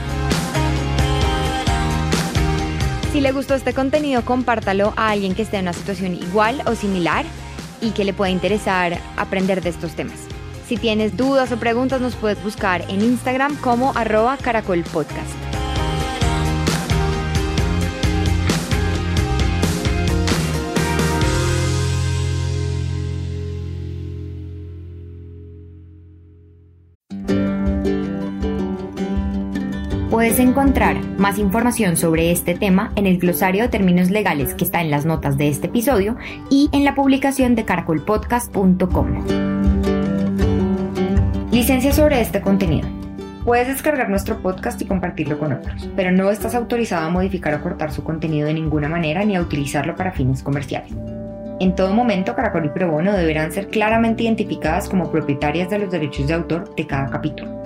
Si 3.13 3.23
le 3.23 3.33
gustó 3.33 3.55
este 3.55 3.73
contenido, 3.73 4.23
compártalo 4.27 4.93
a 4.97 5.11
alguien 5.11 5.35
que 5.35 5.41
esté 5.41 5.57
en 5.57 5.63
una 5.63 5.73
situación 5.73 6.15
igual 6.15 6.63
o 6.67 6.75
similar 6.75 7.25
y 7.81 7.91
que 7.91 8.05
le 8.05 8.13
pueda 8.13 8.31
interesar 8.31 8.99
aprender 9.17 9.63
de 9.63 9.71
estos 9.71 9.95
temas. 9.95 10.19
Si 10.67 10.77
tienes 10.77 11.17
dudas 11.17 11.51
o 11.53 11.57
preguntas, 11.57 12.01
nos 12.01 12.15
puedes 12.15 12.43
buscar 12.45 12.83
en 12.91 13.01
Instagram 13.01 13.57
como 13.57 13.93
arroba 13.97 14.37
caracolpodcast. 14.37 15.48
Puedes 30.29 30.47
encontrar 30.47 31.03
más 31.17 31.39
información 31.39 31.97
sobre 31.97 32.31
este 32.31 32.55
tema 32.55 32.93
en 32.97 33.07
el 33.07 33.17
glosario 33.17 33.63
de 33.63 33.71
términos 33.71 34.11
legales 34.11 34.53
que 34.53 34.65
está 34.65 34.83
en 34.83 34.91
las 34.91 35.07
notas 35.07 35.39
de 35.39 35.49
este 35.49 35.69
episodio 35.69 36.19
y 36.51 36.69
en 36.73 36.85
la 36.85 36.95
publicación 36.95 37.55
de 37.55 37.65
caracolpodcast.com. 37.65 39.25
Licencia 41.51 41.95
sobre 41.95 42.21
este 42.21 42.43
contenido. 42.43 42.87
Puedes 43.47 43.69
descargar 43.69 44.11
nuestro 44.11 44.43
podcast 44.43 44.83
y 44.83 44.85
compartirlo 44.85 45.39
con 45.39 45.55
otros, 45.55 45.89
pero 45.97 46.13
no 46.13 46.31
estás 46.31 46.55
autorizado 46.55 47.07
a 47.07 47.11
modificar 47.11 47.55
o 47.55 47.63
cortar 47.63 47.91
su 47.91 48.05
contenido 48.05 48.49
de 48.49 48.53
ninguna 48.53 48.91
manera 48.91 49.25
ni 49.25 49.35
a 49.35 49.41
utilizarlo 49.41 49.97
para 49.97 50.13
fines 50.13 50.43
comerciales. 50.43 50.93
En 51.59 51.75
todo 51.75 51.95
momento, 51.95 52.35
Caracol 52.35 52.67
y 52.67 52.69
Probono 52.69 53.15
deberán 53.15 53.51
ser 53.51 53.69
claramente 53.69 54.25
identificadas 54.25 54.91
como 54.91 55.11
propietarias 55.11 55.71
de 55.71 55.79
los 55.79 55.91
derechos 55.91 56.29
de 56.29 56.35
autor 56.35 56.75
de 56.75 56.87
cada 56.87 57.07
capítulo. 57.07 57.58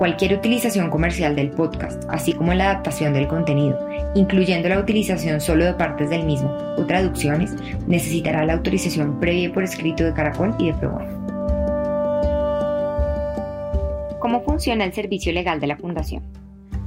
Cualquier 0.00 0.32
utilización 0.32 0.88
comercial 0.88 1.36
del 1.36 1.50
podcast, 1.50 2.04
así 2.08 2.32
como 2.32 2.54
la 2.54 2.70
adaptación 2.70 3.12
del 3.12 3.28
contenido, 3.28 3.78
incluyendo 4.14 4.66
la 4.70 4.78
utilización 4.78 5.42
solo 5.42 5.66
de 5.66 5.74
partes 5.74 6.08
del 6.08 6.24
mismo 6.24 6.48
o 6.78 6.86
traducciones, 6.86 7.54
necesitará 7.86 8.46
la 8.46 8.54
autorización 8.54 9.20
previa 9.20 9.52
por 9.52 9.62
escrito 9.62 10.02
de 10.02 10.14
Caracol 10.14 10.54
y 10.58 10.68
de 10.68 10.78
Probono. 10.78 11.20
¿Cómo 14.20 14.40
funciona 14.42 14.86
el 14.86 14.94
servicio 14.94 15.34
legal 15.34 15.60
de 15.60 15.66
la 15.66 15.76
Fundación? 15.76 16.22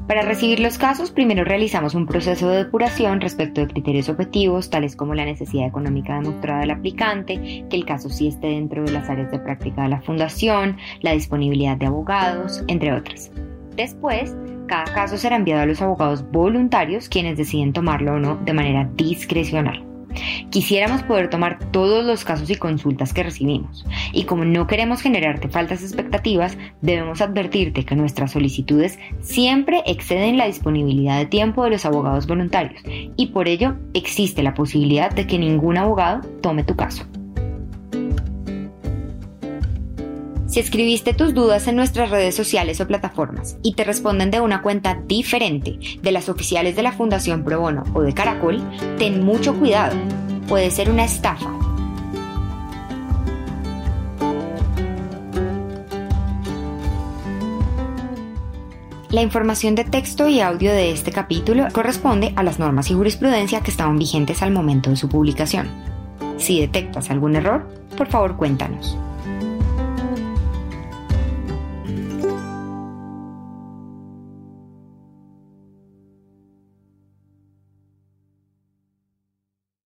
Para 0.08 0.22
recibir 0.22 0.60
los 0.60 0.78
casos, 0.78 1.12
primero 1.12 1.46
realizamos 1.46 1.96
un 1.96 2.06
proceso 2.06 2.50
de 2.50 2.58
depuración 2.58 3.22
respecto 3.22 3.62
de 3.62 3.68
criterios 3.68 4.10
objetivos, 4.10 4.70
tales 4.70 4.98
como 4.98 5.16
la 5.16 5.24
necesidad 5.24 5.66
económica 5.66 6.16
demostrada 6.16 6.60
del 6.60 6.72
aplicante, 6.72 7.66
que 7.70 7.76
el 7.78 7.86
caso 7.86 8.10
sí 8.10 8.28
esté 8.28 8.48
dentro 8.48 8.84
de 8.84 8.92
las 8.92 9.10
áreas 9.10 9.32
de 9.32 9.40
práctica 9.40 9.84
de 9.84 9.90
la 9.90 10.02
fundación, 10.02 10.78
la 11.02 11.14
disponibilidad 11.14 11.78
de 11.78 11.86
abogados, 11.86 12.64
entre 12.68 12.92
otras. 12.92 13.32
Después, 13.78 14.36
cada 14.68 14.86
caso 14.86 15.18
será 15.18 15.38
enviado 15.38 15.62
a 15.62 15.66
los 15.66 15.82
abogados 15.82 16.30
voluntarios, 16.32 17.08
quienes 17.08 17.38
deciden 17.38 17.72
tomarlo 17.72 18.16
o 18.16 18.20
no 18.20 18.36
de 18.36 18.54
manera 18.54 18.90
discrecional. 18.96 19.93
Quisiéramos 20.50 21.04
poder 21.04 21.30
tomar 21.30 21.60
todos 21.72 22.06
los 22.06 22.24
casos 22.24 22.50
y 22.50 22.56
consultas 22.56 23.14
que 23.14 23.24
recibimos, 23.24 23.86
y 24.12 24.24
como 24.24 24.46
no 24.46 24.68
queremos 24.68 25.02
generarte 25.02 25.50
faltas 25.50 25.82
expectativas, 25.82 26.58
debemos 26.82 27.22
advertirte 27.22 27.86
que 27.86 27.96
nuestras 27.96 28.32
solicitudes 28.32 29.00
siempre 29.22 29.82
exceden 29.86 30.38
la 30.38 30.48
disponibilidad 30.48 31.18
de 31.18 31.26
tiempo 31.26 31.64
de 31.64 31.72
los 31.72 31.86
abogados 31.86 32.28
voluntarios, 32.28 32.82
y 33.16 33.28
por 33.28 33.48
ello 33.48 33.76
existe 33.94 34.44
la 34.44 34.54
posibilidad 34.54 35.12
de 35.12 35.28
que 35.28 35.40
ningún 35.40 35.78
abogado 35.78 36.22
tome 36.42 36.64
tu 36.64 36.76
caso. 36.76 37.06
Si 40.54 40.60
escribiste 40.60 41.16
tus 41.16 41.34
dudas 41.34 41.68
en 41.68 41.76
nuestras 41.76 42.12
redes 42.12 42.36
sociales 42.36 42.80
o 42.80 42.86
plataformas 42.86 43.58
y 43.64 43.74
te 43.74 43.84
responden 43.84 44.30
de 44.30 44.40
una 44.40 44.62
cuenta 44.62 45.02
diferente 45.08 45.80
de 46.00 46.12
las 46.12 46.30
oficiales 46.30 46.76
de 46.76 46.84
la 46.84 46.92
Fundación 46.92 47.44
Pro 47.44 47.60
Bono 47.60 47.84
o 47.96 48.04
de 48.04 48.14
Caracol, 48.14 48.62
ten 49.00 49.26
mucho 49.26 49.56
cuidado. 49.56 49.96
Puede 50.48 50.70
ser 50.70 50.92
una 50.92 51.06
estafa. 51.06 51.50
La 59.10 59.24
información 59.24 59.74
de 59.74 59.86
texto 59.86 60.28
y 60.28 60.40
audio 60.40 60.72
de 60.72 60.92
este 60.92 61.12
capítulo 61.12 61.66
corresponde 61.74 62.32
a 62.36 62.44
las 62.44 62.60
normas 62.60 62.92
y 62.92 62.94
jurisprudencia 62.94 63.62
que 63.62 63.72
estaban 63.72 63.98
vigentes 63.98 64.44
al 64.44 64.52
momento 64.52 64.92
de 64.92 64.98
su 64.98 65.10
publicación. 65.10 65.68
Si 66.38 66.62
detectas 66.62 67.10
algún 67.10 67.38
error, 67.38 67.68
por 67.98 68.06
favor 68.06 68.38
cuéntanos. 68.38 68.96